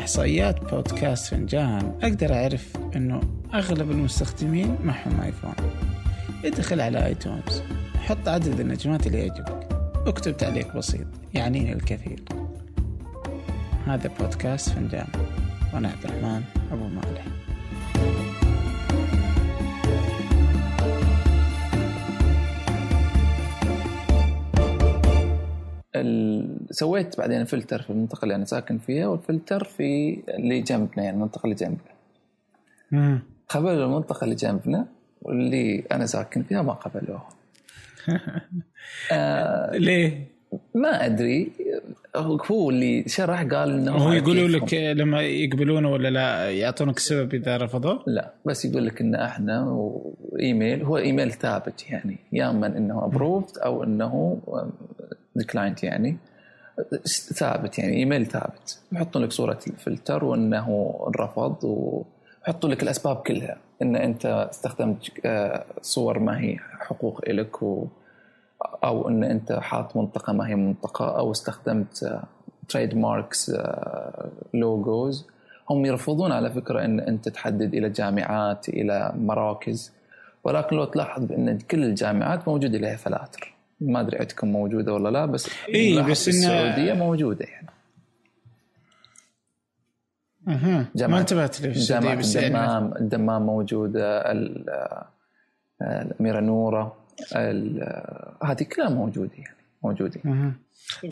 إحصائيات 0.00 0.74
بودكاست 0.74 1.26
فنجان 1.26 1.98
أقدر 2.02 2.34
أعرف 2.34 2.76
أنه 2.96 3.20
أغلب 3.54 3.90
المستخدمين 3.90 4.76
معهم 4.84 5.20
آيفون. 5.20 5.54
ادخل 6.44 6.80
على 6.80 7.06
آيتونز 7.06 7.62
حط 7.96 8.28
عدد 8.28 8.60
النجمات 8.60 9.06
اللي 9.06 9.18
يعجبك 9.18 9.68
اكتب 10.06 10.36
تعليق 10.36 10.76
بسيط 10.76 11.06
يعنيني 11.34 11.72
الكثير. 11.72 12.20
هذا 13.86 14.10
بودكاست 14.20 14.68
فنجان 14.68 15.08
وأنا 15.74 15.88
عبد 15.88 16.04
الرحمن 16.04 16.42
أبو 16.72 16.88
مالح. 16.88 17.39
سويت 26.80 27.18
بعدين 27.18 27.44
فلتر 27.44 27.82
في 27.82 27.90
المنطقة 27.90 28.22
اللي 28.22 28.34
أنا 28.34 28.44
ساكن 28.44 28.78
فيها 28.78 29.06
والفلتر 29.06 29.64
في 29.64 30.20
اللي 30.28 30.60
جنبنا 30.60 31.04
يعني 31.04 31.16
المنطقة 31.16 31.44
اللي 31.44 31.54
جنبنا. 31.54 33.20
قبلوا 33.48 33.84
المنطقة 33.84 34.24
اللي 34.24 34.34
جنبنا 34.34 34.86
واللي 35.22 35.84
أنا 35.92 36.06
ساكن 36.06 36.42
فيها 36.42 36.62
ما 36.62 36.72
قبلوها 36.72 37.28
آه 39.12 39.76
ليه؟ 39.76 40.26
ما 40.74 41.06
أدري. 41.06 41.52
هو 42.16 42.70
اللي 42.70 43.04
شرح 43.06 43.42
قال 43.42 43.70
إنه 43.70 43.92
هو 43.92 44.12
يقولوا 44.12 44.48
لك 44.48 44.74
لما 44.74 45.22
يقبلونه 45.22 45.90
ولا 45.90 46.08
لا 46.08 46.50
يعطونك 46.50 46.96
السبب 46.96 47.34
إذا 47.34 47.56
رفضوا؟ 47.56 47.98
لا 48.06 48.34
بس 48.44 48.64
يقول 48.64 48.86
لك 48.86 49.00
ان 49.00 49.14
إحنا 49.14 49.62
وإيميل 49.62 50.82
هو 50.82 50.96
إيميل 50.98 51.32
ثابت 51.32 51.90
يعني 51.90 52.16
يا 52.32 52.50
اما 52.50 52.66
إنه 52.66 53.04
approved 53.04 53.58
أو 53.58 53.84
إنه 53.84 54.40
declined 55.36 55.82
يعني. 55.84 56.16
ثابت 57.34 57.78
يعني 57.78 57.96
إيميل 57.96 58.26
ثابت. 58.26 58.78
يحطون 58.92 59.22
لك 59.22 59.32
صورة 59.32 59.60
الفلتر 59.66 60.24
وإنه 60.24 60.96
رفض 61.20 61.56
ويحطوا 61.64 62.70
لك 62.70 62.82
الأسباب 62.82 63.16
كلها. 63.16 63.56
إن 63.82 63.96
أنت 63.96 64.26
استخدمت 64.26 65.10
آه، 65.24 65.64
صور 65.82 66.18
ما 66.18 66.40
هي 66.40 66.56
حقوق 66.58 67.30
لك 67.30 67.62
و 67.62 67.86
أو 68.84 69.08
إن 69.08 69.24
أنت 69.24 69.52
حاط 69.52 69.96
منطقة 69.96 70.32
ما 70.32 70.48
هي 70.48 70.54
منطقة 70.54 71.18
أو 71.18 71.32
استخدمت 71.32 72.20
trademarks 72.68 73.52
logos 74.54 75.26
هم 75.70 75.86
يرفضون 75.86 76.32
على 76.32 76.50
فكرة 76.50 76.84
إن 76.84 77.00
أنت 77.00 77.28
تحدد 77.28 77.74
إلى 77.74 77.90
جامعات 77.90 78.68
إلى 78.68 79.12
مراكز. 79.16 79.92
ولكن 80.44 80.76
لو 80.76 80.84
تلاحظ 80.84 81.24
بان 81.24 81.58
كل 81.58 81.84
الجامعات 81.84 82.48
موجود 82.48 82.76
لها 82.76 82.96
فلاتر. 82.96 83.54
ما 83.80 84.00
أدري 84.00 84.18
عندكم 84.18 84.48
موجودة 84.48 84.92
ولا 84.92 85.08
لا 85.08 85.26
بس 85.26 85.50
إي 85.74 86.02
بس 86.02 86.28
إن 86.28 86.34
السعوديه 86.34 86.92
موجودة 86.92 87.44
يعني. 87.44 87.66
أها 90.48 90.86
ما 91.08 91.20
انتبهت 91.20 91.60
لي 91.60 91.72
جامعه 91.72 92.12
الدمام 92.12 92.92
الدمام 92.96 93.42
موجودة 93.42 94.32
الاميره 95.82 96.40
نورة 96.40 96.96
هذه 98.42 98.62
كلها 98.62 98.88
موجودة 98.88 99.30
يعني 99.38 99.56
موجودة. 99.82 100.20
أه. 100.26 100.52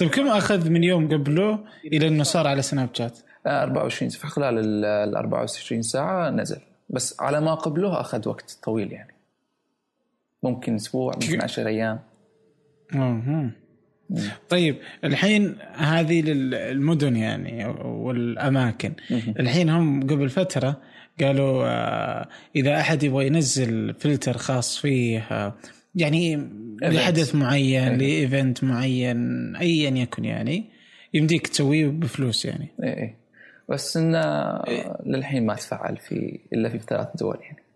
طيب 0.00 0.10
كم 0.10 0.28
أخذ 0.28 0.70
من 0.70 0.84
يوم 0.84 1.08
قبله 1.08 1.58
إلى 1.84 2.08
إنه 2.08 2.22
صار 2.22 2.46
على 2.46 2.62
سناب 2.62 2.88
شات؟ 2.92 3.18
24 3.46 4.10
في 4.10 4.26
خلال 4.26 4.84
ال 4.84 5.16
24 5.16 5.82
ساعة 5.82 6.30
نزل. 6.30 6.60
بس 6.90 7.20
على 7.20 7.40
ما 7.40 7.54
قبله 7.54 8.00
أخذ 8.00 8.28
وقت 8.28 8.58
طويل 8.62 8.92
يعني. 8.92 9.14
ممكن 10.42 10.74
أسبوع 10.74 11.12
ممكن 11.14 11.42
10 11.42 11.68
أيام. 11.68 11.98
أها. 12.94 13.50
طيب 14.48 14.76
الحين 15.04 15.56
هذه 15.74 16.22
للمدن 16.22 17.16
يعني 17.16 17.66
والأماكن. 17.84 18.92
الحين 19.10 19.70
هم 19.70 20.02
قبل 20.06 20.28
فترة 20.28 20.80
قالوا 21.20 21.64
آه، 21.66 22.28
إذا 22.56 22.80
أحد 22.80 23.02
يبغى 23.02 23.26
ينزل 23.26 23.94
فلتر 23.94 24.36
خاص 24.36 24.78
فيه 24.78 25.18
آه، 25.18 25.54
يعني 25.94 26.48
لحدث 26.82 27.34
معين 27.34 27.96
لإيفنت 27.96 28.64
معين 28.64 29.56
ايا 29.56 29.90
يكن 29.90 30.24
يعني 30.24 30.64
يمديك 31.14 31.46
تسويه 31.46 31.86
بفلوس 31.86 32.44
يعني. 32.44 32.68
إيه 32.82 32.96
إيه. 32.96 33.18
بس 33.68 33.96
إنه 33.96 34.18
إيه؟ 34.68 34.96
للحين 35.06 35.46
ما 35.46 35.54
تفعل 35.54 35.96
في 35.96 36.38
إلا 36.52 36.68
في 36.68 36.78
ثلاث 36.78 37.08
دول 37.14 37.38
يعني. 37.42 37.67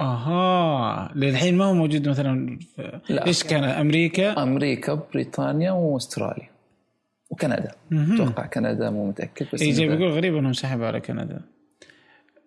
آها 0.00 1.12
للحين 1.14 1.56
ما 1.56 1.64
هو 1.64 1.74
موجود 1.74 2.08
مثلا 2.08 2.58
في 2.76 3.00
لا. 3.08 3.26
إيش 3.26 3.44
كان؟ 3.44 3.64
أمريكا؟ 3.64 4.42
أمريكا 4.42 4.94
بريطانيا 4.94 5.70
وأستراليا 5.70 6.50
وكندا. 7.30 7.72
أتوقع 7.92 8.46
كندا 8.46 8.90
مو 8.90 9.08
متأكد 9.08 9.46
بس 9.52 9.62
اي 9.62 9.88
بيقول 9.88 10.08
غريب 10.12 10.36
إنهم 10.36 10.52
سحبوا 10.52 10.86
على 10.86 11.00
كندا. 11.00 11.40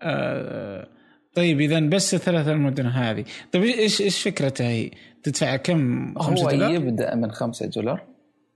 آه 0.02 0.88
طيب 1.36 1.62
اذا 1.62 1.80
بس 1.80 2.14
الثلاث 2.14 2.48
المدن 2.48 2.86
هذه. 2.86 3.26
طيب 3.52 3.64
إيش 3.64 4.02
إيش 4.02 4.22
فكرتها 4.22 4.68
هي؟ 4.68 4.92
تدفع 5.24 5.56
كم؟ 5.56 6.14
5 6.20 6.52
دولار؟ 6.52 6.70
هو 6.70 6.74
يبدأ 6.74 7.16
من 7.16 7.32
5 7.32 7.66
دولار. 7.66 8.02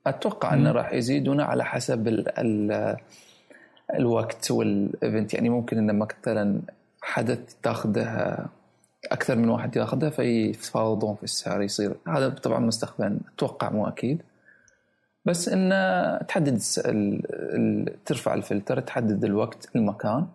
أتوقع 0.08 0.54
إنه 0.54 0.72
راح 0.72 0.94
يزيدون 0.94 1.42
على 1.42 1.66
حسب 1.66 2.08
ال 2.08 2.40
ال 2.40 2.96
الوقت 3.94 4.52
والإيفنت. 4.52 5.34
يعني 5.34 5.50
ممكن 5.50 5.78
انه 5.78 5.94
مثلا 5.94 6.62
حدث 7.02 7.54
تاخذه 7.64 8.38
أكثر 9.06 9.36
من 9.36 9.50
واحد 9.50 9.76
ياخذه 9.76 10.10
فيتفاوضون 10.10 11.16
في 11.16 11.24
السعر 11.24 11.62
يصير 11.62 11.96
هذا 12.08 12.30
طبعا 12.30 12.60
مستقبلا 12.60 13.20
أتوقع 13.36 13.70
مو 13.70 13.88
أكيد. 13.88 14.22
بس 15.26 15.50
انه 15.50 16.18
تحدد 16.18 16.62
ترفع 18.06 18.34
الفلتر 18.34 18.80
تحدد 18.80 19.26
الوقت 19.26 19.70
المكان. 19.76 20.28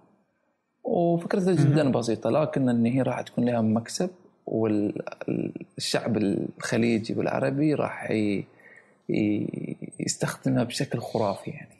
وفكرتها 0.85 1.55
جدا 1.55 1.93
بسيطة 1.93 2.31
لكن 2.31 2.69
إن 2.69 2.87
هي 2.87 3.03
راح 3.03 3.21
تكون 3.21 3.45
لها 3.45 3.61
مكسب 3.61 4.11
والشعب 4.47 6.17
الخليجي 6.17 7.15
والعربي 7.15 7.75
راح 7.75 8.13
يستخدمها 10.01 10.65
بشكل 10.65 10.99
خرافي 10.99 11.51
يعني. 11.51 11.77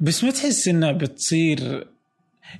بس 0.00 0.24
ما 0.24 0.30
تحس 0.30 0.68
إنها 0.68 0.92
بتصير 0.92 1.88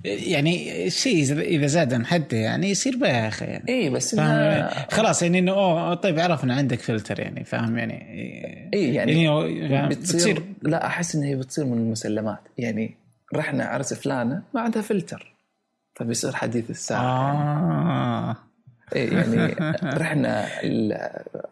يعني 0.04 0.86
الشيء 0.86 1.32
اذا 1.40 1.66
زاد 1.66 1.94
عن 1.94 2.06
حده 2.06 2.36
يعني 2.36 2.70
يصير 2.70 2.96
بايخ 2.96 3.42
يعني. 3.42 3.64
اي 3.68 3.90
بس 3.90 4.14
إنها... 4.14 4.86
خلاص 4.90 5.22
يعني 5.22 5.38
إنه 5.38 5.52
أوه 5.52 5.94
طيب 5.94 6.18
عرفنا 6.18 6.54
عندك 6.54 6.80
فلتر 6.80 7.20
يعني 7.20 7.44
فاهم 7.44 7.78
يعني؟ 7.78 7.94
اي 8.74 8.94
يعني, 8.94 9.24
يعني 9.24 9.88
بتصير, 9.88 10.18
بتصير 10.18 10.42
لا 10.62 10.86
أحس 10.86 11.14
انها 11.14 11.34
بتصير 11.34 11.64
من 11.64 11.78
المسلمات. 11.78 12.40
يعني 12.58 12.96
رحنا 13.34 13.64
عرس 13.64 13.94
فلانة 13.94 14.42
ما 14.54 14.60
عندها 14.60 14.82
فلتر 14.82 15.34
فبيصير 15.94 16.32
حديث 16.32 16.70
الساعة. 16.70 17.02
آه. 17.02 18.36
إيه 18.94 19.12
يعني 19.12 19.54
رحنا 20.02 20.46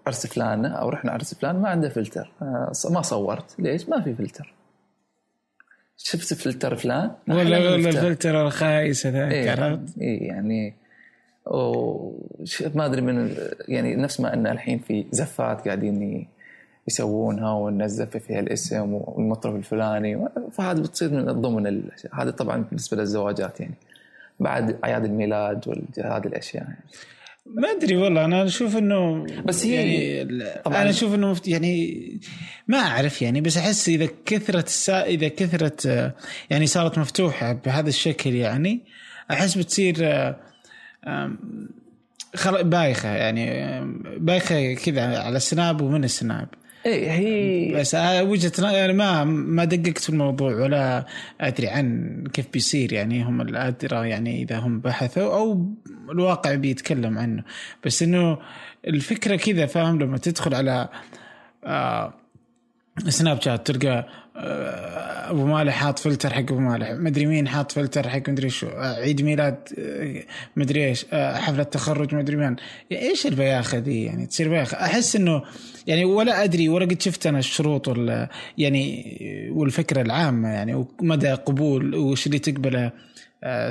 عرس 0.06 0.27
فلانة 0.27 0.69
أو 0.69 0.89
رحنا 0.89 1.12
عرس 1.12 1.34
فلان 1.34 1.56
ما 1.56 1.69
عنده 1.69 1.89
فلتر. 1.89 2.31
آه، 2.43 2.72
ما 2.91 3.03
صورت. 3.03 3.55
ليش؟ 3.59 3.89
ما 3.89 4.01
في 4.01 4.15
فلتر. 4.15 4.55
شفت 5.97 6.34
فلتر 6.34 6.77
فلان 6.77 7.10
ولا 7.28 7.59
ولا 7.59 7.75
الفلتر 7.75 8.47
الخايس 8.47 9.06
هذاك 9.06 9.32
إيه 9.32 9.50
عرفت؟ 9.50 9.99
اي 10.00 10.16
يعني 10.16 10.75
ما 12.75 12.87
أدري 12.87 13.00
من 13.00 13.37
يعني 13.69 13.97
نفس 13.97 14.21
ما 14.21 14.34
أن 14.34 14.47
الحين 14.47 14.78
في 14.78 15.06
زفات 15.10 15.65
قاعدين 15.65 16.27
يسوونها 16.88 17.53
ونزف 17.53 18.16
فيها 18.16 18.41
الاسم 18.41 18.95
والمطرب 18.95 19.57
الفلاني 19.57 20.28
فهذا 20.53 20.83
بتصير 20.83 21.10
من 21.10 21.24
ضمن 21.24 21.83
هذا 22.13 22.30
طبعا 22.30 22.63
بالنسبة 22.63 22.97
للزواجات 22.97 23.60
يعني 23.60 23.74
بعد 24.41 24.78
أعياد 24.84 25.04
الميلاد 25.04 25.69
وهذه 25.69 26.27
الأشياء 26.27 26.63
يعني. 26.63 26.84
ما 27.47 27.71
أدري 27.71 27.97
والله 27.97 28.25
أنا 28.25 28.45
أشوف 28.45 28.77
إنه 28.77 29.27
بس 29.45 29.67
هي 29.67 29.75
يعني 29.75 30.61
طبعا 30.65 30.83
أنا 30.83 30.91
أشوف 30.91 31.15
إنه 31.15 31.37
يعني 31.47 32.21
ما 32.69 32.79
أعرف 32.79 33.23
يعني 33.23 33.41
بس 33.41 33.57
أحس 33.57 33.89
إذا 33.89 34.09
كثرت 34.27 34.67
السا... 34.67 35.05
إذا 35.05 35.29
كثرت 35.29 36.13
يعني 36.51 36.67
صارت 36.67 36.99
مفتوحة 36.99 37.53
بهذا 37.53 37.89
الشكل 37.89 38.35
يعني 38.35 38.85
أحس 39.31 39.59
بتصير 39.59 39.95
بايخة 42.63 43.09
يعني 43.09 43.81
بايخة 44.19 44.75
كذا 44.75 45.19
على 45.19 45.37
السناب 45.37 45.81
ومن 45.81 46.05
السناب. 46.05 46.49
إيه 46.86 47.10
هي 47.13 47.75
بس 47.81 47.95
وجهة 48.21 48.53
أنا 48.59 48.92
ما 48.92 49.25
ما 49.25 49.65
دققت 49.65 49.98
في 49.98 50.09
الموضوع 50.10 50.54
ولا 50.54 51.07
أدري 51.41 51.69
عن 51.69 52.25
كيف 52.33 52.47
بيصير 52.53 52.92
يعني 52.92 53.25
هم 53.25 53.41
الأدرى 53.41 54.09
يعني 54.09 54.42
إذا 54.42 54.59
هم 54.59 54.81
بحثوا 54.81 55.36
أو 55.36 55.75
الواقع 56.10 56.54
بيتكلم 56.54 57.19
عنه. 57.19 57.42
بس 57.84 58.03
إنه 58.03 58.39
الفكرة 58.86 59.36
كذا 59.36 59.66
فاهم؟ 59.66 60.03
لما 60.03 60.19
تدخل 60.19 60.54
على 60.54 60.89
آه 61.65 62.15
سناب 63.09 63.42
شات 63.42 63.71
تلقى 63.71 64.07
أبو 64.36 65.47
مالح 65.47 65.75
حاط 65.75 65.98
فلتر 65.98 66.34
حق 66.34 66.39
أبو 66.39 66.59
مالح. 66.59 66.91
مدري 66.91 67.27
مين 67.27 67.48
حاط 67.48 67.72
فلتر 67.72 68.09
حق 68.09 68.28
مدري 68.28 68.51
شو. 68.51 68.69
آه، 68.69 68.95
عيد 68.95 69.22
ميلاد 69.22 69.69
آه، 69.78 70.22
مدري 70.57 70.89
إيش 70.89 71.07
حفلة 71.13 71.63
تخرج 71.63 72.15
مدري 72.15 72.36
مين. 72.36 72.57
إيش 72.92 73.27
البياخة 73.27 73.78
دي 73.78 74.04
يعني؟ 74.04 74.27
تصير 74.27 74.48
بياخة. 74.48 74.77
أحس 74.77 75.16
إنه 75.16 75.42
يعني 75.86 76.04
ولا 76.04 76.45
أدري 76.45 76.69
ولا 76.69 76.84
قد 76.84 77.03
شفت 77.03 77.27
أنا 77.27 77.39
الشروط 77.39 77.89
ولا 77.89 78.28
يعني 78.59 79.19
والفكرة 79.53 80.03
العامة 80.03 80.48
يعني 80.48 80.75
ومدى 80.75 81.33
قبول 81.33 81.95
وش 81.95 82.27
اللي 82.27 82.39
تقبله 82.39 82.92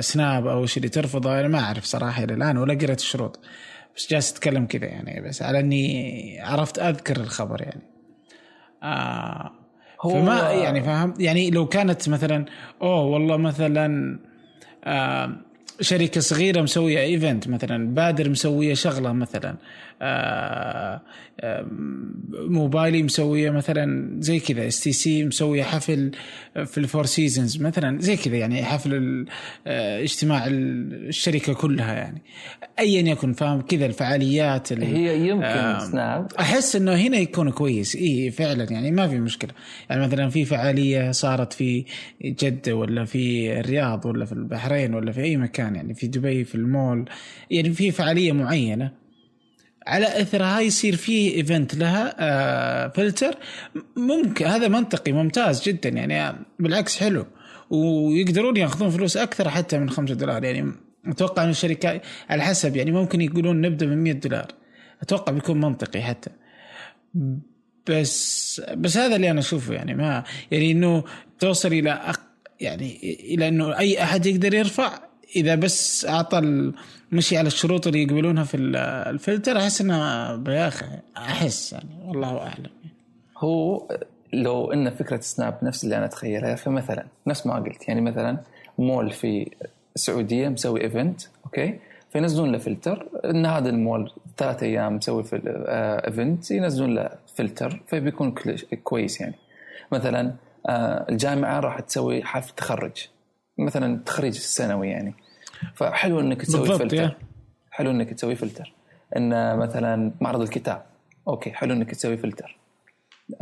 سناب 0.00 0.46
أو 0.46 0.62
وش 0.62 0.76
اللي 0.76 0.88
ترفضه. 0.88 1.40
أنا 1.40 1.48
ما 1.48 1.58
أعرف 1.58 1.84
صراحة 1.84 2.24
إلى 2.24 2.34
الآن 2.34 2.56
ولا 2.58 2.74
قريت 2.74 3.00
الشروط. 3.00 3.40
بس 3.96 4.10
جالس 4.10 4.32
أتكلم 4.32 4.66
كذا 4.66 4.86
يعني 4.86 5.28
بس 5.28 5.42
على 5.42 5.60
إني 5.60 6.40
عرفت 6.40 6.78
أذكر 6.78 7.16
الخبر 7.16 7.62
يعني. 7.62 7.82
آه 8.82 9.63
هو 10.04 10.10
فما 10.10 10.50
يعني 10.50 10.82
فاهم 10.82 11.14
يعني 11.18 11.50
لو 11.50 11.66
كانت 11.66 12.08
مثلا 12.08 12.44
أوه 12.82 13.04
والله 13.04 13.36
مثلا 13.36 14.18
آه 14.84 15.32
شركة 15.80 16.20
صغيرة 16.20 16.62
مسوية 16.62 17.00
event 17.00 17.48
مثلا 17.48 17.94
بادر 17.94 18.28
مسوية 18.28 18.74
شغلة 18.74 19.12
مثلا 19.12 19.56
آه، 20.02 21.00
آه، 21.40 21.66
موبايلي 22.32 23.02
مسوية 23.02 23.50
مثلا 23.50 24.16
زي 24.20 24.40
كذا 24.40 24.66
STC 24.68 25.24
مسوية 25.24 25.62
حفل 25.62 26.10
في 26.64 26.78
ال 26.78 26.84
Four 26.84 27.06
Seasons 27.06 27.62
مثلا 27.62 28.00
زي 28.00 28.16
كذا 28.16 28.36
يعني 28.36 28.64
حفل 28.64 29.26
آه، 29.66 30.02
اجتماع 30.02 30.46
الشركة 30.46 31.54
كلها 31.54 31.94
يعني. 31.94 32.22
ايا 32.78 33.02
يكن 33.02 33.32
فاهم؟ 33.32 33.60
كذا 33.60 33.86
الفعاليات 33.86 34.72
هي 34.72 35.28
يمكن 35.28 35.80
سناب 35.90 36.32
أحس 36.40 36.76
إنه 36.76 36.94
هنا 36.94 37.16
يكون 37.16 37.50
كويس. 37.50 37.96
إي 37.96 38.30
فعلا 38.30 38.72
يعني 38.72 38.90
ما 38.90 39.08
في 39.08 39.20
مشكلة. 39.20 39.50
يعني 39.90 40.06
مثلا 40.06 40.28
في 40.28 40.44
فعالية 40.44 41.10
صارت 41.10 41.52
في 41.52 41.84
جدة 42.24 42.74
ولا 42.74 43.04
في 43.04 43.52
الرياض 43.60 44.06
ولا 44.06 44.24
في 44.24 44.32
البحرين 44.32 44.94
ولا 44.94 45.12
في 45.12 45.20
أي 45.20 45.36
مكان. 45.36 45.63
يعني 45.68 45.94
في 45.94 46.06
دبي 46.06 46.44
في 46.44 46.54
المول 46.54 47.04
يعني 47.50 47.72
في 47.72 47.90
فعالية 47.90 48.32
معينة. 48.32 48.92
على 49.86 50.20
اثرها 50.22 50.60
يصير 50.60 50.96
في 50.96 51.34
event 51.34 51.74
لها 51.74 52.14
آه 52.18 52.88
فلتر 52.88 53.36
ممكن 53.96 54.46
هذا 54.46 54.68
منطقي 54.68 55.12
ممتاز 55.12 55.62
جدا 55.62 55.88
يعني 55.88 56.36
بالعكس 56.58 56.96
حلو. 56.96 57.26
ويقدرون 57.70 58.56
ياخذون 58.56 58.90
فلوس 58.90 59.16
أكثر 59.16 59.48
حتى 59.48 59.78
من 59.78 59.90
5 59.90 60.14
دولار. 60.14 60.44
يعني 60.44 60.72
أتوقع 61.06 61.44
إن 61.44 61.50
الشركات 61.50 62.02
على 62.30 62.42
حسب 62.42 62.76
يعني 62.76 62.92
ممكن 62.92 63.20
يقولون 63.20 63.60
نبدأ 63.60 63.86
من 63.86 64.02
100 64.02 64.12
دولار. 64.12 64.46
أتوقع 65.02 65.32
بيكون 65.32 65.60
منطقي 65.60 66.02
حتى. 66.02 66.30
بس 67.90 68.62
بس 68.76 68.96
هذا 68.96 69.16
اللي 69.16 69.30
أنا 69.30 69.40
أشوفه 69.40 69.74
يعني 69.74 69.94
ما 69.94 70.24
يعني 70.50 70.70
إنه 70.70 71.04
توصل 71.38 71.72
إلى 71.72 71.90
أق 71.90 72.20
يعني 72.60 73.16
إلى 73.34 73.48
إنه 73.48 73.78
أي 73.78 74.02
أحد 74.02 74.26
يقدر 74.26 74.54
يرفع 74.54 74.98
إذا 75.36 75.54
بس 75.54 76.06
أعطى 76.06 76.72
مشي 77.12 77.38
على 77.38 77.46
الشروط 77.46 77.86
اللي 77.86 78.02
يقبلونها 78.02 78.44
في 78.44 78.56
الفلتر 78.56 79.56
أحس 79.56 79.80
إنها 79.80 80.36
بياخه 80.36 81.00
أحس 81.16 81.72
يعني 81.72 81.88
والله 82.04 82.38
أعلم. 82.38 82.70
هو 83.38 83.88
لو 84.32 84.72
إن 84.72 84.90
فكرة 84.90 85.20
سناب 85.20 85.58
نفس 85.62 85.84
اللي 85.84 85.96
أنا 85.96 86.04
أتخيلها 86.04 86.54
فمثلا 86.54 87.06
نفس 87.26 87.46
ما 87.46 87.54
قلت 87.54 87.88
يعني 87.88 88.00
مثلا 88.00 88.38
مول 88.78 89.10
في 89.10 89.50
السعودية 89.96 90.48
مسوي 90.48 90.80
event 90.80 91.20
okay؟ 91.44 91.78
فينزلون 92.12 92.52
له 92.52 92.58
فلتر 92.58 93.08
إن 93.24 93.46
هذا 93.46 93.70
المول 93.70 94.12
ثلاث 94.36 94.62
أيام 94.62 94.96
مسوي 94.96 95.24
في 95.24 95.40
event 96.06 96.50
ينزلون 96.50 96.94
له 96.94 97.10
فلتر 97.36 97.82
فبيكون 97.86 98.34
كويس 98.84 99.20
يعني. 99.20 99.34
مثلا 99.92 100.34
آه، 100.68 101.06
الجامعة 101.08 101.60
راح 101.60 101.80
تسوي 101.80 102.24
حفل 102.24 102.54
تخرج 102.54 103.08
مثلا 103.58 104.00
تخريج 104.06 104.36
السنوي 104.36 104.88
يعني. 104.88 105.14
فحلو 105.74 106.20
إنك 106.20 106.42
تسوي 106.42 106.78
فلتر. 106.78 107.16
حلو 107.70 107.90
إنك 107.90 108.10
تسوي 108.14 108.36
فلتر. 108.36 108.72
إن 109.16 109.56
مثلا 109.56 110.12
معرض 110.20 110.40
الكتاب. 110.40 110.82
okay 111.28 111.52
حلو 111.52 111.74
إنك 111.74 111.90
تسوي 111.90 112.16
فلتر. 112.16 112.56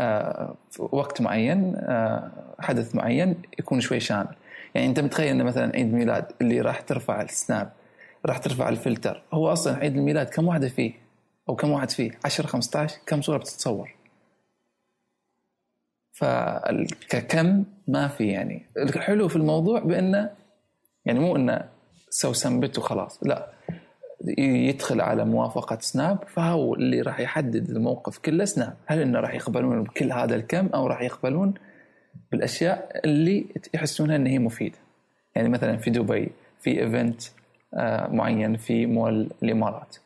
آه 0.00 0.54
في 0.70 0.88
وقت 0.92 1.20
معين 1.20 1.74
آه 1.76 2.30
حدث 2.60 2.94
معين 2.94 3.42
يكون 3.58 3.80
شوي 3.80 4.00
شامل. 4.00 4.34
يعني 4.74 4.86
أنت 4.86 5.00
متخيل 5.00 5.28
إن 5.28 5.44
مثلا 5.44 5.72
عيد 5.76 5.92
ميلاد 5.92 6.26
اللي 6.40 6.60
راح 6.60 6.80
ترفع 6.80 7.22
السناب 7.22 7.72
راح 8.26 8.38
ترفع 8.38 8.68
الفلتر 8.68 9.22
هو 9.32 9.52
أصلا 9.52 9.76
عيد 9.76 9.96
الميلاد 9.96 10.28
كم 10.28 10.48
واحدة 10.48 10.68
فيه؟ 10.68 10.92
أو 11.48 11.56
كم 11.56 11.70
واحد 11.70 11.90
فيه؟ 11.90 12.10
10 12.24 12.46
15 12.46 12.98
كم 13.06 13.22
صورة 13.22 13.38
بتتصور؟ 13.38 13.94
فككم 16.12 17.64
ما 17.88 18.08
في 18.08 18.26
يعني. 18.26 18.66
الحلو 18.76 19.28
في 19.28 19.36
الموضوع 19.36 19.80
بإنه 19.80 20.30
يعني 21.04 21.18
مو 21.18 21.36
إنه 21.36 21.68
سو 22.12 22.32
submit 22.32 22.78
وخلاص. 22.78 23.18
لا 23.22 23.52
يدخل 24.38 25.00
على 25.00 25.24
موافقة 25.24 25.78
سناب 25.80 26.18
فهو 26.34 26.74
اللي 26.74 27.00
راح 27.00 27.20
يحدد 27.20 27.70
الموقف 27.70 28.18
كله 28.18 28.44
سناب. 28.44 28.76
هل 28.86 29.00
إنه 29.00 29.20
راح 29.20 29.34
يقبلون 29.34 29.82
بكل 29.82 30.12
هذا 30.12 30.36
الكم 30.36 30.66
أو 30.66 30.86
راح 30.86 31.02
يقبلون 31.02 31.54
بالأشياء 32.32 33.00
اللي 33.04 33.46
يحسونها 33.74 34.16
إن 34.16 34.26
هي 34.26 34.38
مفيدة؟ 34.38 34.78
يعني 35.36 35.48
مثلا 35.48 35.76
في 35.76 35.90
دبي 35.90 36.32
في 36.62 36.82
إيفنت 36.82 37.22
آه، 37.74 38.08
معين 38.08 38.56
في 38.56 38.86
مول 38.86 39.30
الإمارات. 39.42 39.96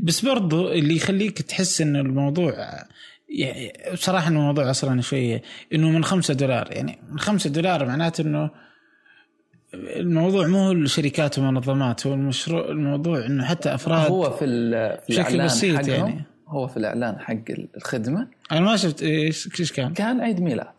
بس 0.00 0.24
برضو 0.24 0.72
اللي 0.72 0.96
يخليك 0.96 1.42
تحس 1.42 1.80
إن 1.80 1.96
الموضوع 1.96 2.52
يعني 3.28 3.72
بصراحه 3.92 4.28
الموضوع 4.28 4.70
أصلا 4.70 5.00
شوية 5.00 5.42
إنه 5.74 5.90
من 5.90 6.04
خمسة 6.04 6.34
دولار 6.34 6.72
يعني 6.72 6.98
من 7.10 7.18
خمسة 7.18 7.50
دولار 7.50 7.86
معناته 7.86 8.22
إنه 8.22 8.50
الموضوع 9.74 10.46
مو 10.46 10.72
الشركات 10.72 11.38
ومنظمات 11.38 12.06
هو 12.06 12.14
المشروع 12.14 12.68
الموضوع 12.68 13.26
إنه 13.26 13.44
حتى 13.44 13.74
أفراد 13.74 14.10
هو 14.10 14.30
في, 14.30 14.46
في 15.06 15.10
الإعلان 15.10 15.46
بسيط 15.46 15.88
يعني. 15.88 16.24
هو 16.46 16.68
في 16.68 16.76
الإعلان 16.76 17.18
حق 17.18 17.44
الخدمة. 17.76 18.28
أنا 18.52 18.60
ما 18.60 18.76
شفت 18.76 19.02
إيش 19.02 19.60
إيش 19.60 19.72
كان؟ 19.72 19.94
كان 19.94 20.20
عيد 20.20 20.40
ميلاد. 20.40 20.74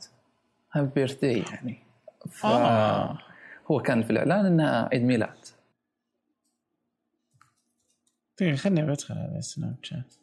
happy 0.73 0.91
birth 0.95 1.23
يعني. 1.23 1.83
ف... 2.31 2.45
آه. 2.45 3.17
هو 3.71 3.79
كان 3.79 4.03
في 4.03 4.09
الإعلان 4.09 4.45
انها 4.45 4.89
عيد 4.91 5.03
ميلاد. 5.03 5.45
طيب 8.37 8.55
خليني 8.55 8.81
بدخل 8.81 9.17
على 9.17 9.41
سناب 9.41 9.75
شات. 9.81 10.13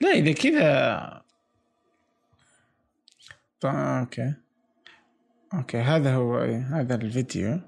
لا 0.00 0.10
إذا 0.10 0.32
كذا 0.32 1.22
okay. 3.64 4.34
okay 5.54 5.78
هذا 5.78 6.14
هو 6.14 6.38
هذا 6.70 6.94
الفيديو. 6.94 7.60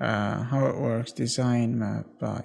uh, 0.00 0.44
how 0.44 0.66
it 0.66 0.76
works 0.76 1.12
design 1.12 1.78
map 1.78 2.06
by. 2.18 2.44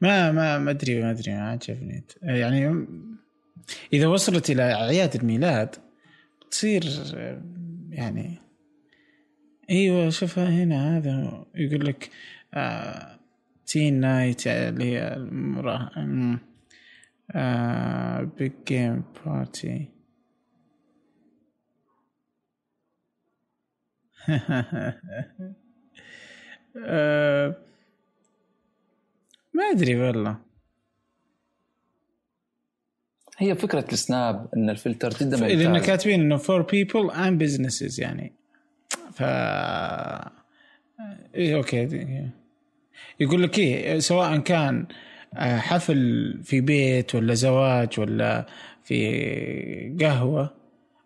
ما 0.00 0.32
ما 0.32 0.58
ما 0.58 0.70
أدري 0.70 1.02
ما 1.02 1.10
أدري 1.10 1.32
ما 1.32 1.50
عجبني 1.50 2.04
يعني 2.22 2.86
إذا 3.92 4.06
وصلت 4.06 4.50
إلى 4.50 4.72
أعياد 4.72 5.14
الميلاد 5.14 5.76
تصير 6.50 6.84
يعني 7.90 8.38
أيوه 9.70 10.10
شوفها 10.10 10.48
هنا 10.48 10.96
هذا 10.96 11.44
يقول 11.54 11.86
لك 11.86 12.10
teen 13.66 14.00
night 14.00 14.46
اللي 14.46 14.84
هي 14.84 15.16
المراه 17.34 18.22
big 18.38 18.52
game 18.68 19.04
party 19.26 19.88
ما 29.54 29.64
أدري 29.72 29.96
والله. 29.96 30.38
هي 33.38 33.54
فكرة 33.54 33.84
السناب 33.92 34.48
إن 34.56 34.70
الفلتر 34.70 35.10
جدا 35.10 35.36
ممتاز. 35.36 35.52
لأن 35.52 35.78
كاتبين 35.78 36.20
إنه 36.20 36.36
for 36.36 36.62
people 36.62 37.10
and 37.10 37.42
businesses 37.42 38.00
يعني. 38.00 38.32
ف 39.12 39.22
إيه 41.34 41.56
okay 41.56 42.28
يقول 43.20 43.42
لك 43.42 43.58
إيه 43.58 43.98
سواء 43.98 44.38
كان 44.38 44.86
آه، 44.90 45.07
حفل 45.36 46.40
في 46.44 46.60
بيت 46.60 47.14
ولا 47.14 47.34
زواج 47.34 48.00
ولا 48.00 48.46
في 48.84 49.96
قهوة 50.00 50.54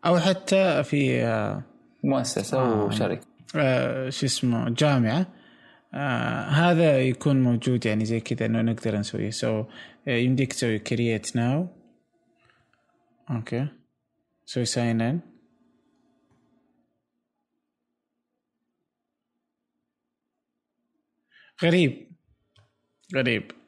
أو 0.07 0.19
حتى 0.19 0.83
في 0.85 1.23
آه، 1.23 1.63
مؤسسة 2.05 2.59
آه 2.59 2.85
وشركة 2.87 3.27
آه 3.57 4.11
شو 4.11 4.27
اسمه 4.27 4.69
جامعة. 4.71 5.27
آه 5.95 6.45
هذا 6.49 7.01
يكون 7.01 7.43
موجود 7.43 7.87
يعني 7.87 8.05
زي 8.05 8.21
كذا 8.21 8.47
إنه 8.47 8.63
نقدر 8.63 8.99
نسويه. 8.99 9.31
so, 9.31 9.63
so, 9.63 9.67
يمديك 10.07 10.53
تسوي 10.53 10.79
create 10.79 11.37
now 11.37 11.69
أوكي 13.31 13.67
سوي 14.47 14.65
sign 14.65 15.01
in 15.01 15.21
غريب. 21.63 22.13
غريب. 23.15 23.62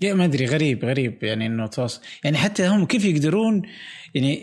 يا 0.00 0.14
ما 0.14 0.24
أدري 0.24 0.46
غريب 0.46 0.84
غريب 0.84 1.24
يعني 1.24 1.46
إنه 1.46 1.66
توصل 1.66 2.00
يعني 2.24 2.36
حتى 2.36 2.66
هم 2.66 2.86
كيف 2.86 3.04
يقدرون 3.04 3.62
يعني 4.14 4.40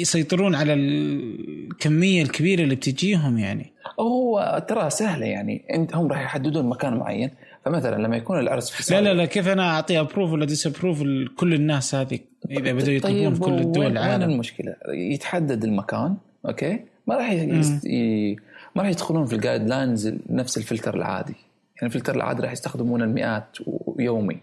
يسيطرون 0.00 0.54
على 0.54 0.72
الكمية 0.74 2.22
الكبيرة 2.22 2.62
اللي 2.62 2.74
بتجيهم 2.74 3.38
يعني. 3.38 3.72
هو 4.00 4.64
ترى 4.68 4.90
سهلة 4.90 5.26
يعني 5.26 5.64
انت 5.74 5.96
هم 5.96 6.06
راح 6.06 6.20
يحددون 6.20 6.68
مكان 6.68 6.96
معين. 6.96 7.30
فمثلا 7.64 8.02
لما 8.02 8.16
يكون 8.16 8.38
العرس 8.38 8.70
في 8.70 8.94
لا 8.94 9.00
لا 9.00 9.14
لا 9.14 9.24
كيف 9.24 9.48
أنا 9.48 9.70
أعطي 9.70 10.00
approve 10.00 10.32
ولا 10.32 10.44
disapprove 10.46 11.02
لكل 11.02 11.54
الناس 11.54 11.94
هذه؟ 11.94 12.18
إذا 12.50 12.72
بدوا 12.72 12.92
يطلبون 12.92 13.24
طيب 13.24 13.34
في 13.34 13.40
كل 13.40 13.58
الدول 13.58 13.86
العالم 13.86 14.22
وين 14.22 14.32
المشكلة؟ 14.32 14.76
يتحدد 14.88 15.64
المكان 15.64 16.16
أوكي؟ 16.46 16.80
ما 17.06 17.16
راح 17.16 17.32
يست... 17.32 17.84
ي... 17.86 18.36
ما 18.76 18.82
راح 18.82 18.90
يدخلون 18.90 19.26
في 19.26 19.34
ال 19.34 19.68
guidelines 19.68 20.14
نفس 20.30 20.58
الفلتر 20.58 20.94
العادي. 20.94 21.34
يعني 21.76 21.86
الفلتر 21.94 22.16
العادي 22.16 22.42
راح 22.42 22.52
يستخدمون 22.52 23.02
المئات 23.02 23.56
يومي. 23.98 24.40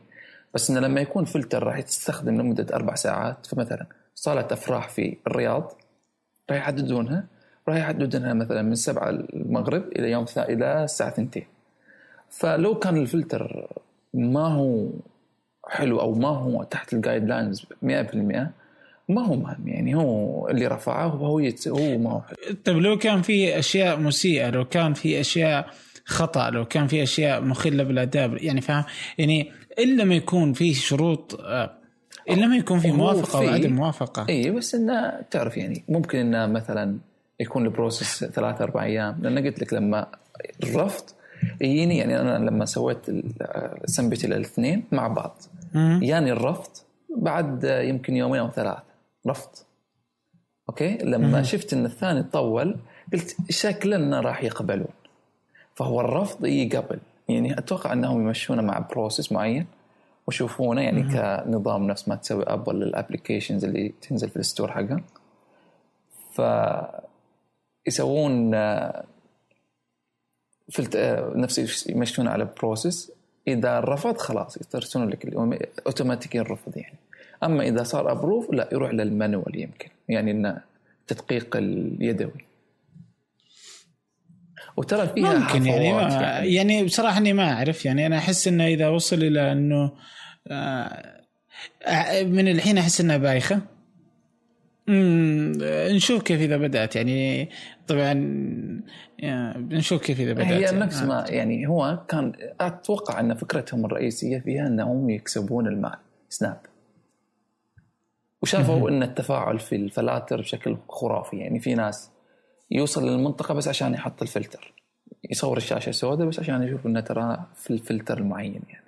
بس 0.54 0.70
إنه 0.70 0.80
لما 0.80 1.02
يكون 1.02 1.26
فلتر 1.26 1.64
راح 1.64 1.82
تستخدم 1.82 2.42
لمدة 2.42 2.76
أربع 2.76 2.96
ساعات 2.96 3.46
فمثلا 3.46 3.86
صالة 4.16 4.48
أفراح 4.52 4.90
في 4.90 5.18
الرياض 5.28 5.72
راح 6.50 6.58
يحددونها 6.58 7.26
راح 7.68 7.78
يحددونها 7.78 8.34
مثلا 8.34 8.62
من 8.62 8.76
7 8.76 9.10
المغرب 9.10 9.84
إلى 9.88 10.12
يوم 10.12 10.26
إلى 10.38 10.84
الساعة 10.84 11.10
2 11.10 11.30
فلو 12.30 12.80
كان 12.80 12.98
الفلتر 12.98 13.68
ما 14.14 14.48
هو 14.48 14.90
حلو 15.68 16.00
أو 16.00 16.14
ما 16.14 16.28
هو 16.28 16.64
تحت 16.64 16.94
ال 16.94 17.26
guidelines 17.26 17.62
100% 17.62 17.66
ما 19.10 19.26
هو 19.26 19.36
مهم 19.36 19.68
يعني 19.68 19.96
هو 19.96 20.48
اللي 20.50 20.68
رفعه 20.68 21.08
هو 21.08 21.40
هو 21.68 21.98
ما 21.98 22.12
هو 22.12 22.22
حلو. 22.22 22.56
طيب 22.66 22.78
لو 22.78 22.98
كان 22.98 23.22
في 23.22 23.60
أشياء 23.60 24.00
مسيئة 24.00 24.50
لو 24.50 24.66
كان 24.66 24.94
في 24.94 25.20
أشياء 25.20 25.70
خطأ 26.06 26.50
لو 26.50 26.66
كان 26.66 26.88
في 26.88 27.04
أشياء 27.04 27.42
مخلة 27.42 27.84
بالآداب 27.84 28.38
يعني 28.38 28.62
فاهم؟ 28.62 28.84
يعني 29.18 29.52
الا 29.80 30.04
ما 30.04 30.16
يكون 30.16 30.54
في 30.54 30.74
شروط 30.74 31.42
آه، 31.42 31.72
الا 32.30 32.48
ما 32.48 32.56
يكون 32.56 32.80
في 32.80 32.92
موافقة 32.92 33.40
أو 33.40 33.54
عدم 33.54 33.74
موافقة. 33.74 34.26
اي 34.30 34.52
بس 34.52 34.76
انه 34.76 35.22
تعرف 35.32 35.58
يعني 35.58 35.84
ممكن 35.90 36.20
انه 36.20 36.54
مثلا 36.54 36.98
يكون 37.40 37.66
ال 37.66 37.73
process 37.73 38.26
ثلاث 38.26 38.62
أربع 38.62 38.84
أيام. 38.84 39.20
لأن 39.22 39.46
قلت 39.46 39.62
لك 39.62 39.74
لما 39.74 40.08
الرفض 40.64 41.04
يجيني 41.62 41.98
يعني 41.98 42.22
أنا 42.22 42.50
لما 42.50 42.66
سويت 42.66 42.98
السمبتي 43.84 44.28
الاثنين 44.28 44.84
مع 44.92 45.08
بعض. 45.08 45.42
يعني 46.02 46.32
الرفض 46.32 46.72
بعد 47.18 47.64
يمكن 47.64 48.16
يومين 48.16 48.40
أو 48.40 48.52
ثلاث 48.52 48.78
رفض. 49.28 49.50
أوكي؟ 50.70 50.98
لما 50.98 51.38
مم. 51.38 51.44
شفت 51.44 51.74
إن 51.74 51.86
الثاني 51.86 52.24
طول 52.24 52.76
قلت 53.14 53.36
شكلنا 53.50 54.20
راح 54.20 54.44
يقبلون. 54.44 54.88
فهو 55.76 56.02
الرفض 56.02 56.46
يقبل 56.46 57.00
يعني 57.30 57.58
أتوقع 57.58 57.94
أنهم 57.94 58.22
يمشونه 58.22 58.62
مع 58.62 58.80
process 58.80 59.32
معين 59.32 59.66
ويشوفونه 60.28 60.82
يعني 60.82 61.04
مم. 61.04 61.12
كنظام 61.12 61.88
نفس 61.88 62.08
ما 62.08 62.16
تسوي 62.16 62.44
ابل 62.44 62.76
لل 62.76 62.88
applications 62.88 63.66
اللي 63.66 63.94
تنزل 64.02 64.30
في 64.30 64.36
ال 64.36 64.42
store 64.42 64.72
حقها. 64.72 65.02
ف 66.34 66.42
يسوون 67.88 68.52
فلت 70.72 70.98
نفس 71.36 71.88
يمشون 71.90 72.28
على 72.28 72.48
process 72.58 73.12
إذا 73.48 73.80
رفض 73.80 74.18
خلاص 74.18 74.58
يرسلون 74.76 75.10
لك 75.10 75.26
اوتوماتيكي 75.86 76.40
الرفض 76.40 76.78
يعني. 76.78 76.98
أما 77.44 77.64
إذا 77.64 77.84
صار 77.84 78.12
approve 78.12 78.52
لا 78.52 78.70
يروح 78.72 78.92
لل 78.94 79.10
manual 79.10 79.60
يمكن. 79.60 79.90
يعني 80.10 80.32
إنه 80.32 80.62
التدقيق 81.02 81.56
اليدوي 81.56 82.51
وترى 84.78 85.08
فيها 85.08 85.38
ممكن 85.38 85.66
يعني 85.66 85.94
ما 85.94 86.02
يعني. 86.02 86.54
يعني 86.54 86.84
بصراحة 86.84 87.18
إني 87.18 87.34
ما 87.34 87.54
أعرف 87.54 87.86
يعني 87.86 88.06
أنا 88.06 88.18
أحس 88.18 88.48
إنه 88.48 88.68
إذا 88.68 88.88
وصل 88.88 89.16
إلى 89.16 89.52
إنه 89.52 89.92
آه 90.48 91.22
من 92.24 92.48
الحين 92.48 92.78
أحس 92.78 93.02
إنها 93.02 93.18
بايخة 93.18 93.62
نشوف 94.90 96.24
كيف 96.24 96.42
إذا 96.42 96.58
بدأت 96.58 96.96
يعني 96.96 97.50
طبعا 97.88 98.14
نشوف 99.58 100.02
كيف 100.02 100.20
إذا 100.20 100.34
بدأت 100.34 100.48
هي 100.48 100.62
يعني. 100.62 100.80
نفس 100.80 101.02
ما 101.02 101.26
يعني 101.30 101.68
هو 101.68 102.00
كان 102.08 102.34
أتوقع 102.62 103.20
إن 103.20 103.34
فكرتهم 103.34 103.86
الرئيسية 103.86 104.40
فيها 104.40 104.68
إنهم 104.68 105.10
يكسبون 105.10 105.68
المال 105.68 105.98
سناب 106.30 106.58
وشافوا 108.42 108.90
إن 108.90 109.04
التفاعل 109.04 109.60
في 109.60 109.76
الفلاتر 109.76 110.42
بشكل 110.42 110.78
خرافي 110.90 111.38
يعني 111.38 111.60
في 111.60 111.76
ناس 111.76 112.12
يوصل 112.72 113.10
للمنطقة 113.10 113.54
بس 113.54 113.68
عشان 113.68 113.94
يحط 113.94 114.22
الفلتر. 114.22 114.74
يصور 115.30 115.58
الشاشة 115.58 115.92
سوداء 115.92 116.28
بس 116.28 116.40
عشان 116.40 116.64
يشوف 116.64 116.86
إنه 116.86 117.00
ترى 117.00 117.46
في 117.56 117.72
الفلتر 117.72 118.18
المعين 118.18 118.62
يعني. 118.70 118.86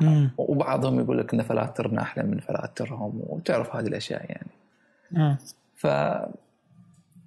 مم. 0.00 0.30
وبعضهم 0.38 1.00
يقول 1.00 1.18
لك 1.18 1.34
إن 1.34 1.42
فلاترنا 1.42 2.02
أحلى 2.02 2.24
من 2.24 2.38
فلاترهم 2.38 3.20
وتعرف 3.26 3.76
هذه 3.76 3.86
الأشياء 3.86 4.24
يعني. 4.28 4.50
مم. 5.10 5.36
ف 5.76 5.86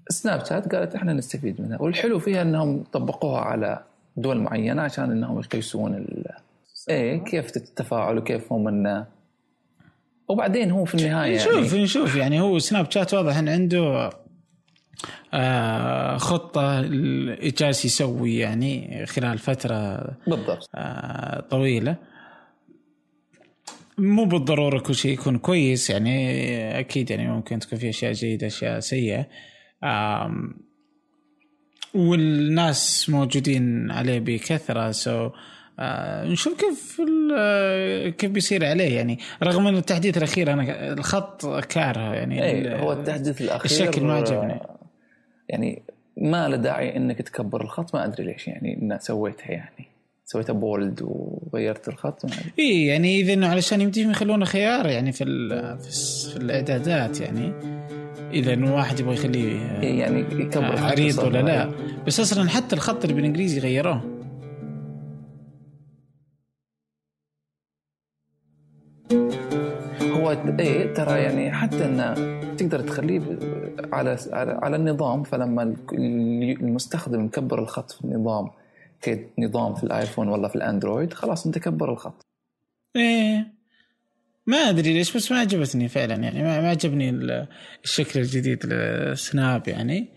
سناب 0.10 0.46
شات 0.46 0.76
قالت 0.76 0.96
إحنا 0.96 1.14
نستفيد 1.14 1.62
منها. 1.62 1.82
والحلو 1.82 2.20
فيها 2.20 2.42
إنهم 2.42 2.84
طبقوها 2.84 3.42
على 3.42 3.84
دول 4.18 4.38
معينة 4.38 4.82
عشان 4.82 5.12
إنهم 5.12 5.40
يقيسون 5.40 5.96
ال... 5.96 6.26
إيه 6.90 7.24
كيف 7.24 7.58
التفاعل 7.58 8.18
وكيف 8.18 8.54
هم 8.54 8.68
انه 8.68 9.06
وبعدين 10.28 10.72
هو 10.72 10.86
في 10.86 10.96
النهاية 10.96 11.36
نشوف 11.36 11.74
يعني. 11.74 11.84
نشوف. 11.84 12.16
يعني 12.16 12.42
هو 12.42 12.60
سناب 12.60 12.92
شات 12.92 13.14
واضح 13.14 13.38
إن 13.38 13.50
عنده 13.50 14.10
خطة 16.18 16.82
جالس 17.42 17.86
يسوي 17.86 18.38
يعني 18.38 19.06
خلال 19.06 19.38
فترة 19.38 20.04
بالضبط. 20.28 20.70
آه 20.76 21.42
طويلة. 21.42 21.96
مو 23.98 24.26
بالضرورة 24.26 24.80
كل 24.80 24.96
شيء 24.96 25.14
يكون 25.14 25.38
كويس 25.38 25.90
يعني 25.90 26.80
أكيد 26.80 27.12
يعني 27.12 27.28
ممكن 27.28 27.60
تكون 27.60 27.80
في 27.80 27.90
أشياء 27.90 28.12
جيدة 28.12 28.48
أشياء 28.48 28.80
سيئة. 28.80 29.28
والناس 31.94 33.10
موجودين 33.10 33.92
عليه 33.92 34.20
بكثرة 34.20 34.92
سو 34.92 35.30
آه 35.80 36.26
نشوف 36.26 36.62
كيف 36.62 37.02
كيف 38.18 38.32
بيصير 38.32 38.66
عليه. 38.66 38.96
يعني 38.96 39.20
رغم 39.44 39.68
ان 39.68 39.78
التحديث 39.78 40.18
الأخير 40.18 40.54
أنا 40.54 40.94
الخط 40.94 41.46
كاره 41.46 42.14
يعني 42.16 42.44
إيه 42.44 42.80
هو 42.80 42.94
التحديث 42.94 43.42
الأخير 43.42 43.66
الشكل 43.66 44.04
ما 44.04 44.14
عجبني. 44.14 44.77
يعني 45.50 45.82
ما 46.18 46.48
له 46.48 46.58
داعي 46.58 46.98
إنك 46.98 47.22
تكبر 47.22 47.62
الخط 47.62 47.96
ما 47.96 48.06
أدري 48.06 48.24
ليش 48.24 48.48
يعني 48.48 48.80
إن 48.82 48.98
سويتها 49.00 49.52
يعني. 49.52 49.88
سويتها 50.26 50.54
بولد 50.54 51.02
وغيرت 51.02 51.88
الخط 51.88 52.26
اي 52.60 52.86
يعني 52.86 53.20
إذا 53.22 53.34
إنه 53.34 53.48
علشان 53.48 53.82
يمديهم 53.82 54.12
يخلونه 54.12 54.46
خيار 54.46 54.86
يعني 54.86 55.12
في 55.12 55.24
في 56.32 56.38
الإعدادات 56.38 57.22
يعني. 57.22 57.54
إذا 58.34 58.54
إنه 58.54 58.76
واحد 58.76 59.00
يبغى 59.00 59.14
يخليه 59.14 59.82
إيه 59.82 60.00
يعني 60.00 60.20
يكبر 60.20 60.80
عريض 60.80 61.20
ولا 61.20 61.42
لا. 61.42 61.72
بس 62.08 62.20
أصلا 62.20 62.50
حتى 62.50 62.76
الخط 62.76 63.04
اللي 63.04 63.16
بالإنجليزي 63.16 63.60
غيروه. 63.60 64.17
هو 70.28 70.60
إيه 70.60 70.94
ترى 70.94 71.24
يعني 71.24 71.52
حتى 71.52 71.86
انه 71.86 72.14
تقدر 72.56 72.82
تخليه 72.82 73.22
على 73.94 74.18
على 74.34 74.76
النظام 74.76 75.24
فلما 75.24 75.76
المستخدم 75.94 77.26
يكبر 77.26 77.60
الخط 77.60 77.92
في 77.92 78.06
النظام 78.06 78.50
كنظام 79.04 79.76
في 79.76 79.84
الآيفون 79.84 80.28
ولا 80.28 80.48
في 80.48 80.56
الأندرويد 80.56 81.14
خلاص 81.14 81.46
أنت 81.46 81.58
كبر 81.58 81.92
الخط. 81.92 82.26
إيه. 82.96 83.48
ما 84.46 84.58
أدري 84.58 84.94
ليش 84.94 85.18
بس 85.18 85.32
ما 85.32 85.40
عجبتني 85.40 85.88
فعلا 85.88 86.16
يعني. 86.16 86.44
ما 86.44 86.70
عجبني 86.70 87.10
الشكل 87.84 88.20
الجديد 88.20 88.66
للسناب 88.66 89.68
يعني. 89.68 90.08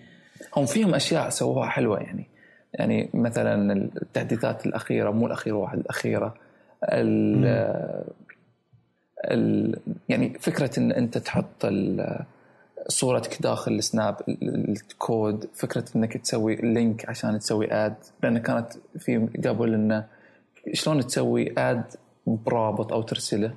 هم 0.57 0.67
فيهم 0.67 0.95
أشياء 0.95 1.29
سووها 1.29 1.69
حلوة 1.69 1.99
يعني. 1.99 2.26
يعني 2.75 3.11
مثلا 3.14 3.73
التحديثات 4.02 4.67
الأخيرة 4.67 5.11
مو 5.11 5.26
الأخيرة 5.26 5.57
واحد 5.57 5.79
الأخيرة 5.79 6.35
ال 6.85 7.45
ال 7.45 8.05
يعني 10.09 10.39
فكرة 10.39 10.79
إن 10.79 10.93
أنت 10.93 11.19
تحط 11.19 11.67
صورتك 12.89 13.43
داخل 13.43 13.73
السناب 13.73 14.17
الكود 14.29 15.49
فكرة 15.55 15.85
إنك 15.97 16.17
تسوي 16.17 16.57
link 16.57 17.09
عشان 17.09 17.39
تسوي 17.39 17.73
add 17.73 17.95
لأن 18.23 18.39
كانت 18.39 18.73
في 18.99 19.29
قبل 19.47 19.75
إنه 19.75 20.07
شلون 20.73 21.07
تسوي 21.07 21.55
add 21.59 21.85
برابط 22.27 22.93
أو 22.93 23.03
ترسله. 23.03 23.55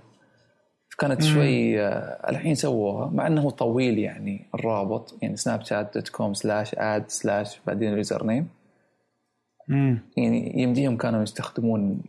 كانت 0.98 1.24
شوي 1.24 1.82
آه، 1.82 2.29
الحين 2.29 2.55
سووها 2.55 3.10
مع 3.10 3.27
إنه 3.27 3.50
طويل 3.50 4.00
يعني 4.00 4.46
الرابط 4.55 5.17
يعني 5.22 5.38
سناب 5.38 5.63
شات 5.63 5.93
dot 5.93 6.09
com 6.09 6.33
slash 6.33 6.75
add 6.77 7.03
slash 7.07 7.59
بعدين 7.67 7.91
ال 7.93 8.00
user 8.00 8.25
name 8.25 8.47
يعني 10.17 10.62
يمديهم 10.62 10.98
كانوا 10.98 11.24
يستخدمون 11.24 12.01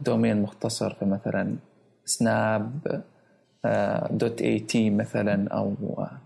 domain 0.00 0.42
مختصر 0.42 0.94
فمثلا 0.94 1.56
سناب 2.04 3.02
dot 4.10 4.42
at 4.42 4.90
مثلا 4.90 5.48
أو 5.48 5.76
آه، 5.98 6.20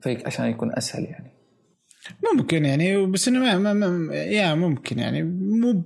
فيك 0.00 0.26
عشان 0.26 0.46
يكون 0.46 0.76
أسهل 0.76 1.04
يعني. 1.04 1.30
ممكن 2.34 2.64
يعني 2.64 3.06
بس 3.06 3.28
إنه 3.28 3.38
ما, 3.38 3.72
ما, 3.74 3.90
ما 3.90 4.14
يا 4.14 4.54
ممكن 4.54 4.98
يعني 4.98 5.22
مو 5.22 5.82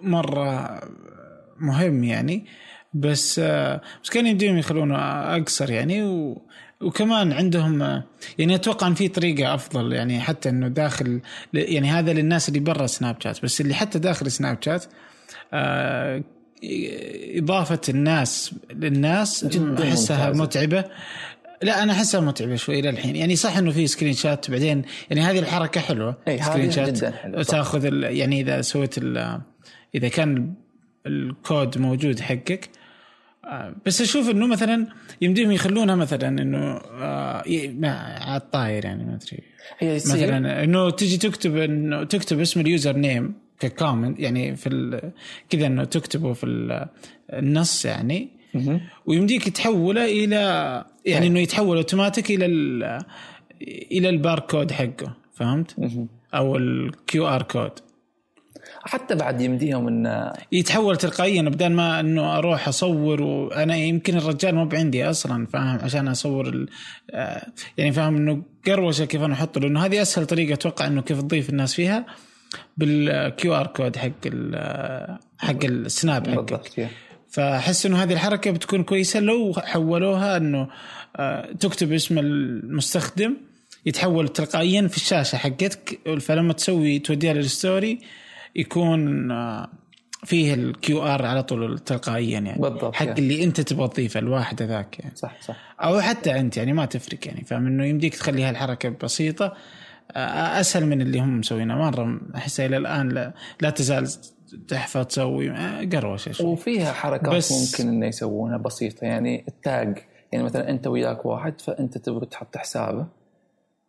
مرة 0.00 0.80
مهم 1.60 2.04
يعني 2.04 2.46
بس 2.94 3.40
بس 4.02 4.10
كان 4.12 4.26
يمديهم 4.26 4.58
يخلونه 4.58 4.98
أقصر 5.36 5.70
يعني 5.70 6.04
و 6.04 6.42
وكمان 6.80 7.32
عندهم 7.32 8.02
يعني 8.38 8.54
أتوقع 8.54 8.86
إن 8.86 8.94
في 8.94 9.08
طريقة 9.08 9.54
أفضل 9.54 9.92
يعني 9.92 10.20
حتى 10.20 10.48
إنه 10.48 10.68
داخل 10.68 11.20
يعني 11.54 11.90
هذا 11.90 12.12
للناس 12.12 12.48
اللي 12.48 12.60
برا 12.60 12.86
سناب 12.86 13.16
شات 13.22 13.42
بس 13.42 13.60
اللي 13.60 13.74
حتى 13.74 13.98
داخل 13.98 14.30
سناب 14.30 14.62
شات 14.62 14.84
آه 15.52 16.22
إضافة 17.38 17.80
الناس 17.88 18.54
للناس 18.70 19.44
أحسها 19.82 20.30
متعبة. 20.30 20.84
لا 21.62 21.82
أنا 21.82 21.92
أحسها 21.92 22.20
متعبة 22.20 22.56
شوي 22.56 22.80
إلى 22.80 22.90
الحين. 22.90 23.16
يعني 23.16 23.36
صح 23.36 23.56
إنه 23.56 23.70
في 23.70 23.86
screenshot 23.86 24.50
بعدين 24.50 24.82
يعني 25.10 25.22
هذه 25.22 25.38
الحركة 25.38 25.80
حلوة. 25.80 26.16
إي 26.28 26.42
screenshot 26.42 26.96
جدا 26.96 27.10
حلوة 27.10 27.42
تاخذ 27.42 27.84
يعني 28.02 28.40
إذا 28.40 28.60
سويت 28.60 28.98
إذا 29.94 30.08
كان 30.08 30.54
الكود 31.06 31.78
موجود 31.78 32.20
حقك. 32.20 32.68
آه، 33.44 33.74
بس 33.86 34.00
أشوف 34.00 34.30
إنه 34.30 34.46
مثلا 34.46 34.86
يمديهم 35.20 35.52
يخلونها 35.52 35.94
مثلا 35.94 36.28
إنه 36.28 36.58
آه 36.58 37.42
على 38.20 38.36
الطاير 38.36 38.84
يعني 38.84 39.04
ما 39.04 39.14
أدري. 39.14 39.42
مثلا 39.96 40.64
إنه 40.64 40.90
تجي 40.90 41.16
تكتب 41.16 41.56
إنه 41.56 42.04
تكتب 42.04 42.40
اسم 42.40 42.60
ال 42.60 42.67
user 42.67 42.96
name 42.96 43.34
ك 43.60 43.68
comment 43.68 44.20
يعني 44.20 44.56
في 44.56 45.00
كذا 45.50 45.66
إنه 45.66 45.84
تكتبه 45.84 46.32
في 46.32 46.46
النص 47.32 47.84
يعني. 47.84 48.28
ويمديك 49.06 49.48
تحوله 49.48 50.04
إلى 50.04 50.84
يعني 51.04 51.26
إنه 51.26 51.40
يتحول 51.40 51.76
أوتوماتيك 51.76 52.30
إلى 52.30 52.46
إلى 53.92 54.08
الباركود 54.08 54.72
حقه 54.72 55.16
فهمت؟ 55.32 55.76
أو 56.34 56.56
ال 56.56 57.28
QR 57.28 57.42
code. 57.42 57.72
حتى 58.82 59.14
بعد 59.14 59.40
يمديهم 59.40 59.88
إن 59.88 60.32
يتحول 60.52 60.96
تلقائيا 60.96 61.42
بدل 61.42 61.68
ما 61.68 62.00
إنه 62.00 62.38
أروح 62.38 62.68
أصور 62.68 63.22
وأنا 63.22 63.76
يمكن 63.76 64.16
الرجال 64.16 64.54
مو 64.54 64.64
بعندي 64.64 65.10
أصلا 65.10 65.46
فاهم؟ 65.46 65.78
عشان 65.82 66.08
أصور 66.08 66.48
ال... 66.48 66.68
آه، 67.10 67.46
يعني 67.78 67.92
فاهم 67.92 68.16
إنه 68.16 68.42
قروشة 68.66 69.04
كيف 69.04 69.22
أنا 69.22 69.34
أحط 69.34 69.58
لأنه 69.58 69.84
هذه 69.84 70.02
أسهل 70.02 70.26
طريقة 70.26 70.54
أتوقع 70.54 70.86
إنه 70.86 71.02
كيف 71.02 71.20
تضيف 71.20 71.50
الناس 71.50 71.74
فيها. 71.74 72.06
بال 72.76 73.54
QR 73.54 73.66
code 73.66 73.96
حق 73.96 74.28
حق 75.38 75.64
السناب 75.64 76.28
حقك. 76.28 76.88
فأحس 77.28 77.86
إنه 77.86 78.02
هذه 78.02 78.12
الحركة 78.12 78.50
بتكون 78.50 78.82
كويسة. 78.82 79.20
لو 79.20 79.54
حولوها 79.58 80.36
إنه 80.36 80.68
آه، 81.16 81.52
تكتب 81.52 81.92
اسم 81.92 82.18
المستخدم 82.18 83.36
يتحول 83.86 84.28
تلقائيا 84.28 84.88
في 84.88 84.96
الشاشة 84.96 85.36
حقتك 85.36 85.98
فلما 86.20 86.52
تسوي 86.52 86.98
توديها 86.98 87.32
لل 87.32 87.51
story 87.51 87.98
يكون 88.56 89.30
آه، 89.30 89.68
فيه 90.24 90.54
ال 90.54 91.02
QR 91.02 91.26
على 91.26 91.42
طول 91.42 91.78
تلقائيا 91.78 92.40
يعني. 92.40 92.62
بالضبط 92.62 92.94
حق 92.94 93.06
يعني. 93.06 93.20
اللي 93.20 93.44
أنت 93.44 93.60
تبغى 93.60 93.88
تضيفه 93.88 94.20
الواحد 94.20 94.62
ذاك 94.62 94.98
يعني. 94.98 95.16
صح 95.16 95.36
صح. 95.40 95.56
أو 95.80 96.00
حتى 96.00 96.40
أنت 96.40 96.56
يعني 96.56 96.72
ما 96.72 96.86
تفرق 96.86 97.18
يعني. 97.26 97.44
فاهم 97.44 97.66
انه 97.66 97.86
يمديك 97.86 98.14
تخليها 98.14 98.50
الحركه 98.50 98.88
بسيطة. 98.88 99.56
أسهل 100.16 100.86
من 100.86 101.02
اللي 101.02 101.20
هم 101.20 101.38
مسوينه. 101.38 101.76
مره 101.76 102.20
احسها 102.34 102.66
إلى 102.66 102.76
الآن 102.76 103.08
لا, 103.08 103.34
لا 103.60 103.70
تزال 103.70 104.08
تحفه 104.68 105.02
تسوي 105.02 105.50
قروشه 105.86 106.32
شوي. 106.32 106.46
وفيها 106.46 106.92
حركات 106.92 107.34
بس 107.34 107.52
ممكن 107.52 107.92
إنه 107.92 108.06
يسوونها 108.06 108.56
بسيطة. 108.56 109.04
يعني 109.04 109.44
التاج 109.48 109.98
يعني 110.32 110.44
مثلا 110.44 110.70
أنت 110.70 110.86
وياك 110.86 111.26
واحد 111.26 111.60
فأنت 111.60 111.98
تبغى 111.98 112.26
تحط 112.26 112.56
حسابه. 112.56 113.06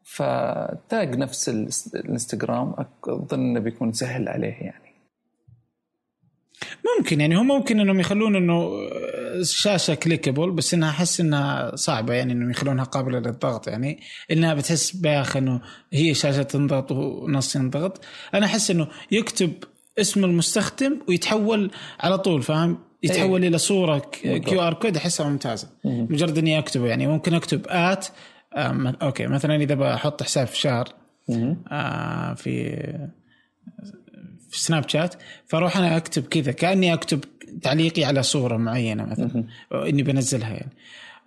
فتاج 0.03 1.15
نفس 1.15 1.49
الإنستغرام 1.95 2.73
أظن 3.07 3.59
بيكون 3.59 3.91
سهل 3.93 4.29
عليه 4.29 4.53
يعني. 4.53 4.88
ممكن 6.97 7.21
يعني 7.21 7.35
هم 7.37 7.47
ممكن 7.47 7.79
إنهم 7.79 7.99
يخلون 7.99 8.35
إنه 8.35 8.71
شاشة 9.43 9.93
كليكبل 9.93 10.51
بس 10.51 10.73
إنها 10.73 10.89
أحس 10.89 11.19
إنها 11.19 11.75
صعبة 11.75 12.13
يعني 12.13 12.33
إنهم 12.33 12.51
يخلونها 12.51 12.83
قابلة 12.83 13.19
للضغط 13.19 13.67
يعني. 13.67 13.99
إنها 14.31 14.53
بتحس 14.53 14.91
bug 14.91 15.37
إنه 15.37 15.61
هي 15.93 16.13
شاشة 16.13 16.43
تنضغط 16.43 16.91
ونص 16.91 17.55
ينضغط. 17.55 18.01
أنا 18.33 18.45
أحس 18.45 18.71
إنه 18.71 18.87
يكتب 19.11 19.53
اسم 19.99 20.25
المستخدم 20.25 20.99
ويتحول 21.07 21.71
على 21.99 22.17
طول 22.17 22.41
فاهم؟ 22.43 22.77
يتحول 23.03 23.41
أيه. 23.41 23.49
إلى 23.49 23.57
صورة 23.57 23.99
QR 24.21 24.73
code 24.73 24.97
أحسها 24.97 25.29
ممتازة. 25.29 25.69
مجرد 25.85 26.37
إني 26.37 26.59
أكتبه 26.59 26.87
يعني. 26.87 27.07
ممكن 27.07 27.33
أكتب 27.33 27.61
at 27.67 28.07
أوكي 29.01 29.27
مثلا 29.27 29.55
إذا 29.55 29.75
بحط 29.75 30.23
حساب 30.23 30.47
في 30.47 30.57
شهر 30.57 30.87
آه 31.71 32.33
في 32.33 32.79
في 34.49 34.59
سناب 34.59 34.89
شات 34.89 35.15
فأروح 35.47 35.77
أنا 35.77 35.97
أكتب 35.97 36.23
كذا 36.23 36.51
كأني 36.51 36.93
أكتب 36.93 37.23
تعليقي 37.61 38.03
على 38.03 38.23
صورة 38.23 38.57
معينة 38.57 39.05
مثلا 39.05 39.43
إني 39.73 40.03
بنزلها 40.03 40.49
يعني. 40.49 40.71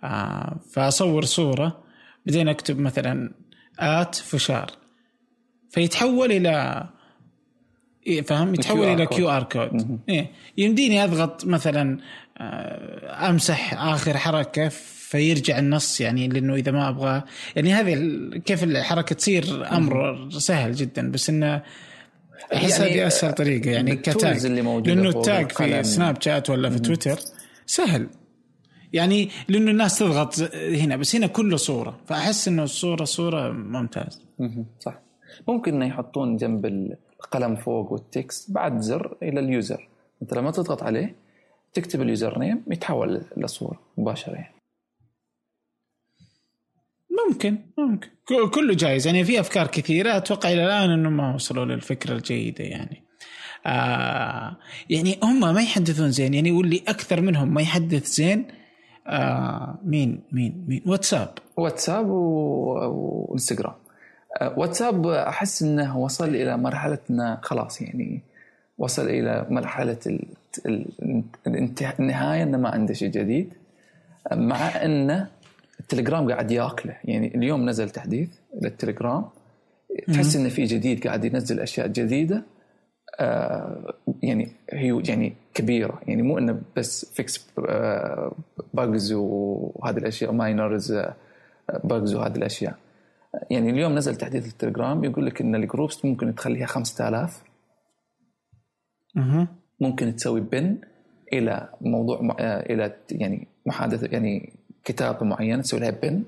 آه 0.03 0.59
فأصور 0.71 1.25
صورة 1.25 1.83
بعدين 2.25 2.47
أكتب 2.47 2.79
مثلا 2.79 3.31
at 3.79 4.15
فشار. 4.15 4.71
فيتحول 5.69 6.31
إلى 6.31 6.83
إيه 8.07 8.21
فاهم؟ 8.21 8.53
يتحول 8.53 8.87
إلى 8.87 9.05
QR 9.05 9.43
code 9.43 9.99
إيه. 10.09 10.31
يمديني 10.57 11.03
أضغط 11.03 11.45
مثلا 11.45 11.99
آه، 12.37 13.29
أمسح 13.29 13.73
آخر 13.73 14.17
حركة 14.17 14.69
فيرجع 15.13 15.59
النص 15.59 16.01
يعني 16.01 16.27
لأنه 16.27 16.55
إذا 16.55 16.71
ما 16.71 16.89
أبغى 16.89 17.23
يعني 17.55 17.73
هذه 17.73 17.95
كيف 18.45 18.63
الحركة 18.63 19.15
تصير 19.15 19.67
أمر 19.71 20.29
سهل 20.29 20.73
جدا 20.73 21.11
بس 21.11 21.29
إنه 21.29 21.61
أحس 22.53 22.79
يعني 22.79 22.93
هذه 22.93 23.07
أسهل 23.07 23.33
طريقة 23.33 23.71
يعني 23.71 23.95
ك 23.95 24.05
tag. 24.05 24.45
لأنه 24.45 25.09
ال 25.09 25.19
tag 25.19 25.51
في 25.51 25.83
سناب 25.83 26.21
شات 26.21 26.49
ولا 26.49 26.69
في 26.69 26.79
تويتر 26.79 27.19
سهل. 27.65 28.07
يعني 28.93 29.29
لأنه 29.49 29.71
الناس 29.71 29.99
تضغط 29.99 30.39
هنا 30.55 30.95
بس 30.95 31.15
هنا 31.15 31.27
كله 31.27 31.57
صورة. 31.57 31.99
فأحس 32.05 32.47
إنه 32.47 32.63
الصورة 32.63 33.03
صورة 33.03 33.51
ممتاز. 33.51 34.21
صح. 34.79 34.99
ممكن 35.47 35.73
إنه 35.73 35.85
يحطون 35.85 36.37
جنب 36.37 36.65
القلم 36.65 37.55
فوق 37.55 37.91
وال 37.91 38.11
text 38.11 38.51
بعد 38.51 38.79
زر 38.79 39.17
إلى 39.23 39.39
ال 39.39 39.47
user. 39.47 39.89
أنت 40.21 40.33
لما 40.33 40.51
تضغط 40.51 40.83
عليه 40.83 41.15
تكتب 41.73 42.01
ال 42.01 42.39
username 42.39 42.63
يتحول 42.71 43.21
لصورة 43.37 43.79
مباشرة. 43.97 44.33
يعني. 44.33 44.53
ممكن 47.27 47.57
ممكن. 47.77 48.07
كله 48.53 48.73
جايز. 48.73 49.07
يعني 49.07 49.23
في 49.23 49.39
أفكار 49.39 49.67
كثيرة. 49.67 50.17
أتوقع 50.17 50.51
إلى 50.51 50.65
الآن 50.65 50.89
إنه 50.89 51.09
ما 51.09 51.35
وصلوا 51.35 51.65
للفكرة 51.65 52.13
الجيدة 52.13 52.63
يعني. 52.63 53.03
آه 53.65 54.57
يعني 54.89 55.19
هم 55.23 55.53
ما 55.53 55.61
يحدثون 55.61 56.11
زين. 56.11 56.33
يعني 56.33 56.51
واللي 56.51 56.83
أكثر 56.87 57.21
منهم 57.21 57.53
ما 57.53 57.61
يحدث 57.61 58.07
زين 58.07 58.45
آه 59.07 59.79
مين 59.83 60.21
مين 60.31 60.65
مين؟ 60.67 60.81
واتساب. 60.85 61.29
واتساب 61.57 62.09
وانستغرام. 62.09 63.73
آه 64.41 64.59
واتساب 64.59 65.07
أحس 65.07 65.63
إنه 65.63 65.97
وصل 65.97 66.29
إلى 66.29 66.57
مرحلة 66.57 66.99
إنه 67.09 67.37
خلاص 67.41 67.81
يعني 67.81 68.21
وصل 68.77 69.09
إلى 69.09 69.47
مرحلة 69.49 69.97
النهاية 71.99 72.43
إنه 72.43 72.57
ما 72.57 72.69
عنده 72.69 72.93
شيء 72.93 73.09
جديد. 73.09 73.53
مع 74.31 74.85
إنه 74.85 75.27
التليجرام 75.79 76.31
قاعد 76.31 76.51
ياكله. 76.51 76.97
يعني 77.03 77.35
اليوم 77.35 77.69
نزل 77.69 77.89
تحديث 77.89 78.29
للتليجرام 78.61 79.25
تحس 80.07 80.35
إنه 80.35 80.49
في 80.49 80.63
جديد 80.63 81.07
قاعد 81.07 81.25
ينزل 81.25 81.59
أشياء 81.59 81.87
جديدة 81.87 82.43
آه 83.19 83.93
يعني 84.23 84.51
هي 84.69 85.03
يعني 85.07 85.33
كبيرة. 85.53 86.01
يعني 86.07 86.21
مو 86.21 86.37
إنه 86.37 86.61
بس 86.77 87.05
fix 87.05 87.47
آه 87.69 88.35
bugs 88.73 89.13
وهذه 89.13 89.97
الأشياء 89.97 90.31
minor 90.31 90.99
bugs 91.83 92.15
وهذه 92.15 92.35
الأشياء. 92.35 92.75
يعني 93.49 93.69
اليوم 93.69 93.95
نزل 93.95 94.15
تحديث 94.15 94.47
التليجرام 94.47 95.03
يقول 95.03 95.25
لك 95.25 95.41
إن 95.41 95.55
ال 95.55 95.62
groups 95.62 96.05
ممكن 96.05 96.35
تخليها 96.35 96.65
5000 96.65 97.43
ممكن 99.79 100.15
تسوي 100.15 100.41
pin 100.41 100.77
إلى 101.33 101.69
موضوع 101.81 102.35
آه، 102.39 102.73
إلى 102.73 102.95
يعني 103.11 103.47
محادثة 103.65 104.07
يعني 104.11 104.53
كتابه 104.83 105.25
معينه 105.25 105.61
تسوي 105.61 105.79
لها 105.79 105.89
pin 105.89 106.23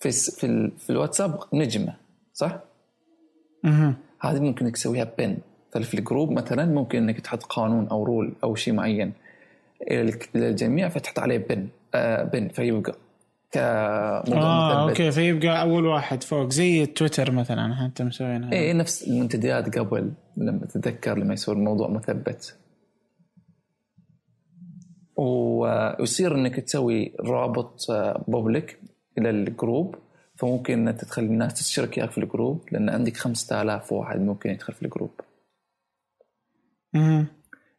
في 0.00 0.10
في, 0.10 0.70
في 0.78 0.90
الواتساب 0.90 1.40
نجمة 1.52 1.94
صح؟ 2.34 2.58
أها 3.64 3.94
هذه 4.20 4.40
ممكن 4.40 4.64
إنك 4.66 4.74
تسويها 4.74 5.12
pin. 5.18 5.38
ففي 5.72 5.94
ال 5.94 6.00
group 6.00 6.30
مثلا 6.30 6.64
ممكن 6.64 6.98
إنك 6.98 7.20
تحط 7.20 7.42
قانون 7.42 7.88
أو 7.88 8.04
rule 8.04 8.32
أو 8.44 8.54
شيء 8.54 8.74
معين. 8.74 9.12
للجميع 10.34 10.88
فتحط 10.88 11.18
عليه 11.18 11.38
pin. 11.38 11.68
آه 11.94 12.22
pin. 12.22 12.48
فيبقى. 12.48 12.94
كموضوع 13.52 14.42
آه 14.42 14.86
مثبت. 14.86 15.00
okay 15.00 15.10
فيبقى 15.10 15.60
أول 15.60 15.86
واحد 15.86 16.22
فوق. 16.22 16.50
زي 16.50 16.86
تويتر 16.86 17.30
مثلا 17.30 17.74
حتى 17.74 18.04
مسوينها. 18.04 18.52
اي 18.52 18.72
نفس 18.72 19.08
المنتديات 19.08 19.78
قبل 19.78 20.12
لما 20.36 20.66
تتذكر 20.66 21.18
لما 21.18 21.34
يصير 21.34 21.54
الموضوع 21.54 21.88
مثبت. 21.88 22.56
ويصير 25.20 26.34
إنك 26.34 26.60
تسوي 26.60 27.12
رابط 27.20 27.86
public 28.28 28.70
آه، 28.70 29.20
إلى 29.20 29.30
ال 29.30 29.41
group 29.41 29.94
فممكن 30.36 30.88
إنك 30.88 31.00
تخلي 31.00 31.26
الناس 31.26 31.54
تشترك 31.54 32.10
في 32.10 32.18
ال 32.18 32.26
group 32.26 32.64
لأن 32.72 32.90
عندك 32.90 33.16
5000 33.16 33.92
واحد 33.92 34.20
ممكن 34.20 34.50
يدخل 34.50 34.72
في 34.72 34.82
ال 34.82 34.86
group. 34.86 35.10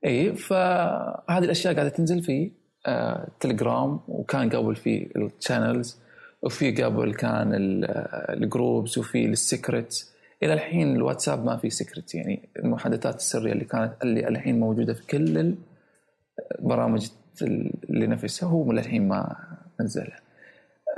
إي 0.05 0.35
فهذه 0.35 1.43
الأشياء 1.43 1.73
قاعدة 1.73 1.89
تنزل 1.89 2.23
في 2.23 2.51
آه 2.87 3.27
تليجرام 3.39 3.99
وكان 4.07 4.49
قبل 4.49 4.75
في 4.75 5.09
ال 5.15 5.25
channels 5.25 6.01
وفي 6.41 6.83
قبل 6.83 7.13
كان 7.13 7.51
ال 8.29 8.39
groups 8.39 8.97
وفي 8.97 9.25
ال 9.25 9.36
secrets 9.36 10.11
إلى 10.43 10.53
الحين 10.53 10.95
الواتساب 10.95 11.45
ما 11.45 11.57
في 11.57 11.69
secret 11.69 12.15
يعني 12.15 12.49
المحادثات 12.59 13.15
السرية 13.15 13.51
اللي 13.51 13.65
كانت 13.65 13.93
اللي 14.03 14.27
الحين 14.27 14.59
موجودة 14.59 14.93
في 14.93 15.07
كل 15.07 15.55
البرامج 16.59 17.09
هو 18.43 18.71
للحين 18.71 19.07
ما 19.07 19.35
نزلها 19.81 20.19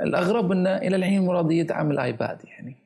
الأغرب 0.00 0.52
إنه 0.52 0.76
إلى 0.76 0.96
الحين 0.96 1.22
ما 1.26 1.34
راح 1.34 1.50
يدعم 1.50 1.90
الآيباد 1.90 2.38
يعني. 2.44 2.76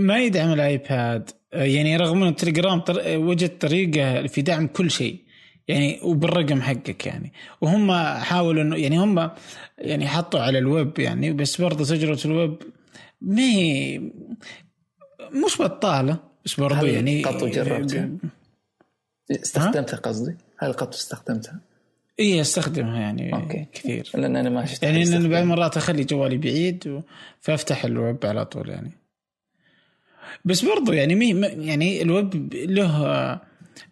ما 0.00 0.18
يدعم 0.18 0.52
الآيباد. 0.52 1.30
يعني 1.52 1.96
رغم 1.96 2.22
إن 2.22 2.28
التليجرام 2.28 2.82
وجد 3.06 3.58
طريقة 3.58 4.26
في 4.26 4.42
دعم 4.42 4.66
كل 4.66 4.90
شيء. 4.90 5.20
يعني 5.68 6.00
وبالرقم 6.02 6.62
حقك 6.62 7.06
يعني. 7.06 7.32
وهم 7.60 7.92
حاولوا 8.18 8.62
انه 8.62 8.76
يعني 8.76 8.98
هم 8.98 9.30
يعني 9.78 10.08
حطوا 10.08 10.40
على 10.40 10.58
الويب 10.58 10.98
يعني 10.98 11.32
بس 11.32 11.60
برضه 11.60 11.84
تجربة 11.84 12.20
الويب 12.24 12.56
ما 13.20 13.42
هي 13.42 13.98
مش 15.44 15.62
بطالة. 15.62 16.30
بس 16.44 16.60
برضه 16.60 16.86
يعني 16.86 17.22
قط 17.22 17.44
جربتها 17.44 18.10
استخدمتها 19.30 19.96
قصدي؟ 19.96 20.36
هل 20.58 20.72
قط 20.72 20.94
استخدمتها؟ 20.94 21.60
إي 22.20 22.40
أستخدمها 22.40 23.00
يعني 23.00 23.34
okay. 23.34 23.66
كثير. 23.72 24.10
لأن 24.14 24.36
أنا 24.36 24.50
ما 24.50 24.64
يعني 24.82 25.04
لأن 25.04 25.28
بعض 25.28 25.42
المرات 25.42 25.76
أخلي 25.76 26.04
جوالي 26.04 26.36
بعيد 26.36 26.88
و... 26.88 27.00
فأفتح 27.40 27.84
الويب 27.84 28.26
على 28.26 28.44
طول 28.44 28.68
يعني. 28.68 28.92
بس 30.44 30.64
برضو 30.64 30.92
يعني 30.92 31.14
مي 31.14 31.40
يعني 31.40 32.02
الويب 32.02 32.54
له 32.54 33.10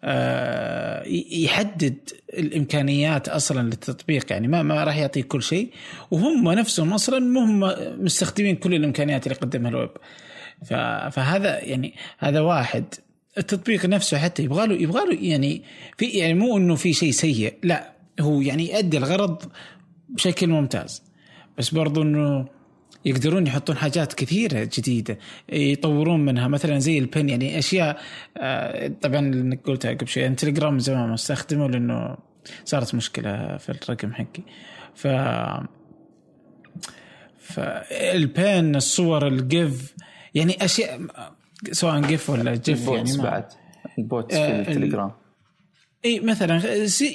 آه 0.03 1.03
يحدد 1.31 1.97
الإمكانيات 2.33 3.29
أصلا 3.29 3.61
للتطبيق 3.61 4.31
يعني 4.31 4.47
ما 4.47 4.63
ما 4.63 4.83
راح 4.83 4.97
يعطيك 4.97 5.27
كل 5.27 5.43
شيء. 5.43 5.71
وهم 6.11 6.51
نفسهم 6.51 6.93
أصلا 6.93 7.19
مهم 7.19 7.59
مستخدمين 8.03 8.55
كل 8.55 8.73
الإمكانيات 8.73 9.27
اللي 9.27 9.37
قدمها 9.37 9.71
الويب. 9.71 9.91
فهذا 11.11 11.59
يعني 11.59 11.93
هذا 12.17 12.39
واحد. 12.39 12.85
التطبيق 13.37 13.85
نفسه 13.85 14.17
حتى 14.17 14.43
يبغى 14.43 14.67
له 14.67 14.73
يبغى 14.73 15.05
له 15.05 15.17
يعني 15.21 15.63
في 15.97 16.05
يعني 16.05 16.33
مو 16.33 16.57
إنه 16.57 16.75
في 16.75 16.93
شيء 16.93 17.11
سيء 17.11 17.53
لا 17.63 17.93
هو 18.19 18.41
يعني 18.41 18.71
يؤدي 18.71 18.97
الغرض 18.97 19.51
بشكل 20.09 20.47
ممتاز. 20.47 21.03
بس 21.57 21.69
برضو 21.69 22.01
إنه 22.01 22.45
يقدرون 23.05 23.47
يحطون 23.47 23.77
حاجات 23.77 24.13
كثيرة 24.13 24.69
جديدة 24.77 25.17
يطورون 25.49 26.25
منها 26.25 26.47
مثلا 26.47 26.79
زي 26.79 26.97
البن 26.97 27.29
يعني 27.29 27.59
أشياء 27.59 28.01
آه، 28.37 28.91
طبعا 29.01 29.19
انك 29.19 29.59
قلتها 29.65 29.93
قبل 29.93 30.07
شوي 30.07 30.29
تليجرام 30.29 30.79
زمان 30.79 31.07
ما 31.07 31.13
استخدمه 31.13 31.67
لأنه 31.69 32.17
صارت 32.65 32.95
مشكلة 32.95 33.57
في 33.57 33.69
الرقم 33.69 34.13
حقي. 34.13 34.43
ف 34.95 35.07
فالبين 37.39 38.75
الصور 38.75 39.27
ال 39.27 39.44
GIF 39.44 39.95
يعني 40.35 40.65
أشياء 40.65 41.01
سواء 41.71 42.01
GIF 42.01 42.29
ولا 42.29 42.55
GIF 42.55 42.87
يعني 42.87 43.17
ما 43.17 43.23
بعد. 43.23 43.45
ال 43.97 44.05
bots 44.05 44.35
في 44.35 44.41
آه، 44.41 44.61
التليجرام. 44.61 45.11
إي 46.05 46.19
مثلا 46.19 46.61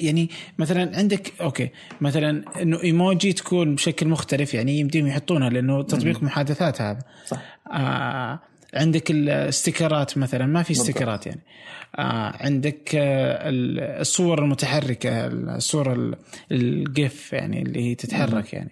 يعني 0.01 0.29
مثلا 0.57 0.97
عندك 0.97 1.33
okay 1.41 1.69
مثلا 2.01 2.61
إنه 2.61 2.83
إيموجي 2.83 3.33
تكون 3.33 3.75
بشكل 3.75 4.07
مختلف 4.07 4.53
يعني 4.53 4.79
يمديهم 4.79 5.07
يحطونها 5.07 5.49
لأنه 5.49 5.83
تطبيق 5.83 6.23
محادثات 6.23 6.81
هذا. 6.81 6.99
صح. 7.25 7.41
آه 7.71 8.39
عندك 8.73 9.11
ال 9.11 9.23
sticker 9.23 10.05
ات 10.05 10.17
مثلا 10.17 10.45
ما 10.45 10.63
في 10.63 10.71
sticker 10.71 11.20
ات 11.20 11.27
يعني. 11.27 11.41
آه 11.95 12.33
عندك 12.39 12.95
آه 12.95 13.49
الصور 14.01 14.39
المتحركة 14.43 15.27
الصور 15.27 16.15
ال 16.51 16.72
GIF 16.72 17.33
يعني 17.33 17.61
اللي 17.61 17.89
هي 17.89 17.95
تتحرك 17.95 18.53
يعني. 18.53 18.71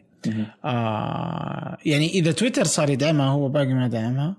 آه 0.65 1.77
يعني 1.86 2.09
إذا 2.09 2.31
تويتر 2.31 2.63
صار 2.63 2.89
يدعمها 2.89 3.29
هو 3.29 3.49
باقي 3.49 3.73
ما 3.73 3.88
دعمها. 3.88 4.27
آه 4.27 4.36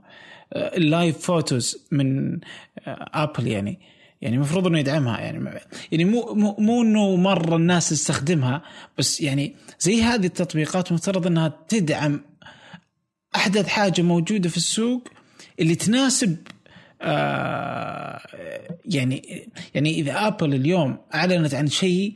ال 0.57 0.69
live 0.69 1.19
photos 1.19 1.87
من 1.91 2.39
آبل 2.87 3.47
يعني 3.47 3.79
يعني 4.25 4.37
المفروض 4.37 4.67
إنه 4.67 4.79
يدعمها 4.79 5.21
يعني. 5.21 5.61
يعني 5.93 6.05
مو 6.05 6.35
مو, 6.35 6.57
مو 6.59 6.83
إنه 6.83 7.17
مرة 7.17 7.57
الناس 7.57 7.89
تستخدمها 7.89 8.63
بس 8.99 9.21
يعني 9.21 9.55
زي 9.81 10.03
هذه 10.03 10.27
التطبيقات 10.27 10.93
مفترض 10.93 11.27
إنها 11.27 11.53
تدعم 11.69 12.21
أحدث 13.37 13.69
حاجة 13.69 14.03
موجودة 14.03 14.49
في 14.49 14.57
السوق 14.57 15.09
اللي 15.61 15.75
تناسب 15.75 16.37
آه 17.03 18.21
يعني 18.87 19.49
يعني 19.75 19.95
إذا 19.95 20.27
آبل 20.27 20.55
اليوم 20.55 20.99
أعلنت 21.15 21.55
عن 21.55 21.67
شيء 21.67 22.15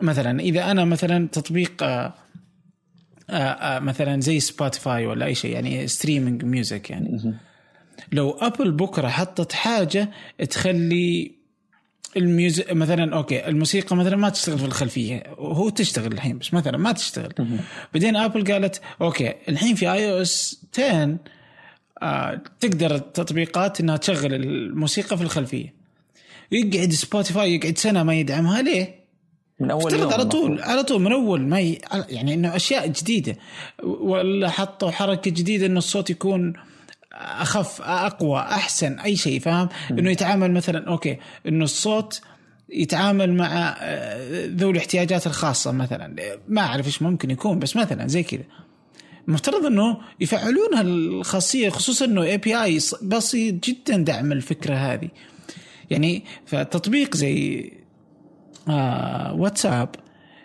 مثلا 0.00 0.40
إذا 0.40 0.70
أنا 0.70 0.84
مثلا 0.84 1.28
تطبيق 1.28 1.82
آه 1.82 2.14
آه 3.30 3.78
مثلا 3.78 4.20
زي 4.20 4.40
سبوتيفاي 4.40 5.06
ولا 5.06 5.26
أي 5.26 5.34
شيء 5.34 5.52
يعني 5.52 5.88
streaming 5.88 6.44
music 6.44 6.90
يعني. 6.90 7.40
لو 8.12 8.30
أبل 8.30 8.70
بكرة 8.72 9.08
حطت 9.08 9.52
حاجة 9.52 10.10
تخلي 10.50 11.40
ال 12.16 12.25
music 12.25 12.72
مثلا 12.72 13.16
okay 13.16 13.48
الموسيقى 13.48 13.96
مثلا 13.96 14.16
ما 14.16 14.28
تشتغل 14.28 14.58
في 14.58 14.64
الخلفية 14.64 15.22
هو 15.38 15.68
تشتغل 15.68 16.12
الحين 16.12 16.38
بس 16.38 16.54
مثلا 16.54 16.78
ما 16.78 16.92
تشتغل. 16.92 17.32
بعدين 17.94 18.16
أبل 18.16 18.52
قالت 18.52 18.80
okay 19.00 19.34
الحين 19.48 19.74
في 19.74 19.92
iOS 19.92 20.64
10 20.78 21.16
آه 22.02 22.42
تقدر 22.60 22.94
التطبيقات 22.94 23.80
إنها 23.80 23.96
تشغل 23.96 24.34
الموسيقى 24.34 25.16
في 25.16 25.22
الخلفية. 25.22 25.74
يقعد 26.52 26.92
سبوتيفاي 26.92 27.54
يقعد 27.54 27.78
سنة 27.78 28.02
ما 28.02 28.14
يدعمها 28.14 28.62
ليه؟ 28.62 29.00
من 29.60 29.70
أول 29.70 29.94
يوم 29.94 30.12
على 30.12 30.24
طول 30.24 30.60
على 30.60 30.82
طول 30.82 31.00
من 31.00 31.12
أول 31.12 31.40
ما 31.40 31.60
ي... 31.60 31.78
يعني 32.08 32.34
إنه 32.34 32.56
أشياء 32.56 32.86
جديدة. 32.86 33.36
ولا 33.82 34.48
حطوا 34.50 34.90
حركة 34.90 35.30
جديدة 35.30 35.66
إنه 35.66 35.78
الصوت 35.78 36.10
يكون 36.10 36.52
أخف 37.20 37.82
أقوى 37.82 38.40
أحسن 38.40 38.98
أي 38.98 39.16
شيء 39.16 39.40
فاهم؟ 39.40 39.68
إنه 39.90 40.10
يتعامل 40.10 40.50
مثلا 40.50 40.88
okay 40.88 41.18
إنه 41.46 41.64
الصوت 41.64 42.20
يتعامل 42.68 43.34
مع 43.34 43.76
آه، 43.80 44.46
ذوي 44.46 44.72
الاحتياجات 44.72 45.26
الخاصة 45.26 45.72
مثلا. 45.72 46.14
ما 46.48 46.60
أعرف 46.60 46.86
إيش 46.86 47.02
ممكن 47.02 47.30
يكون 47.30 47.58
بس 47.58 47.76
مثلا 47.76 48.08
زي 48.08 48.22
كذا. 48.22 48.42
المفترض 49.28 49.66
إنه 49.66 49.98
يفعلون 50.20 50.74
هالخاصية 50.74 51.68
خصوصا 51.68 52.04
إنه 52.04 52.22
API 52.22 52.78
بسيط 53.02 53.64
جدا 53.64 53.96
دعم 53.96 54.32
الفكرة 54.32 54.74
هذه. 54.74 55.08
يعني 55.90 56.24
فتطبيق 56.46 57.16
زي 57.16 57.70
آه 58.68 59.34
واتساب 59.34 59.88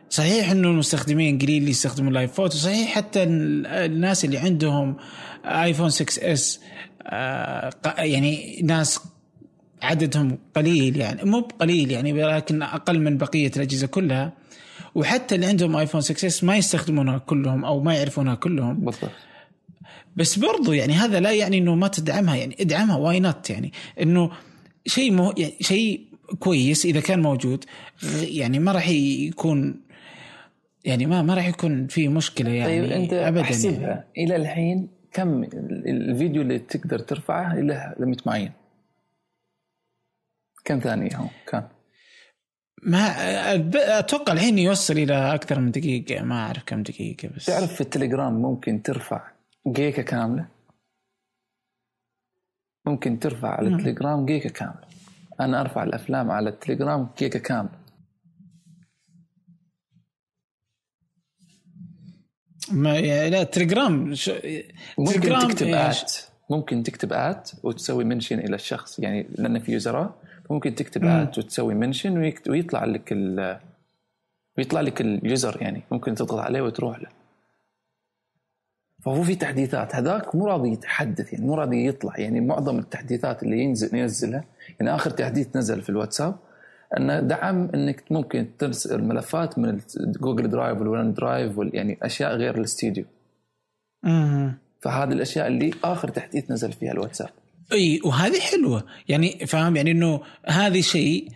صحيح 0.09 0.51
إنه 0.51 0.67
المستخدمين 0.67 1.39
قليل 1.39 1.57
اللي 1.57 1.71
يستخدموا 1.71 2.25
فوتو 2.25 2.57
صحيح 2.57 2.89
حتى 2.89 3.23
الناس 3.23 4.25
اللي 4.25 4.37
عندهم 4.37 4.95
آيفون 5.45 5.89
6s 5.89 6.59
آه 7.03 7.71
يعني 7.97 8.61
ناس 8.63 8.99
عددهم 9.81 10.37
قليل 10.55 10.97
يعني 10.97 11.23
مو 11.23 11.39
قليل 11.39 11.91
يعني 11.91 12.13
ولكن 12.13 12.61
أقل 12.61 12.99
من 12.99 13.17
بقية 13.17 13.51
الأجهزة 13.55 13.87
كلها. 13.87 14.33
وحتى 14.95 15.35
اللي 15.35 15.45
عندهم 15.45 15.75
آيفون 15.75 16.01
6s 16.01 16.43
ما 16.43 16.57
يستخدمونها 16.57 17.17
كلهم 17.17 17.65
أو 17.65 17.79
ما 17.79 17.95
يعرفونها 17.95 18.35
كلهم. 18.35 18.75
بالضبط. 18.75 19.11
بس 20.15 20.39
برضو 20.39 20.73
يعني 20.73 20.93
هذا 20.93 21.19
لا 21.19 21.31
يعني 21.31 21.57
إنه 21.57 21.75
ما 21.75 21.87
تدعمها 21.87 22.35
يعني 22.35 22.55
ادعمها 22.59 22.97
why 22.97 23.19
not 23.19 23.49
يعني؟ 23.49 23.71
إنه 24.01 24.31
شيء 24.87 25.11
مو 25.11 25.33
يعني 25.37 25.53
شيء 25.61 26.01
كويس 26.39 26.85
إذا 26.85 26.99
كان 26.99 27.21
موجود 27.21 27.65
يعني 28.21 28.59
ما 28.59 28.71
راح 28.71 28.89
يكون 28.89 29.84
يعني 30.85 31.05
ما 31.05 31.21
ما 31.21 31.33
راح 31.33 31.47
يكون 31.47 31.87
في 31.87 32.07
مشكلة 32.07 32.49
يعني 32.49 32.81
طيب 32.81 32.91
أنت 32.91 33.13
ابدا 33.13 33.41
أحسبها. 33.41 33.79
يعني. 33.87 34.05
إلى 34.17 34.35
الحين 34.35 34.89
كم 35.11 35.43
الفيديو 35.87 36.41
اللي 36.41 36.59
تقدر 36.59 36.99
ترفعه 36.99 37.55
له 37.55 37.95
limit 37.99 38.27
معين؟ 38.27 38.51
كم 40.65 40.79
ثانية 40.79 41.15
هو؟ 41.15 41.27
كان 41.47 41.67
ما 42.83 42.99
أتوقع 43.99 44.33
الحين 44.33 44.57
يوصل 44.59 44.93
إلى 44.93 45.33
أكثر 45.35 45.59
من 45.59 45.71
دقيقة 45.71 46.23
ما 46.23 46.35
أعرف 46.45 46.63
كم 46.63 46.83
دقيقة 46.83 47.29
بس. 47.35 47.45
تعرف 47.45 47.73
في 47.73 47.81
التليجرام 47.81 48.33
ممكن 48.41 48.81
ترفع 48.81 49.31
جيجا 49.67 50.01
كاملة؟ 50.01 50.47
ممكن 52.85 53.19
ترفع 53.19 53.49
على 53.49 53.69
نعم. 53.69 53.79
التليجرام 53.79 54.25
جيجا 54.25 54.49
كاملة. 54.49 54.87
أنا 55.39 55.61
أرفع 55.61 55.83
الأفلام 55.83 56.31
على 56.31 56.49
التليجرام 56.49 57.09
جيجا 57.17 57.39
كاملة. 57.39 57.84
ما 62.71 62.99
يعني 62.99 63.29
لا 63.29 63.43
تليجرام 63.43 64.15
ش... 64.15 64.31
ممكن 64.97 65.21
تليجرام 65.21 65.47
تكتب 65.47 65.67
آت. 65.67 66.13
ممكن 66.49 66.83
تكتب 66.83 67.13
آت 67.13 67.51
وتسوي 67.63 68.03
mention 68.03 68.39
إلى 68.39 68.55
الشخص 68.55 68.99
يعني 68.99 69.27
لأن 69.37 69.59
في 69.59 69.71
يوزرات 69.71 70.11
ممكن 70.49 70.75
تكتب 70.75 71.05
آت 71.05 71.37
وتسوي 71.37 71.73
mention 71.73 72.17
ويطلع 72.47 72.85
لك 72.85 73.11
ال... 73.11 73.59
ويطلع 74.57 74.81
لك 74.81 75.01
ال 75.01 75.13
user 75.13 75.57
يعني 75.61 75.81
ممكن 75.91 76.15
تضغط 76.15 76.39
عليه 76.39 76.61
وتروح 76.61 76.99
له. 76.99 77.09
فهو 79.05 79.23
في 79.23 79.35
تحديثات. 79.35 79.95
هذاك 79.95 80.35
مو 80.35 80.47
راضي 80.47 80.71
يتحدث 80.71 81.33
يعني 81.33 81.45
مو 81.45 81.55
راضي 81.55 81.87
يطلع. 81.87 82.17
يعني 82.17 82.41
معظم 82.41 82.79
التحديثات 82.79 83.43
اللي 83.43 83.59
ينزل 83.59 83.95
ينزلها 83.97 84.43
يعني 84.79 84.95
آخر 84.95 85.09
تحديث 85.09 85.55
نزل 85.55 85.81
في 85.81 85.89
الواتساب 85.89 86.35
انه 86.97 87.19
دعم 87.19 87.69
إنك 87.75 88.03
ممكن 88.11 88.47
ترسل 88.59 89.03
ملفات 89.03 89.59
من 89.59 89.79
Google 90.21 90.49
Drive 90.49 90.77
وال 90.77 91.13
OneDrive 91.13 91.51
يعني 91.57 91.97
أشياء 92.01 92.35
غير 92.35 92.57
الاستديو. 92.57 93.05
فهذه 94.81 95.11
الأشياء 95.11 95.47
اللي 95.47 95.71
آخر 95.83 96.07
تحديث 96.07 96.51
نزل 96.51 96.71
فيها 96.71 96.91
الواتساب. 96.91 97.29
إي 97.73 98.01
وهذه 98.03 98.39
حلوة. 98.39 98.83
يعني 99.07 99.45
فاهم؟ 99.47 99.75
يعني 99.75 99.91
إنه 99.91 100.21
هذا 100.45 100.81
شيء 100.81 101.27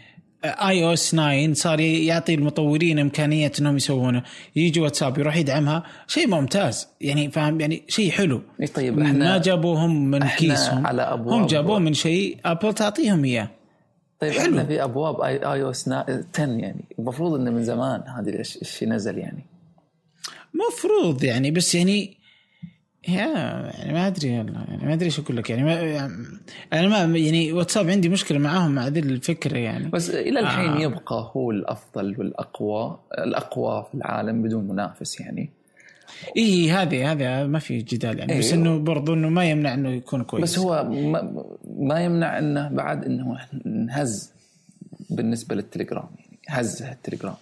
iOS 0.45 1.11
9 1.11 1.53
صار 1.53 1.79
يعطي 1.79 2.33
المطورين 2.33 2.99
إمكانية 2.99 3.51
إنهم 3.59 3.77
يسوونه. 3.77 4.23
يجي 4.55 4.79
واتساب 4.79 5.17
يروح 5.17 5.37
يدعمها 5.37 5.83
شيء 6.07 6.27
ممتاز. 6.27 6.87
يعني 7.01 7.31
فاهم؟ 7.31 7.61
يعني 7.61 7.83
شيء 7.87 8.11
حلو. 8.11 8.41
طيب 8.75 8.99
إحنا 8.99 9.31
ما 9.31 9.37
جابوهم 9.37 10.11
من 10.11 10.27
كيسهم. 10.27 10.87
على 10.87 11.01
أبواب 11.01 11.33
هم 11.33 11.45
جابوه 11.45 11.79
من 11.79 11.93
شيء 11.93 12.37
Apple 12.45 12.73
تعطيهم 12.73 13.23
إياه. 13.23 13.49
طيب 14.19 14.31
حلو. 14.31 14.41
إحنا 14.41 14.65
في 14.65 14.83
أبواب 14.83 15.21
اي 15.21 15.35
iOS 15.35 15.87
10 15.89 16.23
يعني 16.37 16.85
المفروض 16.99 17.33
إنه 17.39 17.51
من 17.51 17.63
زمان 17.63 18.01
هذه 18.01 18.31
الأش- 18.31 18.61
الشيء 18.61 18.89
نزل 18.89 19.17
يعني 19.17 19.45
مفروض 20.53 21.23
يعني 21.23 21.51
بس 21.51 21.75
يعني 21.75 22.17
يا 23.07 23.13
يعني 23.15 23.93
ما 23.93 24.07
أدري 24.07 24.37
والله 24.37 24.65
يعني 24.67 24.85
ما 24.85 24.93
أدري 24.93 25.05
إيش 25.05 25.19
أقول 25.19 25.37
لك 25.37 25.49
يعني, 25.49 25.63
ما 25.63 25.73
يعني 25.73 26.13
أنا 26.73 27.05
ما 27.07 27.17
يعني 27.17 27.53
واتساب 27.53 27.89
عندي 27.89 28.09
مشكلة 28.09 28.39
معاهم 28.39 28.75
مع 28.75 28.87
ذي 28.87 28.99
الفكرة 28.99 29.57
يعني 29.57 29.89
بس 29.89 30.09
إلى 30.09 30.39
الحين 30.39 30.69
آه. 30.69 30.79
يبقى 30.81 31.31
هو 31.35 31.51
الأفضل 31.51 32.15
والأقوى 32.19 32.99
الأقوى 33.17 33.85
في 33.91 33.97
العالم 33.97 34.41
بدون 34.41 34.67
منافس 34.67 35.19
يعني 35.19 35.49
إي 36.37 36.71
هذه 36.71 37.11
هذا 37.11 37.47
ما 37.47 37.59
في 37.59 37.77
جدال 37.77 38.19
يعني 38.19 38.39
بس 38.39 38.45
إيه. 38.45 38.53
إنه 38.53 38.79
برضو 38.79 39.13
إنه 39.13 39.29
ما 39.29 39.49
يمنع 39.49 39.73
إنه 39.73 39.89
يكون 39.89 40.23
كويس. 40.23 40.43
بس 40.43 40.59
هو 40.59 40.83
ما, 40.83 41.45
ما 41.63 41.99
يمنع 41.99 42.39
إنه 42.39 42.69
بعد 42.69 43.05
إنه 43.05 43.37
انهز 43.65 44.31
بالنسبة 45.09 45.55
للتليجرام 45.55 46.09
يعني 46.17 46.39
هز 46.49 46.83
التليجرام. 46.83 47.35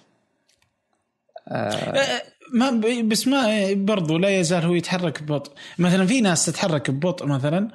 آه، 1.47 2.21
ما 2.53 2.81
بس 3.01 3.27
ما 3.27 3.73
برضو 3.73 4.17
لا 4.17 4.39
يزال 4.39 4.63
هو 4.63 4.73
يتحرك 4.73 5.23
ببطء. 5.23 5.51
مثلا 5.79 6.05
في 6.05 6.21
ناس 6.21 6.45
تتحرك 6.45 6.91
ببطء 6.91 7.25
مثلا 7.25 7.67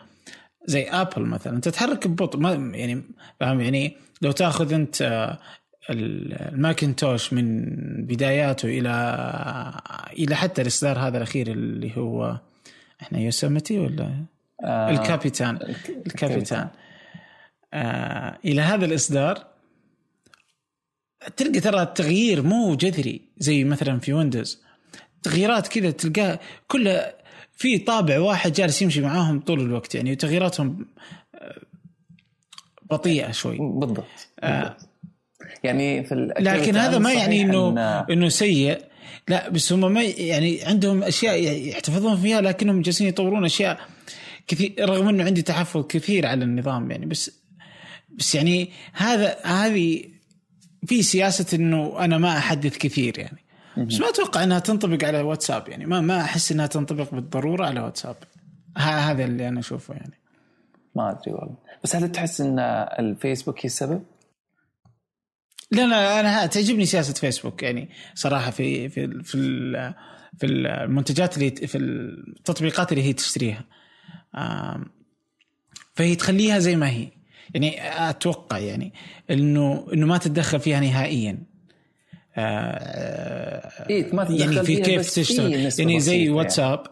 زي 0.67 0.83
Apple 0.90 1.23
مثلا 1.23 1.61
تتحرك 1.61 2.07
ببطء 2.07 2.38
ما 2.38 2.53
يعني 2.53 3.03
فاهم 3.41 3.61
يعني؟ 3.61 3.97
لو 4.23 4.33
تأخذ 4.33 4.73
أنت 4.73 5.03
آه، 5.03 5.38
الماكنتوش 5.90 7.33
من 7.33 7.64
بداياته 8.07 8.66
إلى 8.66 8.90
إلى 10.12 10.35
حتى 10.37 10.62
الإصدار 10.62 10.99
هذا 10.99 11.16
الأخير 11.16 11.47
اللي 11.53 11.97
هو 11.97 12.40
إحنا 13.03 13.18
Yosemite 13.18 13.79
ولا؟ 13.79 14.25
آه 14.64 14.90
El 14.90 15.04
Capitan. 15.04 15.57
الك- 15.57 16.03
El 16.07 16.19
Capitan. 16.19 16.68
آه 17.75 18.38
إلى 18.45 18.61
هذا 18.61 18.85
الإصدار 18.85 19.47
تلقى 21.37 21.61
ترى 21.61 21.83
التغيير 21.83 22.42
مو 22.42 22.75
جذري 22.75 23.21
زي 23.38 23.64
مثلا 23.64 23.99
في 23.99 24.12
ويندوز. 24.12 24.62
تغييرات 25.23 25.68
كذا 25.68 25.90
تلقاه 25.90 26.38
كلها 26.68 27.14
في 27.57 27.79
طابع 27.79 28.18
واحد 28.18 28.53
جالس 28.53 28.83
يمشي 28.83 29.01
معاهم 29.01 29.40
طول 29.40 29.61
الوقت 29.61 29.95
يعني 29.95 30.12
وتغييراتهم 30.12 30.87
آه، 31.35 31.61
بطيئة 32.90 33.31
شوي. 33.31 33.59
بالضبط, 33.59 34.05
آه. 34.40 34.77
يعني 35.64 36.05
في 36.05 36.14
لكن 36.38 36.76
هذا 36.76 36.98
ما 36.98 37.12
يعني 37.12 37.42
إنه 37.42 37.74
إن- 37.74 38.11
إنه 38.11 38.28
سيء. 38.28 38.78
لا 39.28 39.48
بس 39.48 39.72
هم 39.72 39.92
ما 39.92 40.02
يعني 40.02 40.64
عندهم 40.64 41.02
أشياء 41.02 41.42
يحتفظون 41.68 42.16
فيها 42.16 42.40
لكنهم 42.40 42.83
جالسين 42.83 43.07
يطورون 43.09 43.44
أشياء 43.44 43.81
كثير 44.46 44.74
رغم 44.81 45.09
إنه 45.09 45.24
عندي 45.24 45.42
تحفظ 45.42 45.87
كثير 45.87 46.26
على 46.26 46.44
النظام 46.44 46.90
يعني 46.90 47.07
بس 47.07 47.31
بس 48.11 48.35
يعني 48.35 48.70
هذا 48.92 49.37
هذه 49.44 50.05
في 50.87 51.02
سياسة 51.02 51.57
إنه 51.57 52.05
أنا 52.05 52.18
ما 52.18 52.38
أحدث 52.38 52.78
كثير 52.78 53.18
يعني. 53.18 53.38
بس 53.76 54.00
ما 54.00 54.09
أتوقع 54.09 54.42
إنها 54.44 54.59
تنطبق 54.59 55.05
على 55.05 55.20
واتساب 55.20 55.68
يعني 55.68 55.87
ما 55.87 56.00
ما 56.00 56.20
أحس 56.20 56.52
إنها 56.52 56.66
تنطبق 56.66 57.14
بالضرورة 57.14 57.66
على 57.66 57.81
واتساب. 57.81 58.16
هذا 58.76 59.24
اللي 59.24 59.48
أنا 59.48 59.61
أشوفه 59.61 59.94
يعني. 59.94 60.18
ما 60.96 61.11
أدري 61.11 61.33
والله. 61.33 61.57
بس 61.85 61.96
هل 61.96 62.12
تحس 62.12 62.40
إن 62.40 62.59
الفيسبوك 62.98 63.59
هي 63.59 63.64
السبب؟ 63.64 64.02
لا 65.73 65.87
لا 65.87 66.21
أنا 66.21 66.47
تعجبني 66.47 66.87
سياسة 66.87 67.15
فيسبوك 67.15 67.63
يعني 67.63 67.89
صراحة 68.15 68.51
في 68.51 68.89
في 68.89 69.23
في 69.23 69.93
في 70.39 70.47
المنتجات 70.47 71.37
اللي 71.37 71.51
في 71.51 71.79
التطبيقات 71.79 72.93
اللي 72.93 73.05
هي 73.05 73.13
تشتريها. 73.13 73.65
فهي 75.95 76.15
تخليها 76.15 76.59
زي 76.59 76.77
ما 76.77 76.91
هي. 76.91 77.09
يعني 77.55 77.77
أتوقع 78.11 78.59
يعني 78.59 78.93
إنه 79.31 79.87
إنه 79.93 80.07
ما 80.07 80.19
تتدخل 80.19 80.61
فيها 80.61 80.81
نهائيا. 80.81 81.39
آه، 82.37 83.89
إيه، 83.91 84.15
ما 84.15 84.25
تتدخل 84.25 84.41
يعني 84.41 84.67
في 84.67 84.77
كيف 84.77 85.15
تشتغل. 85.15 85.53
يعني 85.79 86.01
زي 86.01 86.19
يعني. 86.19 86.31
واتساب 86.31 86.83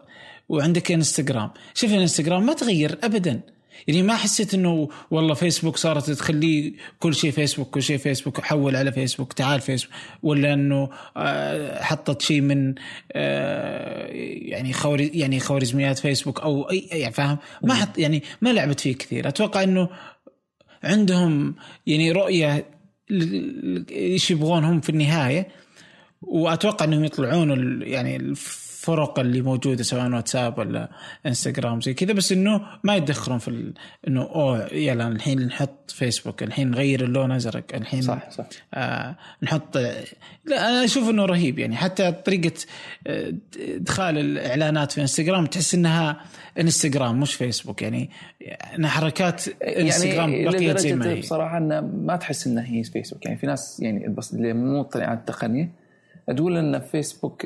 وعندك 0.49 0.91
إنستغرام. 0.91 1.51
شوف 1.73 1.91
الانستغرام 1.91 2.45
ما 2.45 2.53
تغير 2.53 2.97
ابدا. 3.03 3.41
يعني 3.87 4.03
ما 4.03 4.15
حسيت 4.15 4.53
إنه 4.53 4.89
والله 5.11 5.33
فيسبوك 5.33 5.77
صارت 5.77 6.11
تخليه 6.11 6.73
كل 6.99 7.15
شيء 7.15 7.31
فيسبوك 7.31 7.69
كل 7.69 7.83
شيء 7.83 7.97
فيسبوك 7.97 8.41
حول 8.41 8.75
على 8.75 8.91
فيسبوك 8.91 9.33
تعال 9.33 9.61
فيسبوك. 9.61 9.93
ولا 10.23 10.53
إنه 10.53 10.89
آه، 11.17 11.83
حطت 11.83 12.21
شيء 12.21 12.41
من 12.41 12.75
آه، 13.11 14.07
يعني 14.51 14.73
خوري 14.73 15.11
يعني 15.13 15.39
خوارزميات 15.39 15.99
فيسبوك 15.99 16.41
أو 16.41 16.69
اي 16.69 16.87
يعني 16.91 17.13
فاهم؟ 17.13 17.37
ما 17.63 17.73
حط 17.73 17.97
يعني 17.97 18.23
ما 18.41 18.53
لعبت 18.53 18.79
فيه 18.79 18.95
كثير. 18.95 19.27
أتوقع 19.27 19.63
إنه 19.63 19.89
عندهم 20.83 21.55
يعني 21.87 22.11
رؤية 22.11 22.65
إيش 23.91 24.31
يبغون 24.31 24.63
هم 24.63 24.81
في 24.81 24.89
النهاية. 24.89 25.47
وأتوقع 26.21 26.85
إنهم 26.85 27.03
يطلعون 27.03 27.81
يعني 27.81 28.35
الفرق 28.81 29.19
اللي 29.19 29.41
موجودة 29.41 29.83
سواء 29.83 30.11
واتساب 30.11 30.57
ولا 30.57 30.89
انستغرام 31.25 31.81
زي 31.81 31.93
كذا 31.93 32.13
بس 32.13 32.31
إنه 32.31 32.61
ما 32.83 32.95
يتدخلون 32.95 33.37
في 33.39 33.47
ال... 33.47 33.73
إنه 34.07 34.21
أوه 34.21 34.67
يلا 34.73 35.07
الحين 35.07 35.47
نحط 35.47 35.91
فيسبوك 35.91 36.43
الحين 36.43 36.71
نغير 36.71 37.03
اللون 37.03 37.31
أزرق 37.31 37.63
الحين 37.73 38.01
صح 38.01 38.29
صح. 38.29 38.45
آه 38.73 39.15
نحط 39.43 39.77
لا 40.45 40.69
أنا 40.69 40.85
أشوف 40.85 41.09
إنه 41.09 41.25
رهيب 41.25 41.59
يعني. 41.59 41.75
حتى 41.75 42.11
طريقة 42.11 42.53
آه، 43.07 43.33
إدخال 43.59 44.17
الإعلانات 44.17 44.91
في 44.91 45.01
انستغرام 45.01 45.45
تحس 45.45 45.75
إنها 45.75 46.21
انستغرام 46.59 47.19
مش 47.19 47.33
فيسبوك 47.33 47.81
يعني. 47.81 48.09
انها 48.75 48.89
حركات 48.89 49.47
انستغرام 49.63 50.33
يعني 50.33 50.45
بقيت 50.45 50.77
زي 50.77 50.95
ما 50.95 51.09
هي. 51.09 51.19
بصراحة 51.19 51.57
إنه 51.57 51.81
ما 51.81 52.15
تحس 52.15 52.47
إنه 52.47 52.61
هي 52.61 52.83
فيسبوك 52.83 53.25
يعني. 53.25 53.37
في 53.37 53.47
ناس 53.47 53.79
يعني 53.79 54.07
بس 54.07 54.33
اللي 54.33 54.53
مو 54.53 54.79
مطلع 54.79 55.05
على 55.05 55.17
التقنيه 55.17 55.80
تقول 56.33 56.57
إن 56.57 56.79
فيسبوك 56.79 57.45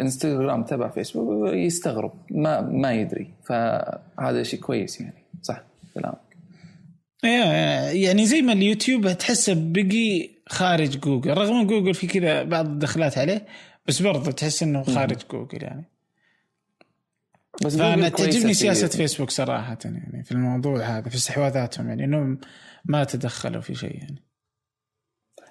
إنستغرام 0.00 0.64
تبع 0.64 0.88
فيسبوك 0.88 1.52
يستغرب 1.52 2.12
ما 2.30 2.60
ما 2.60 2.92
يدري. 2.92 3.34
فهذا 3.46 4.42
شيء 4.42 4.60
كويس 4.60 5.00
يعني. 5.00 5.24
صح 5.42 5.62
كلامك. 5.94 6.18
يعني 7.92 8.26
زي 8.26 8.42
ما 8.42 8.52
اليوتيوب 8.52 9.12
تحسه 9.12 9.54
بقي 9.56 10.30
خارج 10.48 11.00
جوجل. 11.00 11.30
رغم 11.30 11.56
إن 11.56 11.66
جوجل 11.66 11.94
في 11.94 12.06
كذا 12.06 12.42
بعض 12.42 12.66
الدخلات 12.66 13.18
عليه 13.18 13.46
بس 13.86 14.02
برضه 14.02 14.30
تحس 14.30 14.62
إنه 14.62 14.82
خارج 14.82 15.18
جوجل 15.30 15.62
يعني. 15.62 15.84
بس 17.64 17.76
فأنا 17.76 18.08
تعجبني 18.08 18.54
سياسة 18.54 18.88
فيسبوك 18.88 19.30
صراحة 19.30 19.78
يعني 19.84 20.24
في 20.24 20.32
الموضوع 20.32 20.80
هذا 20.80 21.08
في 21.08 21.14
استحواذاتهم 21.16 21.88
يعني 21.88 22.04
إنهم 22.04 22.40
ما 22.84 23.04
تدخلوا 23.04 23.60
في 23.60 23.74
شيء 23.74 23.96
يعني. 23.96 24.22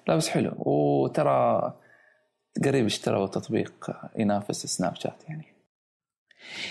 لا 0.08 0.16
بس 0.16 0.28
حلو. 0.28 0.52
وترى 0.56 1.74
قريب 2.64 2.84
اشتروا 2.86 3.26
تطبيق 3.26 3.90
ينافس 4.18 4.66
Snapchat 4.66 5.22
يعني 5.28 5.44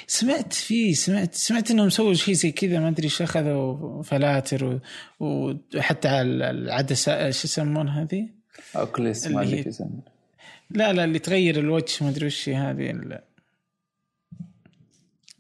سمعت 0.07 0.53
في 0.53 0.93
سمعت 0.93 1.33
سمعت 1.35 1.71
إنهم 1.71 1.89
سووا 1.89 2.13
شيء 2.13 2.33
زي 2.33 2.51
كذا 2.51 2.79
ما 2.79 2.87
أدري 2.87 3.03
إيش 3.03 3.21
أخذوا 3.21 4.03
فلاتر 4.03 4.79
و- 5.19 5.53
وحتى 5.75 6.21
العدسة 6.21 7.31
شو 7.31 7.47
يسمونها 7.47 8.01
هذه؟ 8.03 8.29
Oculus 8.75 9.27
ما 9.27 9.41
أدري 9.41 9.63
لا 10.69 10.93
لا 10.93 11.03
اللي 11.03 11.19
تغير 11.19 11.59
الوجه 11.59 12.03
ما 12.03 12.09
أدري 12.09 12.25
وش 12.25 12.49
هذه 12.49 12.91
ال- 12.91 13.21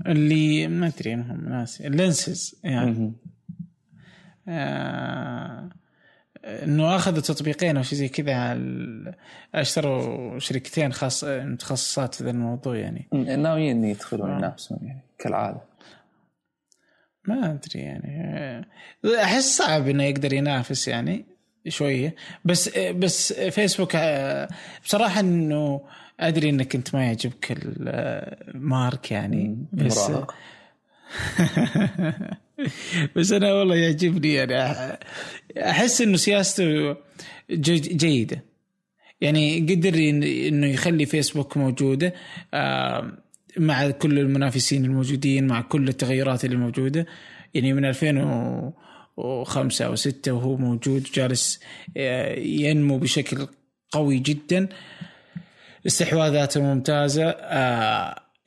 اللي 0.07 0.67
ما 0.67 0.87
أدري 0.87 1.13
المهم 1.13 1.49
ناسي 1.49 1.87
ال 1.87 1.97
lenses 1.97 2.55
يعني. 2.63 3.13
آه 4.47 5.69
إنه 6.47 6.95
اخذوا 6.95 7.21
تطبيقين 7.21 7.77
أو 7.77 7.83
شيء 7.83 7.99
زي 7.99 8.07
كذا 8.07 8.57
أشتروا 9.55 10.39
شركتين 10.39 10.93
خاص 10.93 11.23
متخصصات 11.23 12.15
في 12.15 12.23
ذا 12.23 12.29
الموضوع 12.29 12.75
يعني. 12.75 13.07
ناويين 13.13 13.83
يدخلون 13.83 14.31
آه. 14.31 14.37
ينافسون 14.37 14.79
يعني 14.81 15.03
كالعادة. 15.19 15.61
ما 17.27 17.51
أدري 17.51 17.79
يعني. 17.79 18.21
آه، 18.37 18.65
أحس 19.23 19.57
صعب 19.57 19.87
إنه 19.87 20.03
يقدر 20.03 20.33
ينافس 20.33 20.87
يعني 20.87 21.25
شوية. 21.67 22.15
بس 22.45 22.77
بس 22.77 23.33
فيسبوك 23.33 23.95
آه، 23.95 24.47
بصراحة 24.83 25.19
إنه 25.19 25.81
أدري 26.19 26.49
إنك 26.49 26.75
أنت 26.75 26.95
ما 26.95 27.05
يعجبك 27.05 27.51
المارك 27.51 29.11
يعني 29.11 29.65
بس 29.73 30.11
بس 33.15 33.31
أنا 33.31 33.53
والله 33.53 33.75
يعجبني 33.75 34.33
يعني 34.33 34.97
أحس 35.57 36.01
إنه 36.01 36.17
سياسته 36.17 36.95
جيدة. 37.51 38.43
يعني 39.21 39.59
قدر 39.59 39.93
إنه 39.93 40.67
يخلي 40.67 41.05
فيسبوك 41.05 41.57
موجودة 41.57 42.13
مع 43.57 43.89
كل 43.89 44.19
المنافسين 44.19 44.85
الموجودين 44.85 45.47
مع 45.47 45.61
كل 45.61 45.87
التغيرات 45.87 46.45
اللي 46.45 46.55
موجودة. 46.55 47.05
يعني 47.53 47.73
من 47.73 47.85
2005 47.85 49.85
أو 49.85 49.95
6 49.95 50.31
وهو 50.31 50.57
موجود 50.57 51.03
جالس 51.13 51.59
ينمو 52.37 52.97
بشكل 52.97 53.47
قوي 53.91 54.19
جدا. 54.19 54.69
استحواذاته 55.87 56.61
ممتازة 56.61 57.35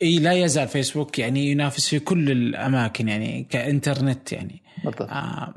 إي 0.02 0.18
لا 0.18 0.32
يزال 0.32 0.68
فيسبوك 0.68 1.18
يعني 1.18 1.50
ينافس 1.50 1.88
في 1.88 1.98
كل 1.98 2.30
الأماكن 2.30 3.08
يعني 3.08 3.46
كإنترنت 3.50 4.32
يعني. 4.32 4.62
بالضبط. 4.84 5.10
آه 5.10 5.54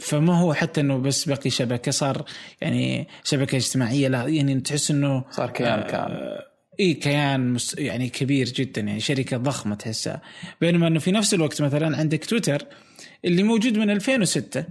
فما 0.00 0.38
هو 0.40 0.54
حتى 0.54 0.80
إنه 0.80 0.98
بس 0.98 1.28
بقي 1.28 1.50
شبكة 1.50 1.90
صار 1.90 2.24
يعني 2.60 3.08
شبكة 3.24 3.56
اجتماعية 3.56 4.08
لا 4.08 4.28
يعني 4.28 4.60
تحس 4.60 4.90
إنه 4.90 5.24
صار 5.30 5.50
كيان 5.50 5.78
آه 5.78 5.86
كامل. 5.90 6.38
إي 6.80 6.94
كيان 6.94 7.52
مس 7.52 7.74
يعني 7.78 8.08
كبير 8.08 8.46
جدا 8.46 8.80
يعني 8.80 9.00
شركة 9.00 9.36
ضخمة 9.36 9.74
تحسها. 9.74 10.22
بينما 10.60 10.86
إنه 10.86 10.98
في 10.98 11.12
نفس 11.12 11.34
الوقت 11.34 11.62
مثلا 11.62 11.96
عندك 11.96 12.24
تويتر 12.24 12.62
اللي 13.24 13.42
موجود 13.42 13.78
من 13.78 13.90
2006 13.90 14.64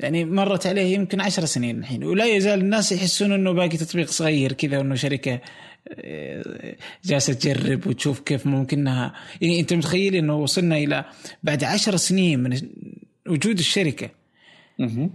يعني 0.00 0.24
مرت 0.24 0.66
عليه 0.66 0.94
يمكن 0.94 1.20
عشر 1.20 1.44
سنين 1.44 1.78
الحين 1.78 2.04
ولا 2.04 2.26
يزال 2.26 2.60
الناس 2.60 2.92
يحسون 2.92 3.32
إنه 3.32 3.52
باقي 3.52 3.76
تطبيق 3.76 4.08
صغير 4.08 4.52
كذا 4.52 4.78
وإنه 4.78 4.94
شركة 4.94 5.40
آه، 5.88 6.76
جالسة 7.04 7.32
تجرب 7.32 7.86
وتشوف 7.86 8.20
كيف 8.20 8.46
ممكنها 8.46 9.14
يعني 9.40 9.60
أنت 9.60 9.72
متخيل 9.72 10.14
إنه 10.14 10.36
وصلنا 10.36 10.76
إلى 10.76 11.04
بعد 11.42 11.64
عشر 11.64 11.96
سنين 11.96 12.40
من 12.40 12.60
وجود 13.28 13.58
الشركة؟ 13.58 14.10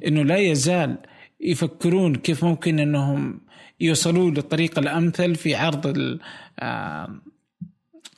إنه 0.08 0.24
لا 0.24 0.38
يزال 0.38 0.98
يفكرون 1.41 2.15
كيف 2.15 2.43
ممكن 2.43 2.80
إنهم 2.80 3.39
يوصلوا 3.80 4.32
للطريقه 4.32 4.80
الأمثل 4.80 5.36
في 5.36 5.56
عرض 5.56 6.17
آه، 6.60 7.22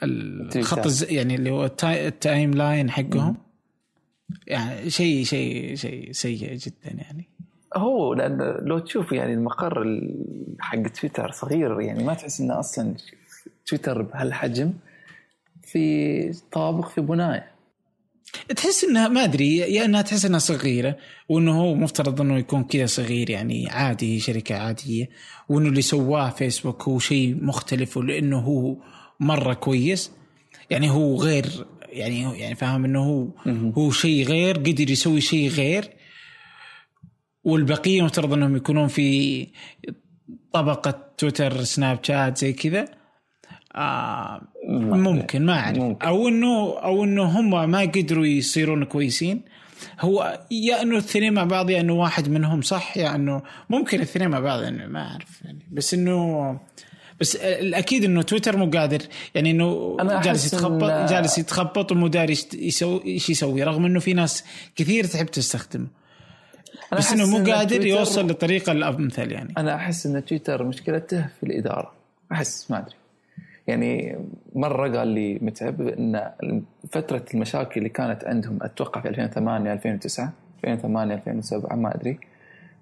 الخط 0.03 1.11
يعني 1.11 1.35
اللي 1.35 1.49
هو 1.49 1.65
ال 1.83 2.51
timeline 2.51 2.91
حقهم. 2.91 3.37
يعني 4.47 4.89
شيء 4.89 5.23
شيء 5.23 5.75
شيء 5.75 6.11
سيء 6.11 6.55
جدا 6.55 6.91
يعني. 6.97 7.29
هو 7.75 8.13
لأن 8.13 8.57
لو 8.61 8.79
تشوف 8.79 9.11
يعني 9.11 9.33
المقر 9.33 10.01
حق 10.59 10.81
تويتر 10.81 11.31
صغير 11.31 11.81
يعني 11.81 12.03
ما 12.03 12.13
تحس 12.13 12.39
إنه 12.39 12.59
أصلا 12.59 12.95
تويتر 13.65 14.01
بهالحجم 14.01 14.73
في 15.63 16.33
طابق 16.51 16.89
في 16.89 17.01
بنايه 17.01 17.55
تحس 18.55 18.83
إنها 18.83 19.07
ما 19.07 19.23
أدري 19.23 19.57
يا 19.57 19.85
إنها 19.85 20.01
تحس 20.01 20.25
إنها 20.25 20.39
صغيرة 20.39 20.97
وإنه 21.29 21.61
هو 21.61 21.75
مفترض 21.75 22.21
إنه 22.21 22.37
يكون 22.37 22.63
كذا 22.63 22.85
صغير 22.85 23.29
يعني 23.29 23.69
عادي 23.69 24.19
شركة 24.19 24.55
عادية 24.57 25.09
وإنه 25.49 25.69
اللي 25.69 25.81
سواه 25.81 26.29
فيسبوك 26.29 26.83
هو 26.83 26.99
شيء 26.99 27.37
مختلف 27.41 27.97
ولأنه 27.97 28.39
هو 28.39 28.75
مرة 29.19 29.53
كويس. 29.53 30.11
يعني 30.69 30.89
هو 30.89 31.15
غير 31.15 31.45
يعني 31.95 32.39
يعني 32.39 32.55
فاهم 32.55 32.85
إنه 32.85 32.99
هو 32.99 33.27
هو 33.77 33.91
شيء 33.91 34.25
غير 34.25 34.57
قدر 34.57 34.89
يسوي 34.89 35.21
شيء 35.21 35.49
غير. 35.49 35.89
والبقية 37.43 38.01
مفترض 38.01 38.33
إنهم 38.33 38.55
يكونون 38.55 38.87
في 38.87 39.47
طبقة 40.53 41.13
تويتر 41.17 41.63
سناب 41.63 41.99
شات 42.03 42.37
زي 42.37 42.53
كذا. 42.53 42.85
آه 43.75 44.41
ممكن 44.69 45.45
ما 45.45 45.59
أعرف. 45.59 45.77
أو 46.01 46.27
انه 46.27 46.79
أو 46.79 47.03
إنه 47.03 47.23
هم 47.23 47.71
ما 47.71 47.79
قدروا 47.79 48.25
يصيرون 48.25 48.83
كويسين. 48.83 49.41
هو 49.99 50.39
يا 50.51 50.81
إنه 50.81 50.91
الاثنين 50.91 51.33
مع 51.33 51.43
بعض 51.43 51.69
يا 51.69 51.81
إنه 51.81 51.93
واحد 51.93 52.29
منهم 52.29 52.61
صح 52.61 52.97
يا 52.97 53.15
إنه 53.15 53.41
ممكن 53.69 53.97
الاثنين 53.97 54.29
مع 54.29 54.39
بعض 54.39 54.63
يعني 54.63 54.87
ما 54.87 55.11
أعرف 55.11 55.41
يعني. 55.45 55.67
بس 55.71 55.93
إنه 55.93 56.59
بس 57.19 57.35
الأكيد 57.35 58.03
إنه 58.03 58.21
تويتر 58.21 58.57
مو 58.57 58.69
قادر. 58.69 59.01
يعني 59.35 59.51
إنه 59.51 59.97
جالس 60.23 60.53
يتخبط 60.53 61.09
جالس 61.09 61.37
يتخبط 61.37 61.91
ومو 61.91 62.07
داري 62.07 62.35
يسوي 62.53 63.05
إيش 63.05 63.29
يسوي؟ 63.29 63.63
رغم 63.63 63.85
إنه 63.85 63.99
في 63.99 64.13
ناس 64.13 64.43
كثير 64.75 65.03
تحب 65.03 65.25
تستخدمه. 65.25 65.87
بس 66.91 67.13
إنه 67.13 67.25
مو 67.25 67.51
قادر 67.51 67.85
يوصل 67.85 68.27
للطريقه 68.27 68.71
الأمثل 68.71 69.31
يعني. 69.31 69.53
أنا 69.57 69.75
أحس 69.75 70.05
إن 70.05 70.25
تويتر 70.25 70.63
مشكلته 70.63 71.27
في 71.39 71.45
الإدارة. 71.45 71.91
أحس 72.31 72.71
ما 72.71 72.79
أدري. 72.79 72.95
يعني 73.67 74.19
مرة 74.55 74.97
قال 74.97 75.07
لي 75.07 75.39
متعب 75.41 75.81
إن 75.81 76.31
فترة 76.91 77.25
المشاكل 77.33 77.77
اللي 77.77 77.89
كانت 77.89 78.23
عندهم 78.23 78.59
أتوقع 78.61 79.01
في 79.01 79.09
2008 79.09 79.73
2009 79.73 80.33
2008 80.63 81.15
2007 81.15 81.75
ما 81.75 81.95
أدري. 81.95 82.19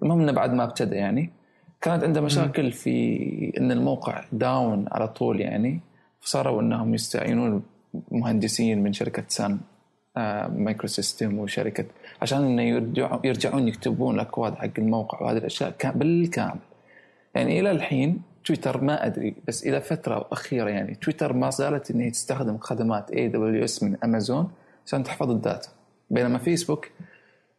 المهم 0.02 0.20
إنه 0.20 0.32
بعد 0.32 0.52
ما 0.52 0.64
ابتدى 0.64 0.96
يعني. 0.96 1.30
كانت 1.84 2.04
عنده 2.04 2.20
مشاكل 2.20 2.72
في 2.72 3.52
إن 3.58 3.72
الموقع 3.72 4.24
down 4.32 4.86
على 4.92 5.08
طول 5.08 5.40
يعني 5.40 5.80
فصاروا 6.20 6.62
إنهم 6.62 6.94
يستعينون 6.94 7.62
مهندسين 8.10 8.82
من 8.82 8.92
شركة 8.92 9.22
Sun 9.28 9.58
Microsystems 10.56 11.38
وشركة 11.38 11.84
عشان 12.22 12.44
إنه 12.44 12.62
يرجعون 12.62 13.20
يرجعون 13.24 13.68
يكتبون 13.68 14.14
الأكواد 14.14 14.54
حق 14.54 14.70
الموقع 14.78 15.22
وهذه 15.22 15.36
الأشياء 15.36 15.74
بالكامل. 15.94 16.58
يعني 17.34 17.60
إلى 17.60 17.70
الحين 17.70 18.22
تويتر 18.44 18.80
ما 18.80 19.06
أدري 19.06 19.34
بس 19.48 19.66
إلى 19.66 19.80
فترة 19.80 20.28
أخيرة 20.32 20.70
يعني 20.70 20.94
تويتر 20.94 21.32
ما 21.32 21.50
زالت 21.50 21.90
إنها 21.90 22.10
تستخدم 22.10 22.58
خدمات 22.58 23.10
AWS 23.10 23.82
من 23.82 23.96
امازون 24.04 24.50
عشان 24.86 25.02
تحفظ 25.02 25.30
ال 25.30 25.36
data. 25.36 25.68
بينما 26.10 26.38
فيسبوك 26.38 26.88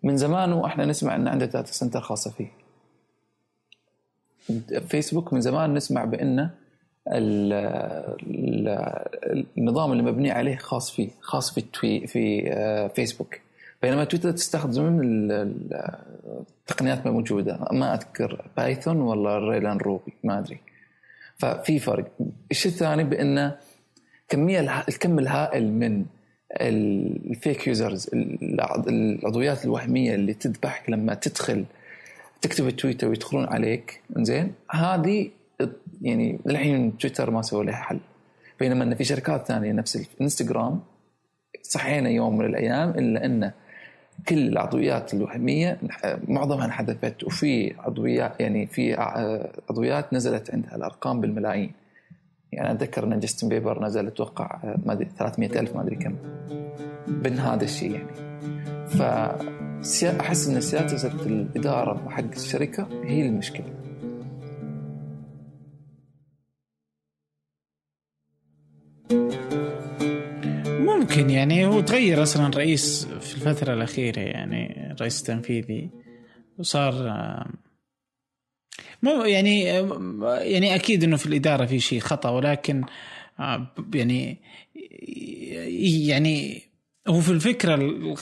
من 0.03 0.17
زمان 0.17 0.53
وإحنا 0.53 0.85
نسمع 0.85 1.15
إن 1.15 1.27
عنده 1.27 1.45
data 1.45 1.71
center 1.71 2.01
خاصة 2.01 2.31
فيه. 2.31 2.64
فيسبوك 4.87 5.33
من 5.33 5.41
زمان 5.41 5.73
نسمع 5.73 6.05
بأنه 6.05 6.51
النظام 9.57 9.91
اللي 9.91 10.03
مبني 10.03 10.31
عليه 10.31 10.55
خاص 10.55 10.91
فيه 10.91 11.09
خاص 11.21 11.51
في 11.53 11.57
التوي 11.57 12.07
في 12.07 12.51
آه، 12.51 12.87
فيسبوك. 12.87 13.35
بينما 13.81 14.03
تويتر 14.03 14.31
تستخدم 14.31 15.01
التقنيات 16.61 17.07
موجودة. 17.07 17.67
ما 17.71 17.93
أذكر 17.93 18.45
Python 18.57 18.97
ولا 18.97 19.49
Ruby 19.49 19.68
on 19.68 19.77
ريل 19.77 20.13
ما 20.23 20.39
أدري. 20.39 20.59
ففي 21.37 21.79
فرق. 21.79 22.11
الشيء 22.51 22.71
الثاني 22.71 23.03
بانه 23.03 23.55
كمية 24.29 24.83
الكم 24.89 25.19
الهائل 25.19 25.71
من 25.71 26.05
ال 26.61 26.82
fake 26.82 27.67
users 27.67 28.09
العضويات 28.13 29.65
الوهمية 29.65 30.15
اللي 30.15 30.33
تذبحك 30.33 30.89
لما 30.89 31.13
تدخل 31.13 31.65
تكتب 32.45 32.69
تويتر 32.69 33.07
ويدخلون 33.07 33.45
عليك 33.45 34.01
زين 34.17 34.53
هذه 34.71 35.29
يعني 36.01 36.39
للحين 36.45 36.97
تويتر 36.97 37.31
ما 37.31 37.41
سوى 37.41 37.65
لها 37.65 37.75
حل. 37.75 37.99
بينما 38.59 38.83
إن 38.83 38.95
في 38.95 39.03
شركات 39.03 39.47
ثانية 39.47 39.71
نفس 39.71 39.95
الانستغرام 39.95 40.79
صحينا 41.61 42.09
يوم 42.09 42.37
من 42.37 42.45
الأيام 42.45 42.89
إلا 42.89 43.25
أن 43.25 43.51
كل 44.27 44.47
العضويات 44.47 45.13
الوهمية 45.13 45.79
معظمها 46.27 46.65
انحذفت 46.65 47.23
وفي 47.23 47.73
عضويات 47.79 48.39
يعني 48.39 48.67
في 48.67 48.93
عضويات 49.69 50.13
نزلت 50.13 50.51
عندها 50.51 50.75
الأرقام 50.75 51.21
بالملايين. 51.21 51.71
يعني 52.51 52.71
أتذكر 52.71 53.03
إن 53.03 53.19
جاستن 53.19 53.49
بيبر 53.49 53.83
نزل 53.85 54.07
أتوقع 54.07 54.59
ما 54.85 54.93
أدري 54.93 55.07
300 55.17 55.59
ألف 55.59 55.75
ما 55.75 55.81
أدري 55.81 55.95
كم. 55.95 56.15
من 57.07 57.39
هذا 57.39 57.63
الشيء 57.63 57.91
يعني. 57.91 58.07
ف 58.87 59.01
أحس 60.19 60.47
إن 60.47 60.61
سياسه 60.61 61.07
الإدارة 61.25 62.09
حق 62.09 62.31
الشركة 62.35 62.87
هي 63.03 63.27
المشكلة. 63.27 63.85
ممكن 70.79 71.29
يعني 71.29 71.65
هو 71.65 71.81
تغير 71.81 72.23
أصلا 72.23 72.47
رئيس 72.57 73.05
في 73.05 73.35
الفترة 73.35 73.73
الأخيرة 73.73 74.19
يعني 74.19 74.91
الرئيس 74.91 75.19
التنفيذي 75.19 75.89
وصار 76.57 76.93
مو 79.03 79.23
يعني 79.23 79.63
يعني 80.41 80.75
أكيد 80.75 81.03
إنه 81.03 81.17
في 81.17 81.25
الإدارة 81.25 81.65
في 81.65 81.79
شيء 81.79 81.99
خطأ 81.99 82.29
ولكن 82.29 82.83
يعني 83.93 84.37
يعني 86.07 86.61
هو 87.07 87.21
في 87.21 87.31
الفكرة 87.31 87.75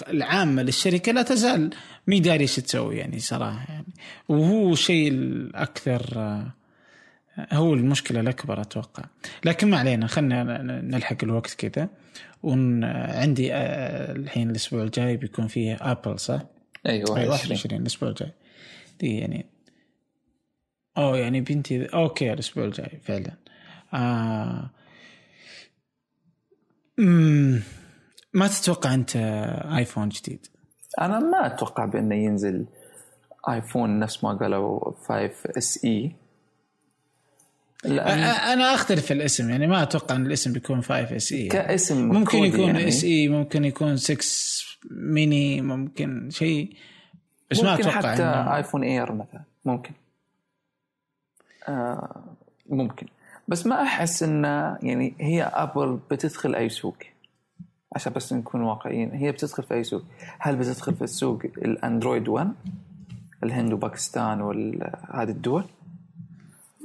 العامة 0.08 0.62
للشركة 0.64 1.12
لا 1.12 1.22
تزال 1.22 1.70
مي 2.08 2.20
داري 2.20 2.42
إيش 2.42 2.56
تسوي 2.56 2.98
يعني 2.98 3.20
صراحة 3.20 3.66
يعني. 3.74 3.94
وهو 4.30 4.74
الشيء 4.74 5.08
الأكثر 5.08 6.04
هو 7.52 7.74
المشكلة 7.74 8.20
الأكبر 8.20 8.62
أتوقع. 8.62 9.04
لكن 9.46 9.70
ما 9.70 9.78
علينا 9.78 10.08
خلينا 10.08 10.62
نلحق 10.82 11.18
الوقت 11.24 11.54
كذا. 11.54 11.90
وعندي 12.44 13.54
آه، 13.54 14.12
الحين 14.12 14.50
الأسبوع 14.50 14.84
الجاي 14.84 15.18
بيكون 15.18 15.48
فيه 15.48 15.78
Apple 15.82 16.20
صح؟ 16.20 16.42
أيوه 16.86 17.12
21 17.12 17.82
الأسبوع 17.82 18.10
الجاي. 18.10 18.32
دي 19.00 19.18
يعني 19.18 19.46
اوه 20.98 21.18
يعني 21.18 21.42
بنتي 21.42 21.86
okay 21.86 22.34
الأسبوع 22.34 22.66
الجاي 22.66 23.00
فعلا. 23.04 23.32
آه 23.94 24.70
مم، 26.98 27.62
ما 28.34 28.48
تتوقع 28.48 28.94
أنت 28.94 29.16
آيفون 29.78 30.10
جديد؟ 30.10 30.48
أنا 31.02 31.20
ما 31.20 31.46
أتوقع 31.46 31.86
بانه 31.86 32.16
ينزل 32.16 32.66
آيفون 33.50 34.00
نفس 34.00 34.24
ما 34.24 34.34
قالوا 34.34 34.92
5 35.08 35.32
SE 35.58 36.16
لأن 37.84 38.20
أنا 38.20 38.74
أختلف 38.74 39.06
في 39.06 39.14
الاسم 39.14 39.50
يعني 39.50 39.68
ما 39.68 39.84
أتوقع 39.84 40.16
أن 40.16 40.26
الاسم 40.26 40.54
بيكون 40.54 40.82
5 40.82 41.16
SE 41.16 41.48
كاسم 41.48 42.10
ممكن 42.10 42.38
يكون 42.38 42.60
يعني. 42.60 42.88
اس 42.88 43.04
اي 43.04 43.28
ممكن 43.28 43.66
يكون 43.66 43.98
6 43.98 44.18
ميني 44.92 45.62
ممكن 45.62 46.30
شيء. 46.30 46.76
بس 47.52 47.58
ممكن 47.58 47.70
ما 47.70 47.76
أتوقع 47.76 48.14
حتى 48.14 48.24
إنه... 48.24 48.56
iPhone 48.56 48.84
Air 48.84 49.12
مثلا 49.12 49.44
ممكن. 49.66 49.94
آه 51.68 52.24
ممكن. 52.70 53.08
بس 53.48 53.68
ما 53.68 53.84
أحس 53.84 54.24
إنه 54.24 54.78
يعني 54.82 55.16
هي 55.20 55.44
Apple 55.44 56.00
بتدخل 56.12 56.56
أي 56.56 56.70
سوق. 56.70 56.98
عشان 57.96 58.14
بس 58.14 58.34
نكون 58.34 58.62
واقعيين. 58.62 59.12
هي 59.12 59.32
بتدخل 59.32 59.64
في 59.64 59.74
أي 59.74 59.84
سوق. 59.84 60.04
هل 60.40 60.56
بتدخل 60.56 60.96
في 60.96 61.04
السوق 61.04 61.42
الأندرويد 61.58 62.28
1 62.28 62.54
الهند 63.44 63.74
وباكستان 63.74 64.42
وهذه 64.42 65.30
الدول؟ 65.30 65.66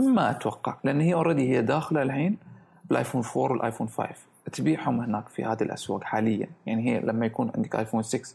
ما 0.01 0.31
أتوقع. 0.31 0.77
لأن 0.85 1.01
هي 1.01 1.15
already 1.15 1.57
هي 1.57 1.63
داخلة 1.63 2.03
الحين 2.03 2.37
بالآيفون 2.85 3.23
4 3.37 3.53
والآيفون 3.53 3.89
5 3.89 4.09
تبيعهم 4.53 5.01
هناك 5.01 5.29
في 5.29 5.45
هذه 5.45 5.63
الأسواق 5.63 6.05
حاليا. 6.05 6.49
يعني 6.67 6.91
هي 6.91 7.01
لما 7.01 7.27
يكون 7.27 7.53
عندك 7.57 7.77
آيفون 7.77 8.03
6 8.03 8.29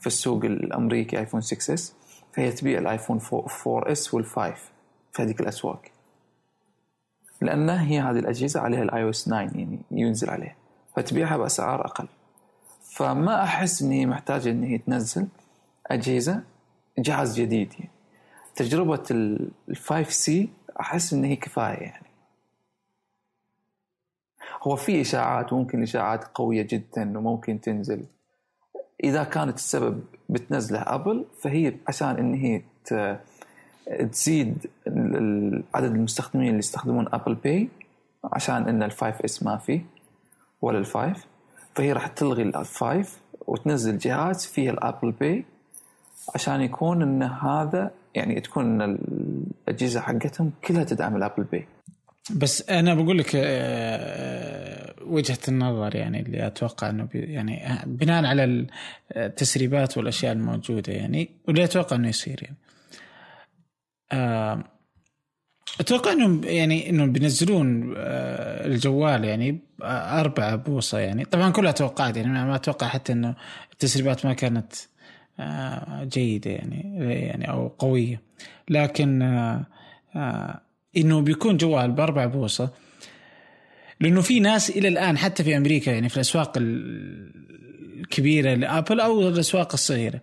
في 0.00 0.06
السوق 0.06 0.44
الأمريكي 0.44 1.18
آيفون 1.18 1.40
6 1.40 1.74
إس 1.74 1.94
فهي 2.32 2.52
تبيع 2.52 2.78
الآيفون 2.78 3.20
4 3.66 3.92
إس 3.92 4.16
وال5 4.16 4.40
في 5.12 5.22
هذيك 5.22 5.40
الأسواق. 5.40 5.82
لأن 7.40 7.70
هي 7.70 8.00
هذه 8.00 8.18
الأجهزة 8.18 8.60
عليها 8.60 8.82
ال 8.82 9.02
iOS 9.02 9.24
9 9.24 9.40
يعني 9.40 9.78
ينزل 9.90 10.30
عليها. 10.30 10.56
فتبيعها 10.96 11.36
بأسعار 11.36 11.84
أقل. 11.84 12.08
فما 12.82 13.42
أحس 13.42 13.82
ان 13.82 13.90
هي 13.90 14.06
محتاجه 14.06 14.50
ان 14.50 14.64
هي 14.64 14.78
تنزل 14.78 15.26
أجهزة 15.86 16.42
جهاز 16.98 17.40
جديد. 17.40 17.72
يعني 17.72 17.90
تجربة 18.56 19.02
ال 19.10 19.50
5C 19.76 20.48
أحس 20.80 21.12
ان 21.12 21.24
هي 21.24 21.36
كفاية 21.36 21.82
يعني. 21.82 22.06
هو 24.62 24.76
في 24.76 25.00
إشاعات 25.00 25.52
ممكن 25.52 25.82
إشاعات 25.82 26.24
قوية 26.24 26.62
جدا 26.62 27.18
وممكن 27.18 27.60
تنزل. 27.60 28.04
إذا 29.04 29.24
كانت 29.24 29.56
السبب 29.56 30.04
بتنزله 30.28 30.78
أبل 30.86 31.24
فهي 31.42 31.74
عشان 31.88 32.08
إن 32.08 32.34
هي 32.34 32.62
تزيد 34.12 34.70
عدد 35.74 35.94
المستخدمين 35.94 36.46
اللي 36.48 36.58
يستخدمون 36.58 37.08
Apple 37.12 37.34
Pay 37.34 37.68
عشان 38.24 38.68
إن 38.68 38.82
ال 38.82 38.90
Five 38.90 39.22
S 39.22 39.42
ما 39.42 39.56
فيه. 39.56 39.80
ولا 40.64 40.78
ال 40.78 40.88
Five 40.88 41.26
فهي 41.74 41.92
راح 41.92 42.06
تلغي 42.06 42.42
ال 42.42 42.57
Five 42.57 43.18
وتنزل 43.46 43.98
جهاز 43.98 44.46
فيه 44.46 44.70
ال 44.70 44.77
Apple 44.77 45.10
Pay 45.10 45.44
عشان 46.34 46.60
يكون 46.60 47.02
إن 47.02 47.22
هذا 47.22 47.90
يعني 48.14 48.40
تكون 48.40 48.82
الأجهزة 48.82 50.00
حقتهم 50.00 50.52
كلها 50.64 50.84
تدعم 50.84 51.16
ال 51.16 51.20
Apple 51.20 51.42
Pay 51.42 51.66
بس 52.30 52.70
أنا 52.70 52.94
بقول 52.94 53.18
لك 53.18 53.30
آه، 53.34 54.94
وجهة 55.06 55.38
النظر 55.48 55.96
يعني 55.96 56.20
اللي 56.20 56.46
أتوقع 56.46 56.90
إنه 56.90 57.08
يعني 57.14 57.66
آه، 57.66 57.84
بناء 57.86 58.24
على 58.24 58.66
التسريبات 59.16 59.98
والأشياء 59.98 60.32
الموجودة 60.32 60.92
يعني 60.92 61.30
واللي 61.48 61.64
أتوقع 61.64 61.96
إنه 61.96 62.08
يصير 62.08 62.40
يعني. 62.42 62.56
آه، 64.12 64.64
أتوقع 65.80 66.12
إنهم 66.12 66.44
يعني 66.44 66.90
إنهم 66.90 67.12
بينزلون 67.12 67.94
الجوال 67.96 69.24
يعني 69.24 69.58
أربعة 69.82 70.56
بوصة 70.56 70.98
يعني. 70.98 71.24
طبعا 71.24 71.50
كلها 71.50 71.72
توقعات 71.72 72.16
يعني 72.16 72.28
ما 72.28 72.54
أتوقع 72.54 72.88
حتى 72.88 73.12
إنه 73.12 73.34
التسريبات 73.72 74.26
ما 74.26 74.32
كانت 74.32 74.72
جيدة 76.02 76.50
يعني 76.50 76.96
يعني 76.98 77.50
أو 77.50 77.68
قوية. 77.68 78.20
لكن 78.68 79.22
إنه 80.96 81.20
بيكون 81.20 81.56
جوال 81.56 81.90
بأربع 81.90 82.26
بوصة 82.26 82.70
لأنه 84.00 84.20
في 84.20 84.40
ناس 84.40 84.70
إلى 84.70 84.88
الآن 84.88 85.18
حتى 85.18 85.44
في 85.44 85.56
أمريكا 85.56 85.90
يعني 85.90 86.08
في 86.08 86.16
الأسواق 86.16 86.52
الكبيرة 86.56 88.54
لأبل 88.54 89.00
أو 89.00 89.28
الأسواق 89.28 89.72
الصغيرة 89.72 90.20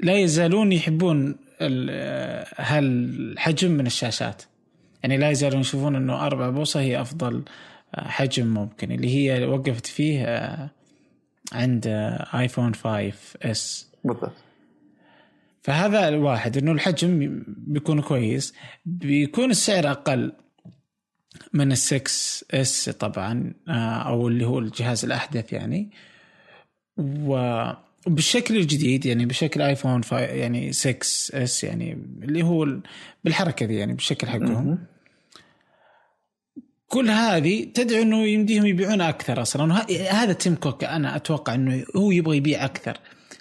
لا 0.00 0.18
يزالون 0.18 0.72
يحبون 0.72 1.36
هالحجم 2.58 3.70
من 3.70 3.86
الشاشات. 3.86 4.42
يعني 5.04 5.16
لا 5.16 5.30
يزالون 5.30 5.60
يشوفون 5.60 5.96
إنه 5.96 6.26
أربع 6.26 6.50
بوصة 6.50 6.80
هي 6.80 7.00
أفضل 7.00 7.42
حجم 7.94 8.46
ممكن. 8.46 8.92
اللي 8.92 9.14
هي 9.14 9.46
وقفت 9.46 9.86
فيه 9.86 10.24
عند 11.52 11.86
آيفون 12.34 12.74
5S. 12.74 13.88
بالضبط. 14.04 14.32
فهذا 15.62 16.08
الواحد 16.08 16.56
إنه 16.56 16.72
الحجم 16.72 17.42
بيكون 17.46 18.00
كويس. 18.02 18.54
بيكون 18.86 19.50
السعر 19.50 19.90
أقل 19.90 20.32
من 21.52 21.72
ال 21.72 21.78
6S 21.78 22.88
طبعا 22.88 23.54
آه، 23.68 23.72
أو 24.08 24.28
اللي 24.28 24.46
هو 24.46 24.58
الجهاز 24.58 25.04
الأحدث 25.04 25.52
يعني. 25.52 25.90
وبالشكل 26.96 28.56
الجديد 28.56 29.06
يعني 29.06 29.26
بشكل 29.26 29.62
آيفون 29.62 30.00
يعني 30.12 30.72
6S 30.72 31.64
يعني 31.64 31.92
اللي 32.22 32.42
هو 32.42 32.68
بالحركة 33.24 33.66
دي 33.66 33.74
يعني 33.74 33.92
بالشكل 33.92 34.26
حقهم. 34.26 34.93
كل 36.94 37.10
هذه 37.10 37.64
تدعو 37.64 38.02
إنه 38.02 38.26
يمديهم 38.26 38.66
يبيعون 38.66 39.00
أكثر 39.00 39.42
أصلا. 39.42 39.86
هذا 40.10 40.32
تيم 40.32 40.54
كوك 40.54 40.84
أنا 40.84 41.16
أتوقع 41.16 41.54
إنه 41.54 41.84
هو 41.96 42.10
يبغى 42.10 42.36
يبيع 42.36 42.64
أكثر 42.64 42.98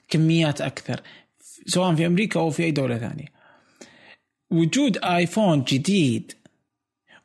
كميات 0.09 0.61
أكثر 0.61 1.01
سواء 1.65 1.95
في 1.95 2.05
أمريكا 2.05 2.39
أو 2.39 2.49
في 2.49 2.63
أي 2.63 2.71
دولة 2.71 2.97
ثانية. 2.97 3.25
وجود 4.51 4.97
آيفون 4.97 5.63
جديد 5.63 6.31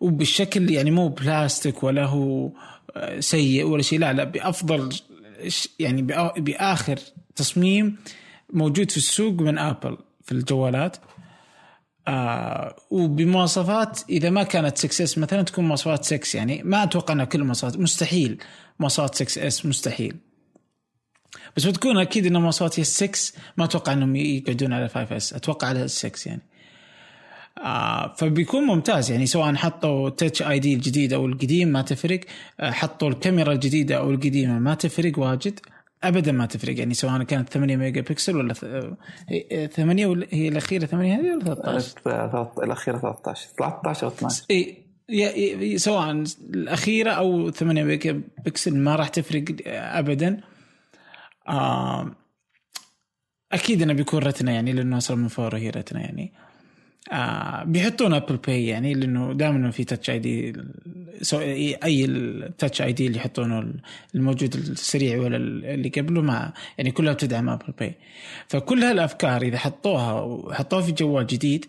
وبالشكل 0.01 0.71
يعني 0.71 0.91
مو 0.91 1.09
بلاستيك 1.09 1.83
ولا 1.83 2.05
هو 2.05 2.51
آه، 2.97 3.21
سيء 3.21 3.65
ولا 3.65 3.83
شيء 3.83 3.99
لا 3.99 4.13
لا 4.13 4.25
بأفضل 4.25 4.95
يعني 5.79 6.03
بآخر 6.37 6.99
تصميم 7.37 7.97
موجود 8.53 8.91
في 8.91 8.97
السوق 8.97 9.33
من 9.33 9.59
ابل 9.59 9.99
في 10.25 10.33
الجوالات. 10.33 10.97
آه 12.09 12.77
وبمواصفات 12.91 14.01
إذا 14.11 14.31
ما 14.31 14.43
كانت 14.43 14.79
6S 14.79 15.19
مثلا 15.19 15.43
تكون 15.43 15.65
مواصفات 15.65 16.05
6 16.05 16.37
يعني 16.37 16.63
ما 16.65 16.83
أتوقع 16.83 17.15
إنها 17.15 17.25
كل 17.25 17.41
المواصفات 17.41 17.77
مستحيل 17.77 18.39
مواصفات 18.81 19.15
6S 19.15 19.67
مستحيل. 19.67 20.17
بس 21.57 21.67
بتكون 21.67 21.99
أكيد 21.99 22.27
انها 22.27 22.41
مواصفات 22.41 22.81
هي 22.81 22.85
6 22.85 23.33
ما 23.57 23.65
أتوقع 23.65 23.93
إنهم 23.93 24.17
يقعدون 24.17 24.73
على 24.73 24.89
5S 24.89 25.35
أتوقع 25.35 25.69
على 25.69 25.89
6 25.89 26.29
يعني. 26.29 26.43
آه 27.59 28.15
فبيكون 28.19 28.65
ممتاز 28.65 29.11
يعني 29.11 29.27
سواء 29.27 29.55
حطوا 29.55 30.11
Touch 30.11 30.43
ID 30.43 30.75
الجديد 30.75 31.13
أو 31.13 31.27
القديم 31.27 31.69
ما 31.69 31.83
تفرق 31.83 32.21
آه 32.61 32.71
حطوا 32.71 33.09
الكاميرا 33.09 33.53
الجديدة 33.53 33.97
أو 33.97 34.11
القديمة 34.11 34.59
ما 34.59 34.75
تفرق 34.75 35.19
واجد. 35.19 35.61
ابدا 36.03 36.33
ما 36.33 36.47
تفرق 36.47 36.79
يعني 36.79 36.95
سواء 36.95 37.23
كانت 37.23 37.49
8 37.49 37.77
ميجا 37.77 38.01
بكسل 38.01 38.37
ولا 38.37 38.55
8 39.67 40.07
ولا 40.07 40.27
هي 40.31 40.49
الأخيرة 40.49 40.87
8 40.87 41.15
هذه 41.15 41.33
ولا 41.33 41.55
13 41.55 42.65
الأخيرة 42.65 42.99
13 42.99 43.49
13 43.59 44.07
أو 44.07 44.13
12 44.13 44.45
إي 44.51 45.79
سواء 45.79 46.25
الأخيرة 46.41 47.11
أو 47.11 47.51
8 47.51 47.85
ميجا 47.85 48.23
بكسل 48.45 48.77
ما 48.77 48.97
راح 48.97 49.09
تفرق 49.09 49.45
ابدا. 49.67 50.41
آه 51.49 52.15
أكيد 53.53 53.83
إنه 53.83 53.93
بيكون 53.93 54.23
ريتنا 54.23 54.53
يعني 54.53 54.73
لأنه 54.73 54.97
أصلا 54.97 55.17
من 55.17 55.29
فوق 55.29 55.55
هي 55.55 55.71
ريتنا 55.71 56.01
يعني. 56.01 56.33
آه 56.37 56.48
بيحطون 57.65 58.15
Apple 58.15 58.37
Pay 58.37 58.67
يعني 58.67 58.95
لأنه 58.95 59.33
دائما 59.33 59.71
في 59.71 59.85
Touch 59.85 60.11
ID 60.11 60.53
أي 61.85 62.05
ال 62.05 62.83
Touch 62.83 62.93
ID 62.93 63.07
اللي 63.07 63.19
يحطونه 63.19 63.73
الموجود 64.15 64.55
السريع 64.55 65.21
ولا 65.21 65.37
اللي 65.75 65.89
قبله 65.89 66.23
مع 66.23 66.53
يعني 66.79 66.91
كلها 66.91 67.13
بتدعم 67.13 67.49
Apple 67.49 67.73
Pay 67.79 67.95
فكل 68.49 68.83
هالأفكار 68.83 69.43
إذا 69.43 69.59
حطوها 69.59 70.13
وحطوها 70.21 70.83
في 70.83 70.93
جوال 70.93 71.27
جديد 71.27 71.67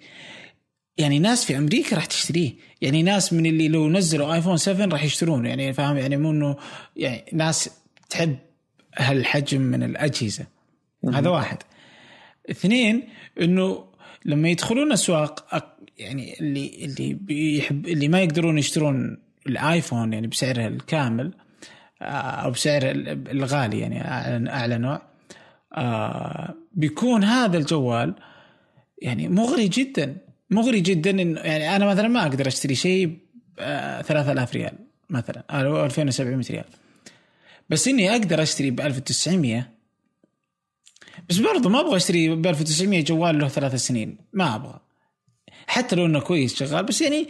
يعني 0.99 1.19
ناس 1.19 1.45
في 1.45 1.57
أمريكا 1.57 1.95
راح 1.95 2.05
تشتريه. 2.05 2.53
يعني 2.81 3.03
ناس 3.03 3.33
من 3.33 3.45
اللي 3.45 3.67
لو 3.67 3.89
نزلوا 3.89 4.33
ايفون 4.33 4.57
7 4.57 4.85
راح 4.85 5.03
يشترونه. 5.03 5.49
يعني 5.49 5.73
فاهم؟ 5.73 5.97
يعني 5.97 6.17
مو 6.17 6.31
إنه 6.31 6.55
يعني 6.95 7.25
ناس 7.33 7.69
تحب 8.09 8.37
هالحجم 8.97 9.61
من 9.61 9.83
الأجهزة. 9.83 10.45
هذا 11.13 11.29
واحد. 11.29 11.57
اثنين 12.51 13.09
إنه 13.41 13.88
لما 14.25 14.49
يدخلون 14.49 14.91
أسواق 14.91 15.45
يعني 15.97 16.39
اللي 16.39 16.85
اللي 16.85 17.13
بيحب 17.13 17.87
اللي 17.87 18.07
ما 18.07 18.21
يقدرون 18.21 18.57
يشترون 18.57 19.17
الآيفون 19.47 20.13
يعني 20.13 20.27
بسعره 20.27 20.67
الكامل 20.67 21.33
آه، 22.01 22.05
أو 22.05 22.51
بسعر 22.51 22.81
الغالي 23.31 23.79
يعني 23.79 24.01
أعلى 24.49 24.77
نوع 24.77 25.01
آه، 25.77 26.55
بيكون 26.73 27.23
هذا 27.23 27.57
الجوال 27.57 28.15
يعني 29.01 29.27
مغري 29.27 29.67
جدا 29.67 30.17
مغري 30.49 30.79
جدا 30.79 31.09
انه 31.09 31.39
يعني 31.39 31.75
أنا 31.75 31.85
مثلا 31.85 32.07
ما 32.07 32.21
أقدر 32.21 32.47
أشتري 32.47 32.75
شيء 32.75 33.07
ب 33.07 34.01
3000 34.01 34.53
ريال 34.53 34.73
مثلا 35.09 35.43
أو 35.49 35.85
2700 35.85 36.51
ريال. 36.51 36.65
بس 37.69 37.87
إني 37.87 38.11
أقدر 38.11 38.41
أشتري 38.41 38.71
ب 38.71 38.81
1900 38.81 39.78
بس 41.29 41.37
برضو 41.37 41.69
ما 41.69 41.79
أبغى 41.79 41.95
أشتري 41.95 42.35
ب 42.35 42.47
1900 42.47 43.03
جوال 43.03 43.39
له 43.39 43.47
ثلاث 43.47 43.75
سنين. 43.75 44.17
ما 44.33 44.55
أبغى. 44.55 44.79
حتى 45.67 45.95
لو 45.95 46.05
إنه 46.05 46.19
كويس 46.19 46.55
شغال 46.55 46.85
بس 46.85 47.01
يعني 47.01 47.27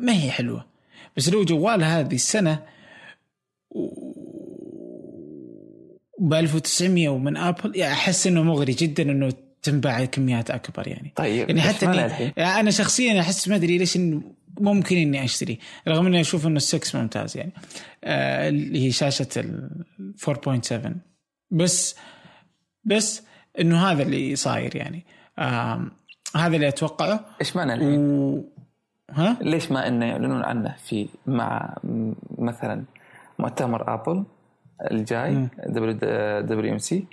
ما 0.00 0.12
هي 0.12 0.30
حلوة. 0.30 0.66
بس 1.16 1.28
لو 1.28 1.44
جوال 1.44 1.84
هذه 1.84 2.14
السنة 2.14 2.62
ب 6.18 6.34
1900 6.34 7.08
ومن 7.08 7.36
آبل 7.36 7.76
يعني 7.76 7.92
أحس 7.92 8.26
إنه 8.26 8.42
مغري 8.42 8.72
جدا 8.72 9.02
إنه 9.02 9.32
تنباع 9.62 10.04
كميات 10.04 10.50
أكبر 10.50 10.88
يعني. 10.88 11.12
طيب 11.16 11.48
يعني 11.48 11.60
حتى 11.60 11.86
إني 11.86 12.32
أنا 12.38 12.70
شخصيا 12.70 13.20
أحس 13.20 13.48
ما 13.48 13.56
أدري 13.56 13.78
ليش 13.78 13.96
إن 13.96 14.22
ممكن 14.60 14.96
إني 14.96 15.24
أشتري 15.24 15.58
رغم 15.88 16.06
إني 16.06 16.20
أشوف 16.20 16.46
إنه 16.46 16.56
السكس 16.56 16.94
ممتاز 16.94 17.36
يعني. 17.36 17.52
آه 18.04 18.48
اللي 18.48 18.86
هي 18.86 18.90
شاشة 18.90 19.28
ال 19.36 19.84
4.7 20.30 20.88
بس 21.50 21.94
بس 22.88 23.22
إنه 23.60 23.86
هذا 23.90 24.02
اللي 24.02 24.36
صاير 24.36 24.76
يعني. 24.76 25.04
آه 25.38 25.80
هذا 26.36 26.56
اللي 26.56 26.68
أتوقعه. 26.68 27.24
إيش 27.40 27.56
معنى 27.56 27.74
الحين؟ 27.74 27.98
و... 27.98 28.44
ها؟ 29.10 29.36
ليش 29.40 29.72
ما 29.72 29.88
إنه 29.88 30.06
يعلنون 30.06 30.42
عنه 30.44 30.74
في 30.84 31.08
مع 31.26 31.76
مثلا 32.38 32.84
مؤتمر 33.38 33.94
آبل 33.94 34.24
الجاي؟ 34.90 35.48
دبليو 35.66 35.92
دبليو 36.40 36.72
ام 36.72 36.78
سي 36.78 37.04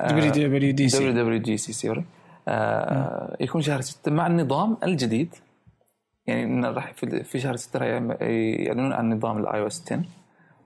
دبليو 0.00 0.30
دبليو 0.32 0.72
دي 0.72 0.86
دبليو 0.86 0.88
سي 0.88 1.12
دبليو 1.12 1.40
جي 1.42 1.56
سي 1.56 1.72
سوري 1.72 2.04
آه، 2.48 3.36
يكون 3.40 3.62
شهر 3.62 3.80
ستة 3.80 4.10
مع 4.10 4.26
النظام 4.26 4.76
الجديد. 4.84 5.34
يعني 6.26 6.66
راح 6.68 6.92
في 6.92 7.24
في 7.24 7.40
شهر 7.40 7.56
ستة 7.56 7.78
راح 7.78 7.88
يعم- 7.88 8.16
يعلنون 8.66 8.92
عن 8.92 9.12
نظام 9.12 9.38
ال 9.38 9.60
iOS 9.60 9.82
10 9.86 10.02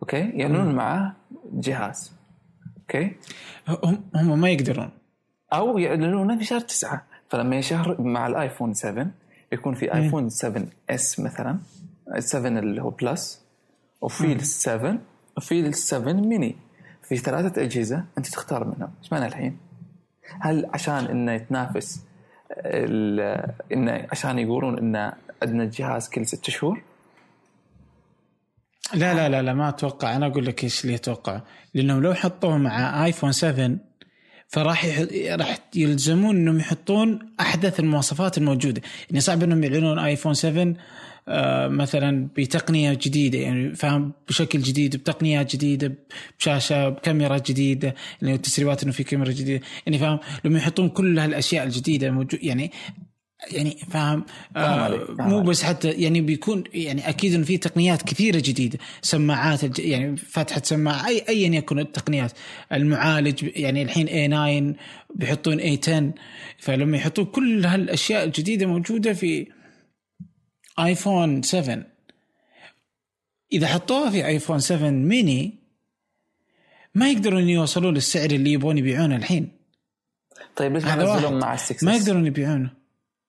okay؟ 0.03 0.17
يعلنون 0.35 0.75
معاه 0.75 1.13
جهاز. 1.53 2.13
okay. 2.85 3.17
هم 3.69 4.05
هم 4.15 4.41
ما 4.41 4.51
يقدرون. 4.51 4.91
أو 5.53 5.79
يعلنونه 5.79 6.39
في 6.39 6.45
شهر 6.45 6.61
تسعة. 6.61 7.05
فلما 7.29 7.57
يشهر 7.57 8.01
مع 8.01 8.27
الآيفون 8.27 8.75
7 8.75 9.07
يكون 9.53 9.75
في 9.75 9.95
آيفون 9.95 10.29
7S 10.29 11.21
مثلا 11.21 11.59
7 12.19 12.59
اللي 12.59 12.83
هو 12.83 12.91
Plus 12.91 13.45
وفي 14.01 14.33
ال 14.33 14.47
7 14.47 14.99
وفي 15.37 15.61
ال 15.61 15.75
7 15.75 16.13
ميني. 16.13 16.57
في 17.03 17.17
ثلاثة 17.17 17.63
أجهزة 17.63 18.05
أنت 18.19 18.27
تختار 18.27 18.65
منهم. 18.65 18.91
إيش 19.03 19.13
معنى 19.13 19.27
الحين؟ 19.27 19.59
هل 20.41 20.71
عشان 20.75 21.05
إنه 21.05 21.33
يتنافس 21.33 22.05
إنه 23.73 24.07
عشان 24.11 24.39
يقولون 24.39 24.79
إنه 24.79 25.13
عندنا 25.43 25.63
الجهاز 25.63 26.09
كل 26.09 26.27
ست 26.27 26.51
شهور؟ 26.51 26.83
لا 28.93 29.15
لا 29.15 29.29
لا 29.29 29.43
لا 29.43 29.55
ما 29.55 29.69
أتوقع. 29.69 30.17
أنا 30.17 30.27
أقول 30.27 30.47
لك 30.47 30.65
إيش 30.65 30.85
اللي 30.85 30.95
أتوقع. 30.95 31.41
لأنهم 31.75 32.03
لو 32.03 32.15
حطوه 32.15 32.59
مع 32.59 33.05
ايفون 33.05 33.33
7 33.33 33.77
فراح 34.49 34.85
يح... 34.85 34.99
راح 35.29 35.59
يلزمون 35.75 36.37
إنهم 36.37 36.59
يحطون 36.59 37.19
أحدث 37.41 37.81
المواصفات 37.81 38.39
الموجودة. 38.39 38.83
يعني 39.11 39.21
صعب 39.21 39.43
إنهم 39.43 39.65
يعلنون 39.65 39.99
ايفون 39.99 40.35
7 40.35 40.75
آه 41.29 41.69
مثلا 41.69 42.29
بتقنية 42.37 42.95
جديدة. 42.95 43.39
يعني 43.39 43.75
فاهم 43.75 44.13
بشكل 44.29 44.63
جديد 44.63 44.97
بتقنيات 44.97 45.53
جديدة 45.57 45.93
بشاشة 46.39 46.89
بكاميرا 46.89 47.39
جديدة. 47.39 47.95
يعني 48.23 48.35
التسريبات 48.35 48.83
إنه 48.83 48.93
في 48.93 49.05
كاميرا 49.05 49.31
جديدة. 49.33 49.65
يعني 49.87 49.99
فاهم 49.99 50.19
لما 50.45 50.59
يحطون 50.59 50.89
كل 50.89 51.19
هالأشياء 51.19 51.65
الجديدة 51.65 52.11
موجود 52.11 52.39
يعني 52.43 52.73
يعني 53.53 53.71
فاهم؟ 53.91 54.25
فاهم 54.55 54.79
آه 54.79 54.81
عليك، 54.85 55.05
فاهم 55.05 55.29
مو. 55.31 55.41
بس 55.43 55.63
حتى 55.63 55.91
يعني 55.91 56.21
بيكون 56.21 56.65
يعني 56.75 57.09
أكيد 57.09 57.35
إنه 57.35 57.45
في 57.45 57.59
تقنيات 57.59 58.03
كثيرة 58.03 58.39
جديدة 58.45 58.79
سماعات 59.03 59.65
الج- 59.65 59.79
يعني 59.79 60.17
فتحة 60.17 60.63
سماعة 60.65 61.07
أي 61.07 61.25
ايا 61.29 61.49
يكن 61.55 61.79
التقنيات. 61.79 62.33
المعالج 62.73 63.51
يعني 63.57 63.83
الحين 63.83 64.07
A9 64.75 64.77
بيحطون 65.15 65.61
A10 65.61 66.19
فلما 66.59 66.97
يحطون 66.97 67.25
كل 67.25 67.67
هالأشياء 67.67 68.25
الجديدة 68.25 68.67
موجودة 68.67 69.13
في 69.13 69.47
آيفون 70.79 71.43
7 71.43 71.87
إذا 73.53 73.67
حطوها 73.67 74.11
في 74.11 74.27
آيفون 74.27 74.59
7 74.61 74.91
ميني 74.91 75.55
ما 76.95 77.11
يقدرون 77.11 77.49
يوصلون 77.49 77.95
للسعر 77.95 78.31
اللي 78.31 78.53
يبغون 78.53 78.79
يبيعونه 78.79 79.17
الحين. 79.17 79.49
طيب 80.57 80.73
ليش 80.73 80.85
ما 80.85 80.95
هذا 80.95 81.05
واحد. 81.05 81.19
نزلون 81.19 81.39
مع 81.41 81.55
السكس 81.55 81.85
ما 81.85 81.95
يقدرون 81.97 82.27
يبيعونه. 82.27 82.71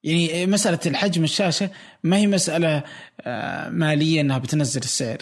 يعني 0.06 0.46
مسألة 0.46 0.80
الحجم 0.86 1.24
الشاشة 1.24 1.70
ما 2.04 2.18
هي 2.18 2.28
مسألة 2.28 2.84
آه، 3.22 3.70
مالية 3.70 4.22
إنها 4.22 4.38
بتنزل 4.38 4.82
السعر. 4.82 5.18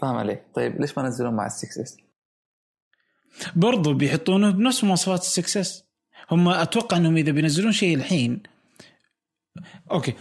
فاهم 0.00 0.16
عليك. 0.16 0.42
طيب 0.54 0.80
ليش 0.80 0.98
ما 0.98 1.08
نزلون 1.08 1.34
مع 1.34 1.46
السكس 1.46 1.78
إس؟ 1.78 1.96
برضو 3.56 3.94
بيحطونه 3.94 4.50
بنفس 4.50 4.84
مواصفات 4.84 5.20
السكسس 5.20 5.84
هم 6.30 6.48
أتوقع 6.48 6.96
إنهم 6.96 7.16
إذا 7.16 7.32
بينزلون 7.32 7.72
شيء 7.72 7.94
الحين 7.94 8.42
okay 9.90 10.14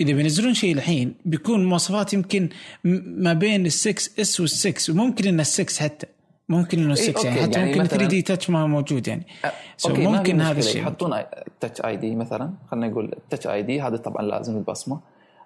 إذا 0.00 0.12
بينزلون 0.12 0.54
شيء 0.54 0.74
الحين 0.74 1.14
بيكون 1.24 1.64
مواصفات 1.64 2.12
يمكن 2.12 2.48
ما 2.84 3.32
بين 3.32 3.66
السكس 3.66 4.18
إس 4.20 4.40
والسكس 4.40 4.90
وممكن 4.90 5.28
إن 5.28 5.40
السكس 5.40 5.78
حتى. 5.78 6.06
ممكن 6.48 6.78
إنه 6.82 6.92
ال 6.92 7.00
six 7.00 7.24
يعني 7.24 7.36
okay، 7.40 7.48
حتى 7.50 7.58
يعني 7.58 7.70
ممكن 7.72 7.84
مثلاً- 7.84 7.90
3D 7.90 8.22
Touch 8.22 8.50
ما 8.50 8.66
موجود 8.66 9.08
يعني 9.08 9.26
okay 9.44 9.88
ما 9.88 9.94
في 10.12 10.16
ممكن 10.18 10.40
هذا. 10.40 10.58
الشيء 10.58 10.82
يحطون 10.82 11.14
Touch 11.60 11.80
ID 11.80 12.14
مثلا 12.16 12.50
خلينا 12.70 12.86
نقول 12.88 13.04
ال 13.12 13.46
Touch 13.46 13.62
ID 13.62 13.80
هذا 13.82 13.96
طبعا 13.96 14.22
لازم 14.22 14.56
البصمه 14.56 15.00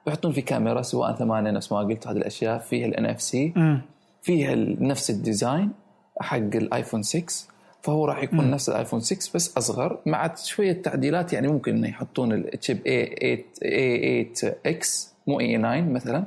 ويحطون 0.07 0.33
في 0.33 0.41
كاميرا 0.43 0.83
سواء 0.83 1.13
ثمانية 1.13 1.51
نفس 1.51 1.73
ما 1.73 1.79
قلت 1.79 2.07
هذه 2.07 2.17
الأشياء 2.17 2.59
فيها 2.59 2.87
ال 2.87 3.07
NFC. 3.07 3.53
فيها 4.23 4.55
نفس 4.81 5.11
ال 5.11 5.19
design 5.19 5.71
حق 6.21 6.37
الايفون 6.37 7.03
6 7.03 7.25
فهو 7.83 8.05
راح 8.05 8.23
يكون 8.23 8.45
مم. 8.45 8.51
نفس 8.51 8.69
الايفون 8.69 9.01
6 9.01 9.31
بس 9.35 9.57
أصغر 9.59 9.99
مع 10.07 10.35
شوية 10.35 10.73
تعديلات 10.83 11.33
يعني 11.33 11.49
ممكن 11.49 11.77
إنه 11.77 11.89
يحطون 11.89 12.33
ال 12.33 12.42
chip 12.42 12.79
A8 12.79 13.59
A8X 13.65 14.87
مو 15.27 15.39
A9 15.41 15.89
مثلا 15.93 16.25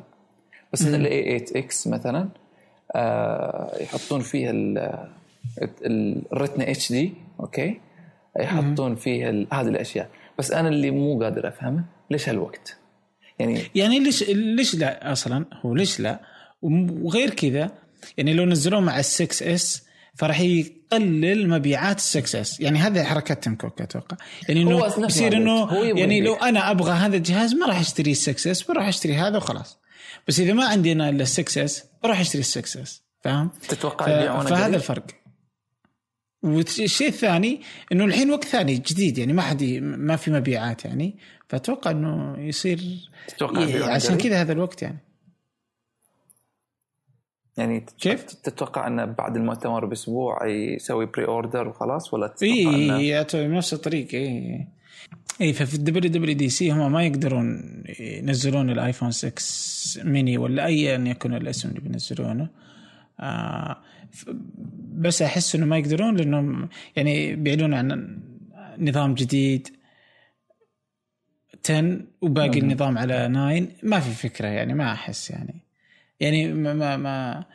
بس 0.74 0.82
مم. 0.82 0.96
ال 0.96 1.40
A8X 1.40 1.88
مثلا 1.88 2.30
يحطون 3.82 4.22
فيها 4.22 4.52
ال- 4.52 5.08
ال- 5.86 6.22
ال 6.34 6.72
retina 6.72 6.92
HD 6.92 7.14
okay؟ 7.40 7.80
يحطون 8.40 8.96
فيها 8.96 9.30
هذه 9.30 9.68
الأشياء. 9.68 10.10
بس 10.40 10.52
أنا 10.52 10.70
اللي 10.70 10.92
مو 10.92 11.20
قادر 11.24 11.48
أفهمه 11.48 11.84
ليش 12.12 12.30
هالوقت؟ 12.30 12.78
يعني 13.40 13.62
يعني 13.76 14.00
ليش 14.00 14.24
ليش 14.30 14.76
لا 14.76 15.12
أصلا؟ 15.12 15.46
هو 15.66 15.76
ليش 15.76 16.00
لا؟ 16.00 16.20
وغير 16.62 17.30
كذا 17.30 17.72
يعني 18.18 18.34
لو 18.34 18.46
نزلوه 18.46 18.80
مع 18.82 19.00
ال 19.00 19.06
6 19.06 19.54
S 19.54 19.84
فراح 20.16 20.40
يقلل 20.40 21.50
مبيعات 21.50 21.96
ال 21.98 22.02
6 22.02 22.42
S. 22.42 22.60
يعني 22.60 22.80
هذه 22.80 23.04
حركات 23.04 23.44
تيم 23.44 23.56
كوك 23.56 23.82
أتوقع. 23.82 24.18
يعني 24.50 24.62
إنه 24.62 24.86
يصير 25.06 25.38
إنه 25.38 25.74
يعني 26.00 26.22
لو. 26.22 26.34
أنا 26.36 26.72
أبغى 26.72 26.92
هذا 26.92 27.18
الجهاز 27.18 27.54
ما 27.56 27.66
راح 27.68 27.80
أشتري 27.80 28.12
ال 28.12 28.18
6 28.18 28.52
S 28.52 28.64
بروح 28.64 28.88
أشتري 28.88 29.16
هذا 29.16 29.38
وخلاص. 29.38 29.78
بس 30.28 30.40
إذا 30.40 30.54
ما 30.54 30.66
عندي 30.66 30.92
أنا 30.92 31.10
إلا 31.10 31.22
ال 31.22 31.28
6 31.28 31.64
S 31.64 31.84
بروح 32.04 32.20
أشتري 32.20 32.40
ال 32.40 32.46
6 32.46 32.82
S 32.82 33.04
فاهم؟ 33.24 33.50
تتوقع 33.70 34.06
ف- 34.06 34.10
يبيعونه 34.10 34.50
فهذا؟ 34.50 34.76
الفرق 34.76 35.06
والشيء 36.44 37.08
الثاني 37.08 37.62
إنه 37.92 38.06
الحين 38.06 38.32
وقت 38.32 38.44
ثاني 38.44 38.74
جديد 38.78 39.18
يعني 39.18 39.34
ما 39.34 39.42
حد 39.42 39.64
ما 39.82 40.16
في 40.16 40.32
مبيعات 40.32 40.86
يعني 40.86 41.18
فأتوقع 41.50 41.92
إنه 41.92 42.40
يصير 42.40 43.10
تتوقع 43.28 43.62
إيه 43.64 43.84
عشان؟ 43.84 44.18
كذا 44.18 44.42
هذا 44.42 44.52
الوقت 44.54 44.82
يعني 44.82 44.98
يعني 47.58 47.86
كيف؟ 48.00 48.24
تتوقع 48.24 48.88
إنه 48.88 49.06
بعد 49.06 49.36
المؤتمر 49.36 49.86
بأسبوع 49.86 50.48
يسوي 50.48 51.06
pre-order 51.06 51.68
وخلاص 51.68 52.14
ولا 52.14 52.28
تتوقع 52.28 52.52
اي 52.52 52.66
إنه 52.66 52.98
اي 52.98 53.48
بنفس 53.48 53.74
الطريقة 53.74 54.18
اي 54.18 54.68
اي 55.42 55.54
ففي 55.54 55.76
ال 55.76 56.12
WWDC 56.12 56.72
هم 56.72 56.92
ما 56.92 57.06
يقدرون 57.06 57.64
ينزلون 58.00 58.70
الايفون 58.70 59.12
6 59.12 60.04
ميني 60.04 60.38
ولا 60.38 60.66
ايا 60.66 60.98
يكن 60.98 61.34
الاسم 61.34 61.70
اللي 61.70 61.80
بينزلونه. 61.80 62.50
آه 63.20 63.78
بس 64.94 65.22
أحس 65.22 65.56
إنه 65.56 65.66
ما 65.66 65.78
يقدرون 65.78 66.16
لأنهم 66.16 66.70
يعني 66.96 67.36
بيعلنون 67.36 67.74
عن 67.74 68.20
نظام 68.78 69.14
جديد. 69.14 69.68
10 71.66 72.02
وباقي 72.22 72.62
مم. 72.62 72.70
النظام 72.70 72.98
على 72.98 73.28
9 73.28 73.90
ما 73.90 74.00
في 74.00 74.30
فكرة 74.30 74.48
يعني 74.48 74.74
ما 74.74 74.92
أحس 74.92 75.32
يعني. 75.32 75.56
يعني 76.20 76.54
ما 76.54 76.74
ما 76.74 76.98
ما, 76.98 77.46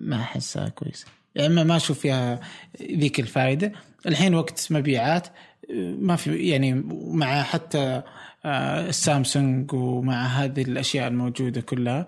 ما 0.00 0.16
أحسها 0.16 0.68
كويسة. 0.68 1.06
يعني 1.34 1.64
ما 1.64 1.76
أشوف 1.76 1.98
فيها 1.98 2.40
ذيك 2.82 3.20
الفائده 3.20 3.72
الحين 4.06 4.34
وقت 4.34 4.68
مبيعات 4.70 5.28
ما 5.76 6.16
في 6.16 6.36
يعني 6.36 6.74
مع 6.92 7.42
حتى 7.42 8.02
آه، 8.44 8.88
السامسونج 8.88 9.72
ومع 9.72 10.26
هذه 10.26 10.62
الأشياء 10.62 11.08
الموجودة 11.08 11.60
كلها 11.60 12.06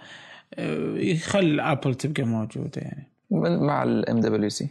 آه، 0.54 0.94
يخلي 0.96 1.60
ابل 1.60 1.94
تبقى 1.94 2.22
موجودة 2.22 2.82
يعني. 2.82 3.06
مع 3.66 3.82
ال 3.82 4.20
MWC 4.20 4.70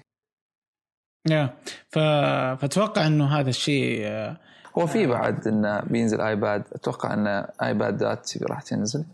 يا. 1.30 1.58
فأتوقع 1.90 3.08
إنه 3.08 3.40
هذا 3.40 3.50
الشيء 3.50 4.02
آه، 4.04 4.38
هو 4.78 4.88
في 4.88 5.08
بعد 5.08 5.48
انه 5.48 5.80
بينزل 5.80 6.22
ايباد 6.22 6.64
أتوقع 6.72 7.14
إن 7.14 7.28
ايبادات 7.64 8.44
راح 8.44 8.62
تنزل. 8.62 9.06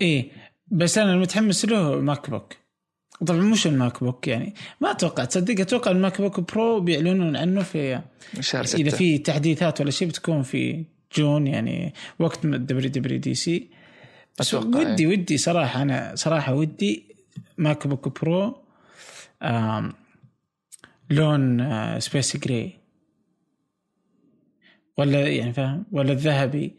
إيه 0.00 0.30
بس 0.66 0.98
أنا 0.98 1.12
المتحمس 1.12 1.64
له 1.64 2.00
MacBook. 2.00 2.59
طبعا 3.26 3.40
مش 3.40 3.66
ال 3.66 4.04
MacBook 4.04 4.28
يعني 4.28 4.54
ما 4.80 4.90
أتوقع 4.90 5.24
تصدق 5.24 5.60
أتوقع 5.60 5.90
ال 5.90 6.20
MacBook 6.20 6.52
Pro 6.52 6.80
بيعلنون 6.80 7.36
عنه 7.36 7.62
في 7.62 8.00
شهر 8.40 8.64
ستة. 8.64 8.80
إذا 8.80 8.90
في 8.90 9.18
تحديثات 9.18 9.80
ولا 9.80 9.90
شيء 9.90 10.08
بتكون 10.08 10.42
في 10.42 10.84
June 11.16 11.46
يعني 11.46 11.94
وقت 12.18 12.46
WWDC. 12.46 13.70
بس 14.38 14.54
أتوقع 14.54 14.90
ودي 14.90 15.06
ودي 15.06 15.38
صراحة 15.38 15.82
أنا 15.82 16.12
صراحة 16.14 16.54
ودي 16.54 17.04
MacBook 17.58 18.20
Pro 18.20 18.62
آم 19.42 19.92
لون 21.10 21.60
آه 21.60 21.98
space 21.98 22.36
gray. 22.36 22.72
ولا 24.98 25.28
يعني 25.28 25.52
فاهم؟ 25.52 25.86
ولا 25.92 26.12
الذهبي 26.12 26.74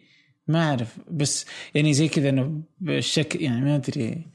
ما 0.47 0.69
أعرف. 0.69 0.97
بس 1.11 1.45
يعني 1.75 1.93
زي 1.93 2.07
كذا 2.07 2.29
إنه 2.29 2.61
بالشكل 2.79 3.41
يعني 3.41 3.61
ما 3.61 3.75
أدري. 3.75 4.30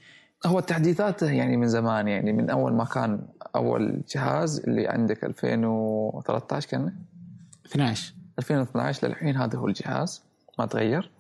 هو 0.47 0.59
التحديثات 0.59 1.23
يعني 1.23 1.57
من 1.57 1.69
زمان 1.69 2.09
يعني 2.09 2.33
من 2.33 2.51
أول 2.51 2.73
ما 2.73 2.85
كان 2.85 3.21
أول 3.57 4.03
جهاز 4.09 4.61
اللي 4.61 4.89
عندك 4.89 5.25
2013 5.25 6.69
كان؟ 6.69 6.93
12 7.67 8.15
2012 8.39 9.09
للحين 9.09 9.37
هذا 9.37 9.59
هو 9.59 9.67
الجهاز 9.67 10.23
ما 10.59 10.67
تغير. 10.67 11.11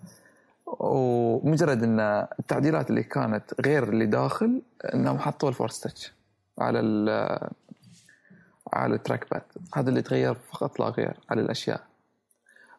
ومجرد 0.66 1.83
إن 1.83 2.01
التعديلات 2.39 2.91
اللي 2.91 3.03
كانت 3.03 3.45
غير 3.61 3.89
اللي 3.89 4.07
داخل 4.07 4.62
إنهم 4.95 5.18
حطوا 5.18 5.49
ال 5.49 5.54
Force 5.54 5.80
Touch 5.80 6.12
على 6.59 6.81
ال 6.81 7.09
على 8.72 8.95
ال 8.94 9.30
trackpad 9.30 9.42
هذا 9.74 9.89
اللي 9.89 10.03
تغير 10.03 10.35
فقط 10.35 10.81
لا 10.81 10.87
غير 10.87 11.16
على 11.31 11.41
الأشياء. 11.41 11.81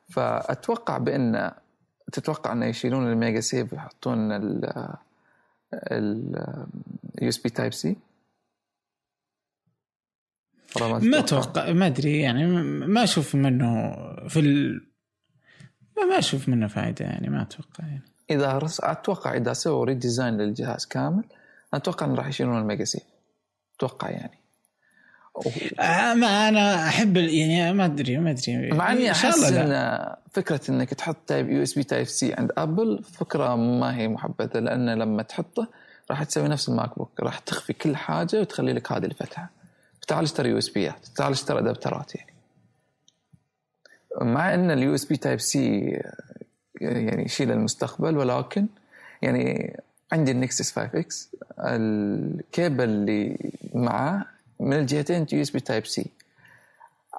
فأتوقع 0.10 0.98
بأن 0.98 1.52
تتوقع 2.12 2.52
إنه 2.52 2.66
يشيلون 2.66 3.12
ال 3.12 3.40
MagSafe 3.40 3.74
ويحطون 3.74 4.32
ال 5.74 7.30
USB 7.30 7.50
Type-C 7.50 7.96
ما 10.82 11.20
أتوقع. 11.20 11.72
ما 11.72 11.88
أدري 11.88 12.20
يعني 12.20 12.46
ما 12.88 13.04
أشوف 13.04 13.36
منه 13.36 13.94
في 14.28 14.40
ال... 14.40 14.88
ما 15.98 16.06
ما 16.06 16.20
أشوف 16.20 16.50
منه 16.50 16.68
فائده 16.68 17.06
يعني 17.06 17.30
ما 17.30 17.42
أتوقع 17.42 17.88
يعني. 17.88 18.02
إذا 18.30 18.58
رس... 18.58 18.82
أتوقع 18.82 19.34
إذا 19.34 19.54
سووا 19.54 19.86
redesign 19.86 20.38
للجهاز 20.38 20.86
كامل 20.86 21.24
أتوقع 21.74 22.06
انه 22.06 22.16
راح 22.16 22.28
يشيلون 22.28 22.58
ال 22.58 22.84
MagSafe 22.84 23.04
أتوقع 23.78 24.10
يعني. 24.10 24.40
آه 25.80 26.14
ما 26.14 26.50
أنا 26.50 26.88
أحب 26.88 27.18
يعني 27.18 27.74
ما 27.74 27.86
أدري 27.86 28.18
ما 28.18 28.32
أدري. 28.32 28.72
مع 28.72 28.92
إني 28.92 29.12
أحس. 29.12 29.44
إن 29.44 30.16
فكرة 30.34 30.62
إنك 30.70 30.94
تحط 30.94 31.18
Type 31.28 31.50
USB 31.50 31.84
Type-C 31.84 32.34
عند 32.34 32.52
ابل 32.58 33.04
فكرة 33.04 33.56
ما 33.56 33.98
هي 33.98 34.08
محبذة 34.08 34.60
لأن 34.60 34.90
لما 34.90 35.24
تحطه 35.24 35.68
راح 36.12 36.24
تسوي 36.24 36.48
نفس 36.48 36.70
ال 36.70 36.98
MacBook 36.98 37.20
راح 37.20 37.40
تخفي 37.40 37.74
كل 37.74 37.96
حاجة 37.96 38.40
وتخلي 38.40 38.74
لك 38.74 38.92
هذه 38.92 39.06
الفتحة. 39.06 39.50
تعال 40.08 40.24
اشتري 40.24 40.50
USB 40.50 40.70
ات 40.70 41.06
تعال 41.16 41.32
اشتري 41.32 41.60
أدابترات 41.60 42.16
يعني. 42.16 42.34
مع 44.22 44.54
إن 44.54 44.72
ال 44.72 44.96
USB 44.96 45.18
Type-C 45.18 46.00
يعني 46.82 47.26
يشيل 47.26 47.52
المستقبل 47.52 48.18
ولكن 48.18 48.68
يعني 49.22 49.78
عندي 50.12 50.32
ال 50.32 50.39
Nexus 50.39 50.72
5 50.72 51.00
X 51.00 51.30
الكيبل 51.60 52.84
اللي 52.84 53.52
معاه 53.74 54.26
من 54.60 54.74
الجهتين 54.74 55.26
USB 55.32 55.60
Type-C. 55.60 56.12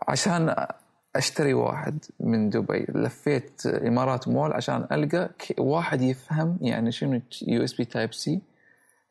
عشان 0.08 0.66
أشتري 1.16 1.54
واحد 1.54 2.04
من 2.20 2.50
دبي 2.50 2.86
لفيت 2.88 3.66
إمارات 3.66 4.28
مول 4.28 4.52
عشان 4.52 4.86
ألقى 4.92 5.30
واحد 5.58 6.02
يفهم 6.02 6.58
يعني 6.60 6.92
شنو 6.92 7.20
USB 7.46 7.84
Type-C 7.84 8.40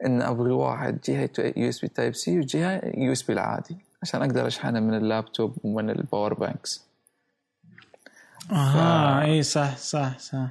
إن 0.06 0.22
أبغي 0.22 0.52
واحد 0.52 1.00
جهة 1.06 1.30
USB 1.58 1.88
Type-C 1.88 2.40
وجهة 2.40 2.82
USB 2.98 3.34
العادي 3.34 3.78
عشان 4.02 4.22
أقدر 4.22 4.48
أشحنه 4.48 4.80
من 4.80 4.94
اللابتوب 4.94 5.58
ومن 5.64 5.90
ال 5.90 5.97
power 5.97 6.34
banks 6.34 6.88
آه 8.52 9.22
إي 9.22 9.44
صح 9.44 9.78
صح 9.78 10.20
صح. 10.20 10.48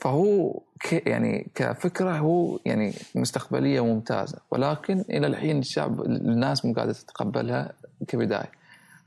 فهو 0.00 0.60
ك 0.80 0.92
يعني 1.06 1.50
كفكرة 1.54 2.18
هو 2.18 2.58
يعني 2.66 2.92
مستقبلية 3.14 3.84
ممتازة. 3.84 4.38
ولكن 4.50 5.04
إلى 5.10 5.26
الحين 5.26 5.58
الشعب 5.58 6.00
الناس 6.02 6.64
مو 6.64 6.72
قاعدة 6.72 6.92
تتقبلها 6.92 7.72
كبداية. 8.08 8.50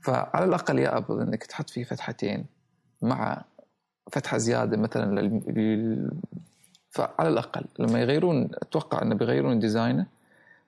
فعلى 0.00 0.44
الأقل 0.44 0.78
يا 0.78 0.96
ابل 0.96 1.20
إنك 1.20 1.44
تحط 1.44 1.70
فيه 1.70 1.84
فتحتين 1.84 2.44
مع 3.02 3.44
فتحة 4.12 4.38
زيادة 4.38 4.76
مثلا 4.76 5.20
لل... 5.20 6.10
فعلى 6.90 7.28
الأقل 7.28 7.64
لما 7.78 8.00
يغيرون 8.00 8.48
أتوقع 8.62 9.02
إنه 9.02 9.14
بيغيرون 9.14 9.58
design 9.58 9.99
ه 9.99 10.06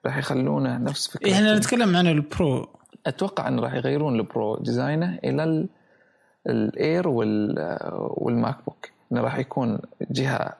راح 0.07 0.17
يخلونه 0.17 0.79
نفس 0.79 1.09
فكرة 1.09 1.33
إحنا 1.33 1.59
نتكلم 1.59 1.97
عن 1.97 2.07
ال 2.07 2.22
Pro 2.22 2.69
أتوقع 3.07 3.49
إنه 3.49 3.63
راح 3.63 3.75
يغيرون 3.75 4.17
ال 4.21 4.30
Pro 4.30 4.57
design 4.57 5.10
ه 5.10 5.19
إلى 5.25 5.45
ال- 5.45 5.69
ال 6.47 6.62
Air 6.62 7.09
وال 7.09 7.59
وال 8.17 8.57
MacBook 8.67 8.89
إنه 9.13 9.21
راح 9.21 9.39
يكون 9.39 9.79
جهة 10.11 10.53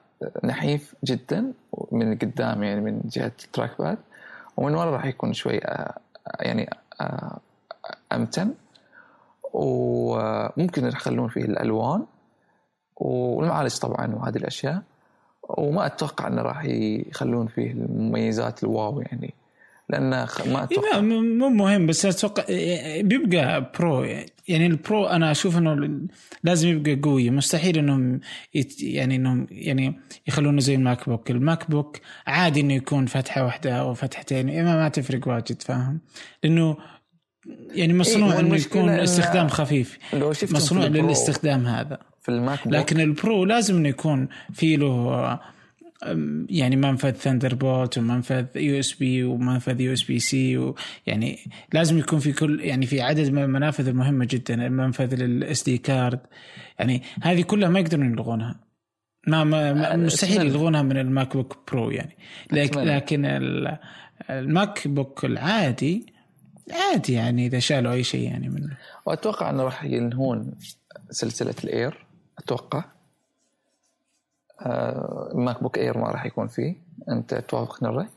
نحيف 0.43 0.95
جدا 1.03 1.53
من 1.91 2.17
قدام 2.17 2.63
يعني 2.63 2.81
من 2.81 3.01
جهة 3.05 3.31
ال 3.43 3.71
trackpad 3.79 3.97
ومن 4.57 4.75
ورا 4.75 4.91
راح 4.91 5.05
يكون 5.05 5.33
شوي 5.33 5.57
آه، 5.65 5.97
يعني 6.39 6.69
آه، 7.01 7.37
أمتن. 8.13 8.53
وممكن 9.53 10.87
يخلون 10.87 11.29
فيه 11.29 11.41
الألوان 11.41 12.05
والمعالج 12.95 13.77
طبعا 13.77 14.15
وهذه 14.15 14.37
الأشياء. 14.37 14.81
وما 15.43 15.85
أتوقع 15.85 16.27
إنه 16.27 16.41
راح 16.41 16.65
يخلون 16.65 17.47
فيه 17.47 17.71
المميزات 17.71 18.63
ال 18.63 18.72
wow 18.72 19.01
يعني. 19.01 19.33
لأن 19.89 20.25
خ- 20.25 20.47
ما 20.47 20.57
إيه، 20.59 20.63
أتوقع. 20.63 20.99
مو 21.01 21.49
مهم 21.49 21.85
بس 21.87 22.05
أتوقع 22.05 22.43
بيبقى 23.01 23.71
Pro 23.79 24.03
يعني 24.47 24.65
ال 24.67 24.76
Pro 24.76 25.05
أنا 25.05 25.31
أشوف 25.31 25.57
إنه 25.57 25.99
لازم 26.43 26.69
يبقى 26.69 26.95
قوي. 26.95 27.29
مستحيل 27.29 27.77
إنهم 27.77 28.19
يت 28.53 28.83
يعني 28.83 29.15
إنهم 29.15 29.47
يعني 29.51 29.99
يخلونه 30.27 30.59
زي 30.61 30.75
ال 30.75 31.09
MacBook 31.09 31.31
ال 31.31 31.71
MacBook 31.71 31.97
عادي 32.27 32.61
إنه 32.61 32.73
يكون 32.73 33.05
فتحة 33.05 33.43
واحدة 33.45 33.71
أو 33.73 33.93
فتحتين 33.93 34.63
ما 34.63 34.75
ما 34.75 34.89
تفرق 34.89 35.27
واجد 35.27 35.61
فاهم؟ 35.61 35.99
لأنه 36.43 36.77
يعني 37.71 37.93
مصنوع 37.93 38.27
إنه 38.29 38.35
والمشكلة 38.37 38.81
يكون 38.81 38.93
إن 38.93 38.99
استخدام 38.99 39.47
خفيف. 39.47 39.97
لو 40.13 40.29
مصنوع 40.29 40.85
للاستخدام 40.85 41.67
هذا. 41.67 41.99
في 42.21 42.29
ال 42.29 42.63
MacBook 42.63 42.73
لكن 42.73 42.99
ال 42.99 43.11
Pro 43.11 43.45
لازم 43.45 43.75
إنه 43.75 43.89
يكون 43.89 44.27
في 44.53 44.75
له 44.75 45.39
يعني 46.49 46.75
منفذ 46.75 47.11
Thunderbolt 47.11 47.97
ومنفذ 47.97 48.45
يو 48.55 48.79
اس 48.79 48.93
بي 48.93 49.23
ومنفذ 49.23 49.81
يو 49.81 49.93
اس 49.93 50.03
بي 50.03 50.19
سي 50.19 50.73
يعني 51.07 51.39
لازم 51.73 51.97
يكون 51.97 52.19
في 52.19 52.33
كل 52.33 52.61
يعني 52.61 52.85
في 52.85 53.01
عدد 53.01 53.29
من 53.29 53.43
المنافذ 53.43 53.87
المهمة 53.87 54.25
جدا 54.25 54.65
المنفذ 54.67 55.15
لل 55.15 55.63
SD 55.63 55.77
card 55.77 56.19
يعني 56.79 57.01
هذه 57.21 57.41
كلها 57.41 57.69
ما 57.69 57.79
يقدرون 57.79 58.11
يلغونها. 58.11 58.59
ما, 59.27 59.43
ما 59.43 59.73
ما- 59.73 59.95
مستحيل. 59.95 60.41
يلغونها 60.41 60.81
من 60.81 60.97
ال 60.97 61.37
MacBook 61.37 61.57
Pro 61.71 61.89
يعني. 61.91 62.17
لكن. 62.51 62.79
لكن 62.79 63.25
ال- 63.25 63.77
ال 64.29 64.87
MacBook 64.87 65.25
العادي 65.25 66.13
عادي 66.71 67.13
يعني 67.13 67.45
إذا 67.45 67.59
شالوا 67.59 67.93
أي 67.93 68.03
شيء 68.03 68.23
يعني 68.31 68.49
منه 68.49 68.77
وأتوقع 69.05 69.49
إنه 69.49 69.63
راح 69.63 69.83
ينهون 69.83 70.51
سلسلة 71.09 71.55
ال 71.63 71.74
Air 71.74 72.05
أتوقع. 72.39 72.83
آه، 74.61 75.31
MacBook 75.35 75.77
Air 75.77 75.97
ما 75.97 76.07
راح 76.11 76.25
يكون 76.25 76.47
فيه. 76.47 76.75
أنت 77.09 77.33
توافقني 77.35 77.89
الرأي؟ 77.89 78.07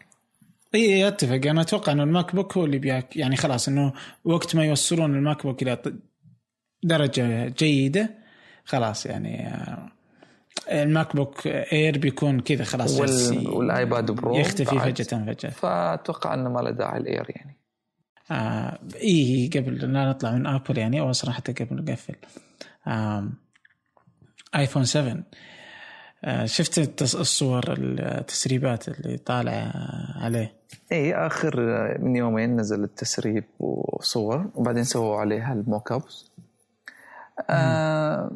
إي 0.75 1.09
أتفق. 1.09 1.41
أنا 1.51 1.61
أتوقع 1.61 1.93
انه 1.93 2.03
ال 2.03 2.35
MacBook 2.35 2.57
هو 2.57 2.65
اللي 2.65 2.79
بياك 2.79 3.17
يعني 3.17 3.37
خلاص 3.37 3.69
إنه 3.69 3.93
وقت 4.25 4.57
ما 4.57 4.65
يوصلون 4.65 5.15
ال 5.15 5.43
MacBook 5.47 5.63
إلى 5.63 5.79
درجة 6.83 7.49
جيدة 7.49 8.11
خلاص 8.65 9.07
يعني 9.07 9.47
آه، 9.49 9.89
ال 10.73 11.17
MacBook 11.17 11.47
Air 11.47 11.99
بيكون 11.99 12.41
كذا 12.41 12.65
خلاص 12.65 13.01
وال... 13.01 13.49
وال 13.49 13.70
iPad 13.70 14.11
Pro 14.11 14.37
يختفي 14.37 14.77
بعد. 14.77 14.91
فجأة 15.03 15.25
فجأة. 15.33 15.51
فأتوقع 15.51 16.35
إنه 16.35 16.51
ما 16.51 16.61
له 16.61 16.71
داعي 16.71 16.99
ال 17.01 17.07
Air 17.07 17.27
يعني. 17.29 17.57
آه 18.31 18.79
إي 19.03 19.51
قبل 19.55 19.93
لا 19.93 20.09
نطلع 20.11 20.33
من 20.33 20.47
Apple 20.47 20.79
يعني 20.79 21.01
أو 21.01 21.13
صراحة 21.13 21.43
قبل 21.61 21.85
نقفل 21.85 22.15
آم، 22.87 23.35
iPhone 24.57 24.85
7 24.85 25.13
آه 25.13 25.23
شفت 26.45 26.81
التص- 26.81 27.17
الصور 27.17 27.65
التسريبات 27.79 28.89
اللي 28.89 29.17
طالعه 29.19 29.73
عليه؟ 30.25 30.53
اي 30.93 31.15
آخر 31.15 31.57
من 32.03 32.17
يومين 32.17 32.57
نزل 32.61 32.85
التسريب 32.85 33.45
وصور 33.61 34.47
وبعدين 34.55 34.85
سووا 34.85 35.17
عليها 35.17 35.53
ال 35.53 35.93
mock-ups 35.93 36.31
آه 37.51 38.31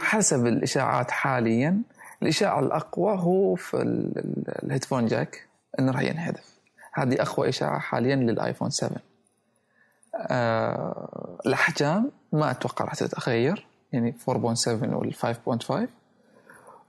حسب 0.00 0.46
الإشاعات 0.46 1.10
حاليا 1.10 1.82
الإشاعة 2.22 2.60
الأقوى 2.60 3.18
هو 3.18 3.54
في 3.54 3.74
ال- 3.76 4.18
ال- 4.18 4.64
ال 4.64 4.68
headphone 4.68 5.06
jack 5.06 5.46
إنه 5.78 5.92
راح 5.92 6.00
ينحذف. 6.00 6.58
هذه 6.92 7.22
أقوى 7.22 7.48
إشاعة 7.48 7.78
حاليا 7.78 8.16
لل 8.16 8.29
iPhone 8.29 8.70
7 8.70 8.96
آه 10.16 11.38
الأحجام 11.46 12.10
ما 12.32 12.50
أتوقع 12.50 12.84
راح 12.84 12.94
تتغير 12.94 13.66
يعني 13.92 14.14
4.7 14.30 14.68
وال 14.68 15.14
5.5 15.14 15.88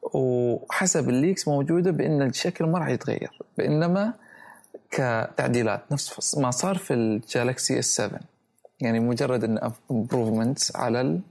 وحسب 0.01 1.09
ال 1.09 1.16
leaks 1.16 1.47
موجودة 1.47 1.91
بأن 1.91 2.21
الشكل 2.21 2.65
ما 2.65 2.79
راح 2.79 2.87
يتغير 2.87 3.39
بانما 3.57 4.13
كتعديلات 4.91 5.91
نفس 5.91 6.37
ما 6.37 6.51
صار 6.51 6.77
في 6.77 6.93
ال 6.93 7.79
Galaxy 7.79 7.85
S7 7.85 8.19
يعني 8.79 8.99
مجرد 8.99 9.43
إن 9.43 9.71
improvements 9.91 10.75
على 10.75 11.01
ال 11.01 11.21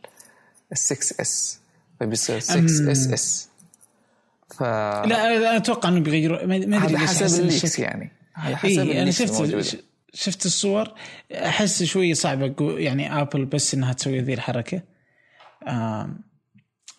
6S 0.72 1.60
فبيصير 2.00 2.38
6SS 2.40 3.48
ف 4.48 4.62
لا 4.62 5.36
أنا 5.36 5.56
أتوقع 5.56 5.88
إنه 5.88 6.00
بيغيروا. 6.00 6.46
ما 6.46 6.56
أدري 6.56 6.76
على 6.76 6.98
حسب 6.98 7.40
ال 7.40 7.46
leaks 7.46 7.78
يعني. 7.78 8.12
على 8.36 8.56
حسب 8.56 8.78
إيه 8.78 9.02
أنا 9.02 9.10
شفت 9.10 9.78
شفت 10.14 10.46
الصور. 10.46 10.94
أحس 11.34 11.82
شوي 11.82 12.14
صعب 12.14 12.60
يعني 12.60 13.20
ابل 13.20 13.44
بس 13.44 13.74
إنها 13.74 13.92
تسوي 13.92 14.20
ذي 14.20 14.34
الحركة. 14.34 14.82
آه 15.66 16.10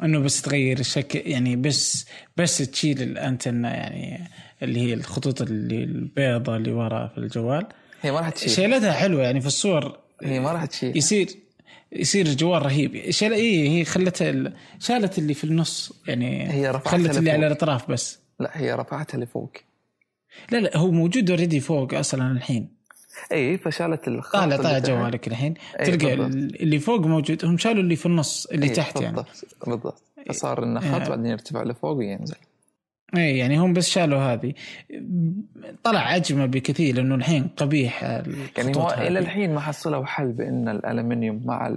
إنه 0.03 0.19
بس 0.19 0.41
تغير 0.41 0.79
الشكل 0.79 1.21
يعني 1.25 1.55
بس 1.55 2.05
بس 2.37 2.57
تشيل 2.57 3.01
الأنتنة 3.01 3.67
يعني 3.67 4.29
اللي 4.63 4.79
هي 4.79 4.93
الخطوط 4.93 5.41
اللي 5.41 5.83
البيضة 5.83 6.55
اللي 6.55 6.71
ورا 6.71 7.07
في 7.07 7.17
الجوال. 7.17 7.67
هي 8.01 8.11
ما 8.11 8.19
راح 8.19 8.29
تشيل. 8.29 8.49
شيلتها 8.49 8.91
حلوة 8.91 9.23
يعني 9.23 9.41
في 9.41 9.47
الصور. 9.47 9.99
هي 10.23 10.39
ما 10.39 10.51
راح 10.51 10.65
تشيل. 10.65 10.97
يصير 10.97 11.29
يصير 11.91 12.25
الجوال 12.25 12.65
رهيب. 12.65 13.09
شال 13.09 13.33
اي 13.33 13.69
هي 13.69 13.85
خلتها 13.85 14.53
شالت 14.79 15.19
اللي 15.19 15.33
في 15.33 15.43
النص 15.43 15.93
يعني 16.07 16.53
هي 16.53 16.69
رفعتها 16.69 16.89
خلت 16.89 17.17
اللي 17.17 17.31
على 17.31 17.47
الأطراف 17.47 17.91
بس. 17.91 18.19
لا 18.39 18.51
هي 18.53 18.73
رفعتها 18.73 19.17
لفوق. 19.17 19.51
لا 20.51 20.57
لا 20.57 20.77
هو 20.77 20.91
موجود 20.91 21.29
already 21.29 21.59
فوق 21.59 21.93
أصلا 21.93 22.31
الحين. 22.31 22.78
اي 23.31 23.57
فشالت 23.57 24.07
الخط 24.07 24.33
طالع 24.33 24.57
طالع 24.57 24.79
جوالك 24.79 25.27
الحين. 25.27 25.53
تلقى 25.85 26.15
بالضبط. 26.15 26.61
اللي 26.61 26.79
فوق 26.79 26.99
موجود 26.99 27.45
هم 27.45 27.57
شالوا 27.57 27.83
اللي 27.83 27.95
في 27.95 28.05
النص 28.05 28.45
اللي 28.45 28.65
أي 28.65 28.69
تحت 28.69 28.97
بالضبط. 28.97 29.03
يعني 29.03 29.27
بالضبط 29.67 30.01
فصار 30.29 30.63
إنه 30.63 30.79
خط 30.79 31.01
آه. 31.01 31.09
بعدين 31.09 31.25
يرتفع 31.25 31.63
لفوق 31.63 31.91
وينزل. 31.91 32.35
اي 33.17 33.37
يعني 33.37 33.57
هم 33.59 33.73
بس 33.73 33.89
شالوا 33.89 34.19
هذه. 34.19 34.53
طلع 35.83 36.15
أجمل 36.15 36.47
بكثير 36.47 36.95
لأنه 36.95 37.15
الحين 37.15 37.47
قبيح 37.57 38.03
يعني 38.57 38.75
هو 38.75 38.89
إلى 38.89 39.19
الحين 39.19 39.53
ما 39.53 39.59
حصلوا 39.59 40.05
حل 40.05 40.31
بإن 40.31 40.69
الألمنيوم 40.69 41.41
مع 41.45 41.73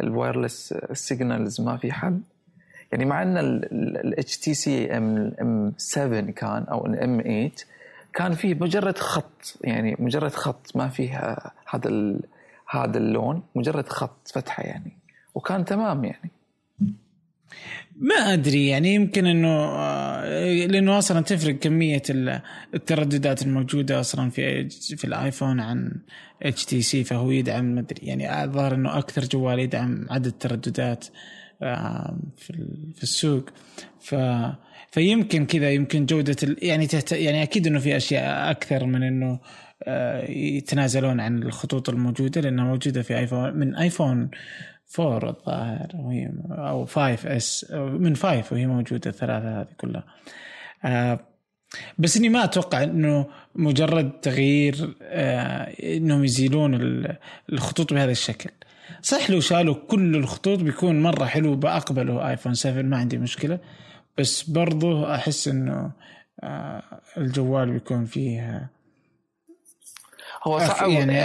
ال 0.00 0.08
wireless 0.08 0.74
signals 0.92 1.60
ما 1.60 1.76
في 1.76 1.92
حل. 1.92 2.18
يعني 2.92 3.04
مع 3.04 3.22
إن 3.22 3.38
ال 3.38 4.38
HTC 4.38 4.96
M 4.96 5.34
M7 5.40 6.20
كان 6.20 6.64
أو 6.64 6.86
ال 6.86 7.22
M8 7.22 7.50
كان 8.14 8.34
فيه 8.34 8.54
مجرد 8.54 8.98
خط 8.98 9.58
يعني 9.64 9.96
مجرد 9.98 10.30
خط 10.30 10.76
ما 10.76 10.88
فيها 10.88 11.52
هذا 11.68 12.16
هذا 12.70 12.98
اللون 12.98 13.42
مجرد 13.54 13.88
خط 13.88 14.28
فتحة 14.28 14.62
يعني 14.62 14.98
وكان 15.34 15.64
تمام 15.64 16.04
يعني. 16.04 16.30
ما 17.96 18.14
أدري 18.14 18.66
يعني 18.66 18.94
يمكن 18.94 19.26
إنه 19.26 19.74
لأنه 20.66 20.98
أصلا 20.98 21.20
تفرق 21.20 21.54
كمية 21.54 22.02
الترددات 22.74 23.42
الموجودة 23.42 24.00
أصلا 24.00 24.30
في 24.30 24.68
في 24.70 25.04
ال 25.04 25.12
iPhone 25.12 25.60
عن 25.60 25.92
HTC 26.42 27.04
فهو 27.04 27.30
يدعم 27.30 27.64
ما 27.64 27.80
أدري 27.80 28.06
يعني 28.06 28.44
الظاهر 28.44 28.74
إنه 28.74 28.98
أكثر 28.98 29.24
جوال 29.24 29.58
يدعم 29.58 30.06
عدد 30.10 30.32
ترددات 30.32 31.04
في 32.36 32.66
في 32.94 33.02
السوق. 33.02 33.44
ف 34.00 34.14
فيمكن 34.90 35.46
كذا 35.46 35.70
يمكن 35.70 36.06
جودة. 36.06 36.56
يعني 36.62 36.86
تهت... 36.86 37.12
يعني 37.12 37.42
أكيد 37.42 37.66
إنه 37.66 37.78
في 37.78 37.96
أشياء 37.96 38.50
أكثر 38.50 38.84
من 38.84 39.02
إنه 39.02 39.40
يتنازلون 40.28 41.20
عن 41.20 41.42
الخطوط 41.42 41.88
الموجودة 41.88 42.40
لأنها 42.40 42.64
موجودة 42.64 43.02
في 43.02 43.18
iPhone 43.18 43.54
من 43.56 43.76
iPhone 43.76 44.30
4 44.98 45.30
الظاهر 45.30 45.88
وهي 45.94 46.30
أو 46.50 46.86
5S 46.86 47.66
من 47.72 48.16
5 48.16 48.44
وهي 48.52 48.66
موجودة 48.66 49.10
الثلاثة 49.10 49.60
هذه 49.60 49.68
كلها 49.76 50.04
آه 50.84 51.20
بس 51.98 52.16
إني 52.16 52.28
ما 52.28 52.44
أتوقع 52.44 52.82
إنه 52.82 53.26
مجرد 53.54 54.10
تغيير 54.10 54.94
آه 55.02 55.62
إنهم 55.82 56.24
يزيلون 56.24 57.04
الخطوط 57.52 57.92
بهذا 57.92 58.10
الشكل 58.10 58.50
صح 59.02 59.30
لو 59.30 59.40
شالوا 59.40 59.74
كل 59.88 60.16
الخطوط 60.16 60.58
بيكون 60.58 61.02
مرة 61.02 61.24
حلو 61.24 61.56
بأقبله 61.56 62.30
iPhone 62.30 62.54
7 62.54 62.82
ما 62.82 62.96
عندي 62.96 63.18
مشكلة 63.18 63.58
بس 64.20 64.42
برضه 64.42 65.14
أحس 65.14 65.48
إنه 65.48 65.90
آه 66.42 66.82
الجوال 67.16 67.72
بيكون 67.72 68.04
فيه 68.04 68.70
هو 70.42 70.58
صعب 70.58 70.90
يعني 70.90 71.20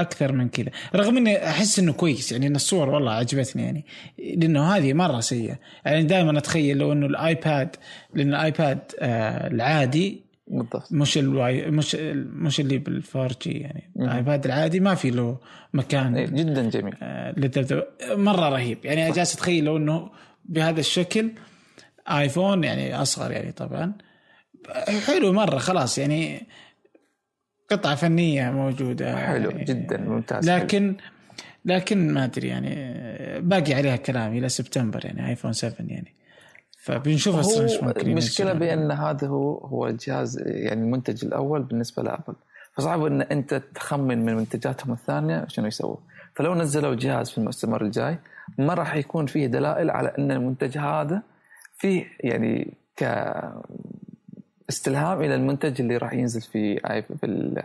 أكثر 0.00 0.32
من 0.32 0.48
كذا. 0.48 0.70
رغم 0.94 1.16
إني 1.16 1.48
أحس 1.48 1.78
إنه 1.78 1.92
كويس 1.92 2.32
يعني 2.32 2.46
إن 2.46 2.56
الصور 2.56 2.88
والله 2.90 3.12
عجبتني 3.12 3.62
يعني 3.62 3.84
لأنه 4.18 4.76
هذه 4.76 4.92
مرة 4.92 5.20
سيئة. 5.20 5.58
يعني 5.84 6.02
دائما 6.02 6.38
أتخيل 6.38 6.78
لو 6.78 6.92
إنه 6.92 7.06
ال 7.06 7.20
iPad 7.20 7.76
لأن 8.14 8.28
ال 8.28 8.38
iPad 8.38 8.78
آه 9.00 9.46
العادي 9.46 10.24
بالضبط. 10.48 10.92
مش 10.92 11.18
ال 11.18 11.35
Wi 11.35 11.70
مش 11.70 11.94
مش 12.14 12.60
اللي 12.60 12.78
بال 12.78 13.32
4G 13.42 13.50
يعني 13.50 13.90
ال 13.96 14.06
iPad 14.06 14.44
العادي 14.44 14.80
ما 14.80 14.94
في 14.94 15.10
له 15.10 15.38
مكان 15.74 16.16
إيه، 16.16 16.26
جدا 16.26 16.70
جميل. 16.70 16.94
آه 17.02 17.34
مرة 18.10 18.48
رهيب. 18.48 18.78
يعني 18.84 19.12
جالس 19.12 19.34
أتخيل 19.34 19.64
لو 19.64 19.76
إنه 19.76 20.10
بهذا 20.44 20.80
الشكل 20.80 21.30
آيفون 22.10 22.64
يعني 22.64 23.02
أصغر 23.02 23.30
يعني 23.32 23.52
طبعا. 23.52 23.92
حلو 25.06 25.32
مرة 25.32 25.58
خلاص 25.58 25.98
يعني 25.98 26.46
قطعة 27.70 27.94
فنية 27.94 28.50
موجودة 28.50 29.16
حلو 29.16 29.50
يعني. 29.50 29.64
جدا 29.64 29.98
ممتاز 29.98 30.50
لكن 30.50 30.96
حلو. 31.00 31.08
لكن 31.64 32.14
ما 32.14 32.24
أدري 32.24 32.48
يعني 32.48 32.74
باقي 33.40 33.74
عليها 33.74 33.96
كلام 33.96 34.36
إلى 34.36 34.48
سبتمبر 34.48 35.06
يعني 35.06 35.28
آيفون 35.28 35.52
7 35.52 35.76
يعني. 35.80 36.14
فبنشوف 36.78 37.58
ممكن 37.82 38.10
المشكلة 38.10 38.52
بأن 38.52 38.90
هذا 38.90 39.28
هو 39.28 39.58
هو 39.58 39.86
الجهاز 39.86 40.42
يعني 40.46 40.82
المنتج 40.82 41.24
الأول 41.24 41.62
بالنسبة 41.62 42.02
لأبل. 42.02 42.34
فصعب 42.76 43.04
إن 43.04 43.22
أنت 43.22 43.62
تخمن 43.74 44.24
من 44.24 44.36
منتجاتهم 44.36 44.92
الثانية 44.92 45.44
شنو 45.48 45.66
يسووا 45.66 45.96
فلو 46.34 46.54
نزلوا 46.54 46.94
جهاز 46.94 47.30
في 47.30 47.38
المؤتمر 47.38 47.82
الجاي 47.82 48.18
ما 48.58 48.74
راح 48.74 48.94
يكون 48.94 49.26
فيه 49.26 49.46
دلائل 49.46 49.90
على 49.90 50.12
أن 50.18 50.30
المنتج 50.30 50.78
هذا 50.78 51.22
فيه 51.76 52.06
يعني 52.20 52.74
ك 52.96 53.02
استلهام 54.68 55.22
إلى 55.22 55.34
المنتج 55.34 55.80
اللي 55.80 55.96
راح 55.96 56.12
ينزل 56.12 56.40
في 56.40 56.78
في 57.20 57.62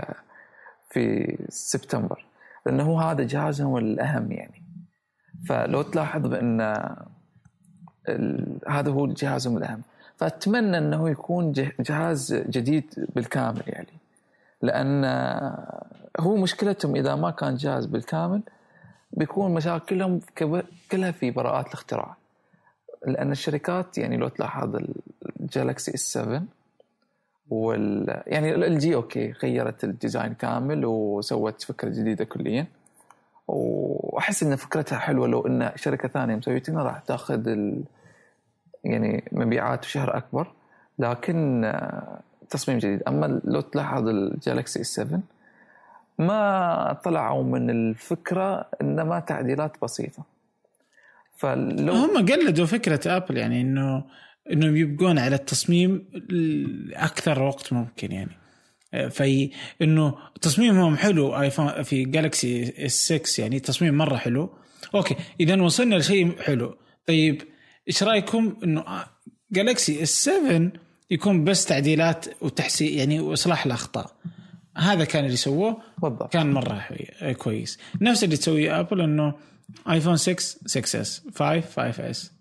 في 0.89 1.37
سبتمبر. 1.49 2.25
لأنه 2.65 2.83
هو 2.83 2.99
هذا 2.99 3.23
جهازهم 3.23 3.77
الاهم 3.77 4.31
يعني. 4.31 4.63
فلو 5.47 5.81
تلاحظ 5.81 6.27
بأن 6.27 6.61
هذا 8.67 8.91
هو 8.91 9.07
جهازهم 9.07 9.57
الاهم 9.57 9.81
فأتمنى 10.17 10.77
أنه 10.77 11.09
يكون 11.09 11.51
جهاز 11.79 12.33
جديد 12.33 13.07
بالكامل 13.15 13.63
يعني. 13.67 13.99
لأن 14.61 15.05
هو 16.19 16.35
مشكلتهم 16.35 16.95
إذا 16.95 17.15
ما 17.15 17.31
كان 17.31 17.55
جهاز 17.55 17.85
بالكامل 17.85 18.41
بيكون 19.11 19.53
مشاكلهم 19.53 20.19
كلها 20.91 21.11
في 21.11 21.31
براءات 21.31 21.67
الاختراع. 21.67 22.18
لأن 23.07 23.31
الشركات 23.31 23.97
يعني 23.97 24.17
لو 24.17 24.27
تلاحظ 24.27 24.79
ال 25.39 25.93
Galaxy 25.93 25.99
S7 25.99 26.43
وال 27.49 28.23
يعني 28.27 28.55
ال 28.55 28.79
LG 28.79 28.95
أوكي 28.95 29.31
غيرت 29.31 29.83
ال 29.83 29.90
design 29.90 30.33
كامل 30.33 30.85
وسوت 30.85 31.61
فكرة 31.61 31.89
جديدة 31.89 32.25
كليا. 32.25 32.67
وأحس 33.47 34.43
إن 34.43 34.55
فكرتها 34.55 34.97
حلوة 34.99 35.27
لو 35.27 35.47
إن 35.47 35.71
شركة 35.75 36.07
ثانية 36.07 36.35
مسويتها 36.35 36.83
راح 36.83 36.99
تأخذ 36.99 37.47
ال... 37.47 37.83
يعني 38.83 39.23
مبيعات 39.31 39.85
وشهرة 39.85 40.17
أكبر. 40.17 40.51
لكن 40.99 41.65
آه، 41.65 42.19
تصميم 42.49 42.77
جديد. 42.77 43.03
أما 43.03 43.41
لو 43.43 43.61
تلاحظ 43.61 44.07
ال 44.07 44.81
Galaxy 44.81 44.87
S7 44.87 45.19
ما 46.19 46.97
طلعوا 47.03 47.43
من 47.43 47.69
الفكرة 47.69 48.65
انما 48.81 49.19
تعديلات 49.19 49.71
بسيطة. 49.81 50.23
فلو 51.39 51.93
هم 51.93 52.25
قلدوا 52.25 52.65
فكرة 52.65 52.99
Apple 53.05 53.37
يعني 53.37 53.61
انه 53.61 54.05
إنهم 54.51 54.75
يبقون 54.75 55.19
على 55.19 55.35
التصميم 55.35 56.09
أكثر 56.93 57.43
وقت 57.43 57.73
ممكن 57.73 58.11
يعني. 58.11 58.31
في 59.09 59.51
إنه 59.81 60.15
تصميمهم 60.41 60.97
حلو 60.97 61.41
iPhone 61.41 61.83
في 61.83 62.05
Galaxy 62.05 62.73
S6 62.85 63.41
يعني 63.41 63.59
تصميم 63.59 63.93
مرة 63.93 64.17
حلو. 64.17 64.49
okay 64.95 65.15
اذا 65.39 65.61
وصلنا 65.61 65.95
لشيء 65.95 66.41
حلو. 66.41 66.77
طيب 67.07 67.41
إيش 67.87 68.03
رأيكم 68.03 68.57
إنه 68.63 68.85
Galaxy 69.51 70.03
S7 70.03 70.71
يكون 71.11 71.43
بس 71.43 71.65
تعديلات 71.65 72.25
وتحسين 72.41 72.97
يعني 72.97 73.19
وإصلاح 73.19 73.65
الأخطاء؟ 73.65 74.15
هذا 74.77 75.03
كان 75.03 75.25
اللي 75.25 75.37
سووه. 75.37 75.81
بالضبط 75.97 76.33
كان 76.33 76.51
مرة 76.51 76.87
كويس. 77.37 77.79
نفس 78.01 78.23
اللي 78.23 78.37
تسويه 78.37 78.79
Apple 78.79 79.01
إنه 79.01 79.33
iPhone 79.89 80.17
6 80.17 80.35
6S 80.65 81.21
5 81.35 81.61
5S 81.61 82.31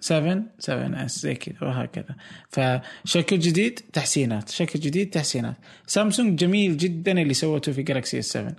7 0.00 0.42
7S 0.58 1.18
زي 1.18 1.34
كذا 1.34 1.56
وهكذا. 1.68 2.16
فشكل 2.48 3.38
جديد 3.38 3.80
تحسينات. 3.92 4.48
شكل 4.48 4.80
جديد 4.80 5.10
تحسينات. 5.10 5.56
سامسونج 5.86 6.38
جميل 6.38 6.76
جدا 6.76 7.12
اللي 7.12 7.34
سوته 7.34 7.72
في 7.72 7.82
Galaxy 7.82 8.18
S 8.18 8.24
7 8.26 8.54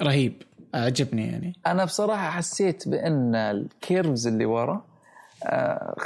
رهيب. 0.00 0.42
أعجبني 0.74 1.26
يعني. 1.26 1.52
أنا 1.66 1.84
بصراحة 1.84 2.30
حسيت 2.30 2.88
بأن 2.88 3.34
ال 3.34 3.47
curves 3.47 4.26
اللي 4.26 4.44
ورا 4.44 4.84
آه، 5.44 5.96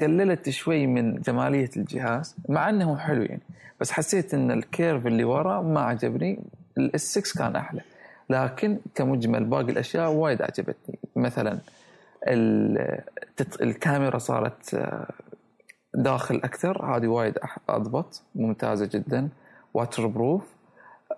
قللت 0.00 0.50
شوي 0.50 0.86
من 0.86 1.14
جمالية 1.14 1.70
الجهاز 1.76 2.36
مع 2.48 2.70
انه 2.70 2.96
حلو 2.96 3.22
يعني 3.22 3.42
بس 3.80 3.90
حسيت 3.90 4.34
أن 4.34 4.50
ال 4.50 4.59
curve 4.59 5.06
اللي 5.06 5.24
ورا 5.24 5.62
ما 5.62 5.80
عجبني. 5.80 6.38
ال 6.78 6.98
S 6.98 7.18
6 7.18 7.38
كان 7.38 7.56
أحلى. 7.56 7.80
لكن 8.30 8.78
كمجمل 8.94 9.44
باقي 9.44 9.72
الأشياء 9.72 10.10
وايد 10.10 10.42
عجبتني 10.42 10.98
مثلا 11.16 11.58
الكاميرا 13.62 14.18
صارت 14.18 14.74
آه، 14.74 15.06
داخل 15.94 16.36
أكثر. 16.36 16.84
هذه 16.84 17.06
وايد 17.06 17.38
أضبط 17.68 18.22
ممتازة 18.34 18.86
جدا. 18.86 19.28
waterproof 19.74 20.56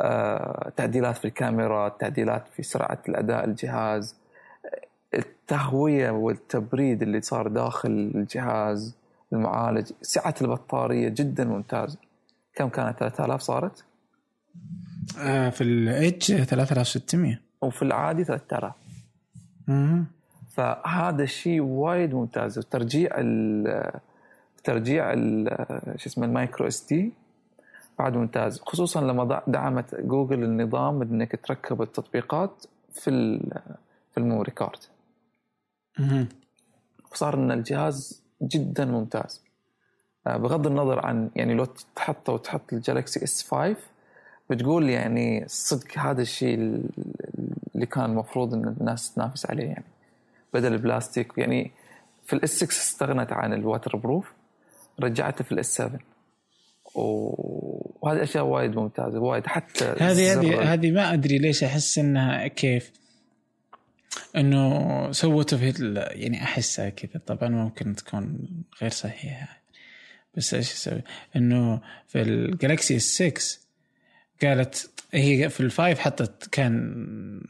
آه، 0.01 0.73
تعديلات 0.77 1.17
في 1.17 1.25
الكاميرا 1.25 1.89
تعديلات 1.89 2.49
في 2.49 2.63
سرعة 2.63 2.99
الأداء 3.09 3.45
الجهاز 3.45 4.17
التهوية 5.15 6.11
والتبريد 6.11 7.03
اللي 7.03 7.21
صار 7.21 7.49
داخل 7.49 8.13
الجهاز 8.15 8.97
المعالج 9.33 9.93
سعة 10.03 10.35
البطارية 10.43 11.09
جدا 11.09 11.45
ممتازة. 11.45 11.99
كم 12.55 12.69
كانت؟ 12.69 12.99
3000 12.99 13.43
صارت؟ 13.43 13.85
آه 15.19 15.51
في 15.51 15.61
ال 15.61 15.74
Edge 15.74 16.27
3600 16.27 17.41
وفي 17.63 17.83
العادي 17.83 18.25
3000 18.25 18.73
فهذا 20.51 21.23
الشيء 21.23 21.61
وايد 21.61 22.15
ممتاز. 22.15 22.59
وترجيع 22.59 23.11
ال 23.19 23.91
ترجيع 24.65 25.13
ال 25.13 25.49
شو 25.97 26.09
اسمه 26.09 26.27
ال 26.27 26.67
micro 26.69 26.87
SD 26.87 27.13
بعد 27.99 28.17
ممتاز. 28.17 28.61
خصوصا 28.61 29.01
لما 29.01 29.43
دعمت 29.47 29.95
جوجل 29.95 30.45
النظام 30.45 31.03
إنك 31.03 31.41
تركب 31.47 31.83
التطبيقات 31.83 32.65
في 32.93 33.39
في 34.13 34.19
ال 34.19 34.23
memory 34.23 34.51
card. 34.51 34.79
فصار 37.11 37.35
إن 37.35 37.51
الجهاز 37.51 38.23
جدا 38.43 38.85
ممتاز. 38.85 39.43
آه، 40.27 40.37
بغض 40.37 40.67
النظر 40.67 41.07
عن 41.07 41.31
يعني 41.37 41.55
لو 41.55 41.65
تحطه 41.97 42.33
وتحط 42.33 42.73
الجالكسي 42.73 43.25
S 43.25 43.51
5 43.51 43.77
بتقول 44.51 44.91
يعني 44.91 45.45
صدق 45.47 45.99
هذا 45.99 46.23
الشيء 46.23 46.55
اللي 47.75 47.87
كان 47.87 48.05
المفروض 48.05 48.55
إن 48.55 48.77
الناس 48.81 49.15
تنافس 49.15 49.47
عليه 49.47 49.65
يعني 49.65 49.85
بدل 50.55 50.73
البلاستيك. 50.73 51.33
يعني 51.39 51.71
في 52.27 52.33
ال 52.33 52.42
S 52.42 52.51
6 52.51 52.69
استغنت 52.69 53.33
عن 53.33 53.53
ال 53.53 53.97
waterproof 53.97 54.33
رجعته 55.01 55.45
في 55.45 55.53
ال 55.53 55.64
S 55.64 55.75
7 55.75 56.01
وهذه 56.95 58.23
أشياء 58.23 58.45
وايد 58.45 58.77
ممتازة 58.77 59.19
وايد. 59.19 59.47
حتى 59.47 59.85
هذه 59.85 60.33
هذه 60.33 60.73
هذه 60.73 60.91
ما 60.91 61.13
أدري 61.13 61.39
ليش 61.39 61.65
أحس 61.65 61.99
إنها 61.99 62.47
كيف 62.47 62.93
إنه 64.37 65.13
سوته 65.13 65.57
في 65.57 65.95
يعني 65.97 66.43
أحسها 66.43 66.89
كذا. 66.89 67.21
طبعا 67.27 67.49
ممكن 67.49 67.95
تكون 67.95 68.49
غير 68.83 68.91
صحيحة 68.91 69.63
بس 70.35 70.55
إيش 70.55 70.73
أسوي؟ 70.73 71.03
إنه 71.37 71.81
في 72.09 72.23
الجالكسي 72.23 72.97
S 72.97 73.03
6 73.03 73.68
قالت 74.43 74.91
هي 75.13 75.49
في 75.49 75.61
ال 75.61 75.68
five 75.68 75.99
حطت 75.99 76.49
كان 76.53 76.95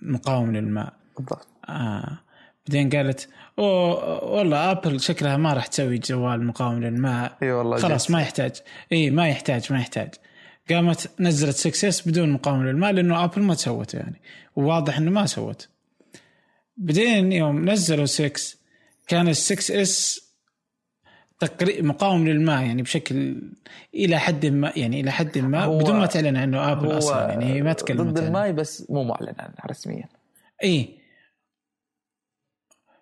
مقاوم 0.02 0.56
للماء. 0.56 0.92
بالضبط. 1.16 1.46
آه. 1.68 2.18
بعدين 2.68 2.90
قالت 2.90 3.28
أوه 3.58 4.24
والله 4.24 4.70
آبل 4.70 5.00
شكلها 5.00 5.36
ما 5.36 5.52
راح 5.52 5.66
تسوي 5.66 5.98
جوال 5.98 6.46
مقاوم 6.46 6.82
للماء. 6.82 7.36
إي 7.42 7.52
والله 7.52 7.76
خلاص 7.76 8.02
جيت. 8.02 8.10
ما 8.10 8.20
يحتاج. 8.20 8.52
إي 8.92 9.10
ما 9.10 9.28
يحتاج 9.28 9.72
ما 9.72 9.78
يحتاج. 9.78 10.14
قامت 10.70 11.10
نزلت 11.20 11.56
6 11.56 11.88
S 11.88 12.08
بدون 12.08 12.30
مقاومه 12.30 12.64
للماء 12.64 12.92
لأنه 12.92 13.24
آبل 13.24 13.42
ما 13.42 13.54
سوته 13.54 13.96
يعني. 13.96 14.20
وواضح 14.56 14.96
إنه 14.98 15.10
ما 15.10 15.26
سوت. 15.26 15.68
بعدين 16.76 17.32
يوم 17.32 17.70
نزلوا 17.70 18.06
6 18.06 18.58
كان 19.06 19.28
ال 19.28 19.36
6 19.36 19.82
S 19.82 20.27
تقريبا 21.38 21.88
مقاوم 21.88 22.28
للماء 22.28 22.64
يعني 22.64 22.82
بشكل 22.82 23.42
إلى 23.94 24.18
حد 24.18 24.46
ما 24.46 24.72
يعني 24.76 25.00
إلى 25.00 25.10
حد 25.10 25.38
ما 25.38 25.78
بدون 25.78 25.96
ما 25.96 26.06
تعلن 26.06 26.36
عنه 26.36 26.72
ابل 26.72 26.98
أصلا 26.98 27.28
يعني 27.28 27.44
هي 27.44 27.62
ما 27.62 27.72
تكلمت 27.72 28.14
ضد 28.14 28.18
الماء 28.18 28.52
بس 28.52 28.90
مو 28.90 29.04
معلن 29.04 29.34
عنه 29.38 29.54
رسميا. 29.70 30.08
إي. 30.64 30.98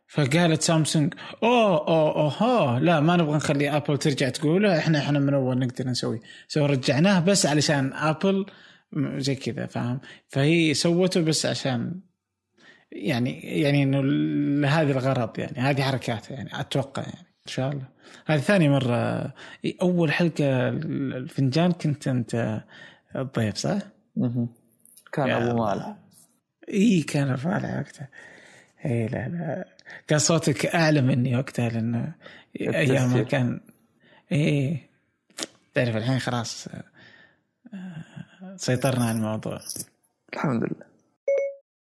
فقالت 0.08 0.62
سامسونج 0.62 1.14
أوه 1.42 1.88
أوه 1.88 2.42
أوه, 2.42 2.78
لا 2.78 3.00
ما 3.00 3.16
نبغى 3.16 3.36
نخلي 3.36 3.76
آبل 3.76 3.98
ترجع 3.98 4.28
تقول 4.28 4.66
إحنا 4.66 4.98
إحنا 4.98 5.18
من 5.18 5.34
أول 5.34 5.58
نقدر 5.58 5.88
نسوي 5.88 6.20
so 6.48 6.66
رجعناه 6.66 7.20
بس 7.20 7.46
علشان 7.46 7.92
آبل 7.92 8.46
زي 8.96 9.34
كذا 9.34 9.66
فاهم؟ 9.66 10.00
فهي 10.28 10.74
سوته 10.74 11.20
بس 11.20 11.46
عشان 11.46 12.00
يعني 12.92 13.40
يعني 13.40 13.82
إنه 13.82 14.02
لهذا 14.62 14.92
الغرض 14.92 15.38
يعني 15.38 15.58
هذه 15.58 15.82
حركات 15.82 16.30
يعني 16.30 16.60
أتوقع 16.60 17.02
يعني. 17.02 17.35
إن 17.46 17.52
شاء 17.52 17.72
الله. 17.72 17.84
هذه 18.26 18.40
ثاني 18.40 18.68
مرة. 18.68 19.32
أول 19.82 20.12
حلقة 20.12 20.68
الفنجان 20.68 21.72
كنت 21.72 22.08
أنت 22.08 22.62
الضيف 23.16 23.56
صح؟ 23.56 23.78
كان 25.12 25.30
أبو 25.30 25.64
مالح. 25.64 25.96
إي 26.68 27.02
كان 27.02 27.28
أبو 27.30 27.48
مالح 27.48 27.78
وقتها. 27.78 28.08
إي 28.84 29.06
لا 29.06 29.28
لا. 29.28 29.68
كان 30.08 30.18
صوتك 30.18 30.66
اعلى 30.66 31.00
مني 31.00 31.36
وقتها 31.36 31.68
لأنه 31.68 32.12
أيام 32.60 33.24
كان 33.24 33.60
إيه 34.32 34.90
تعرف 35.74 35.96
الحين 35.96 36.18
خلاص 36.18 36.68
آه، 37.74 38.56
سيطرنا 38.56 39.04
على 39.04 39.16
الموضوع. 39.16 39.60
الحمد 40.34 40.62
لله. 40.62 40.85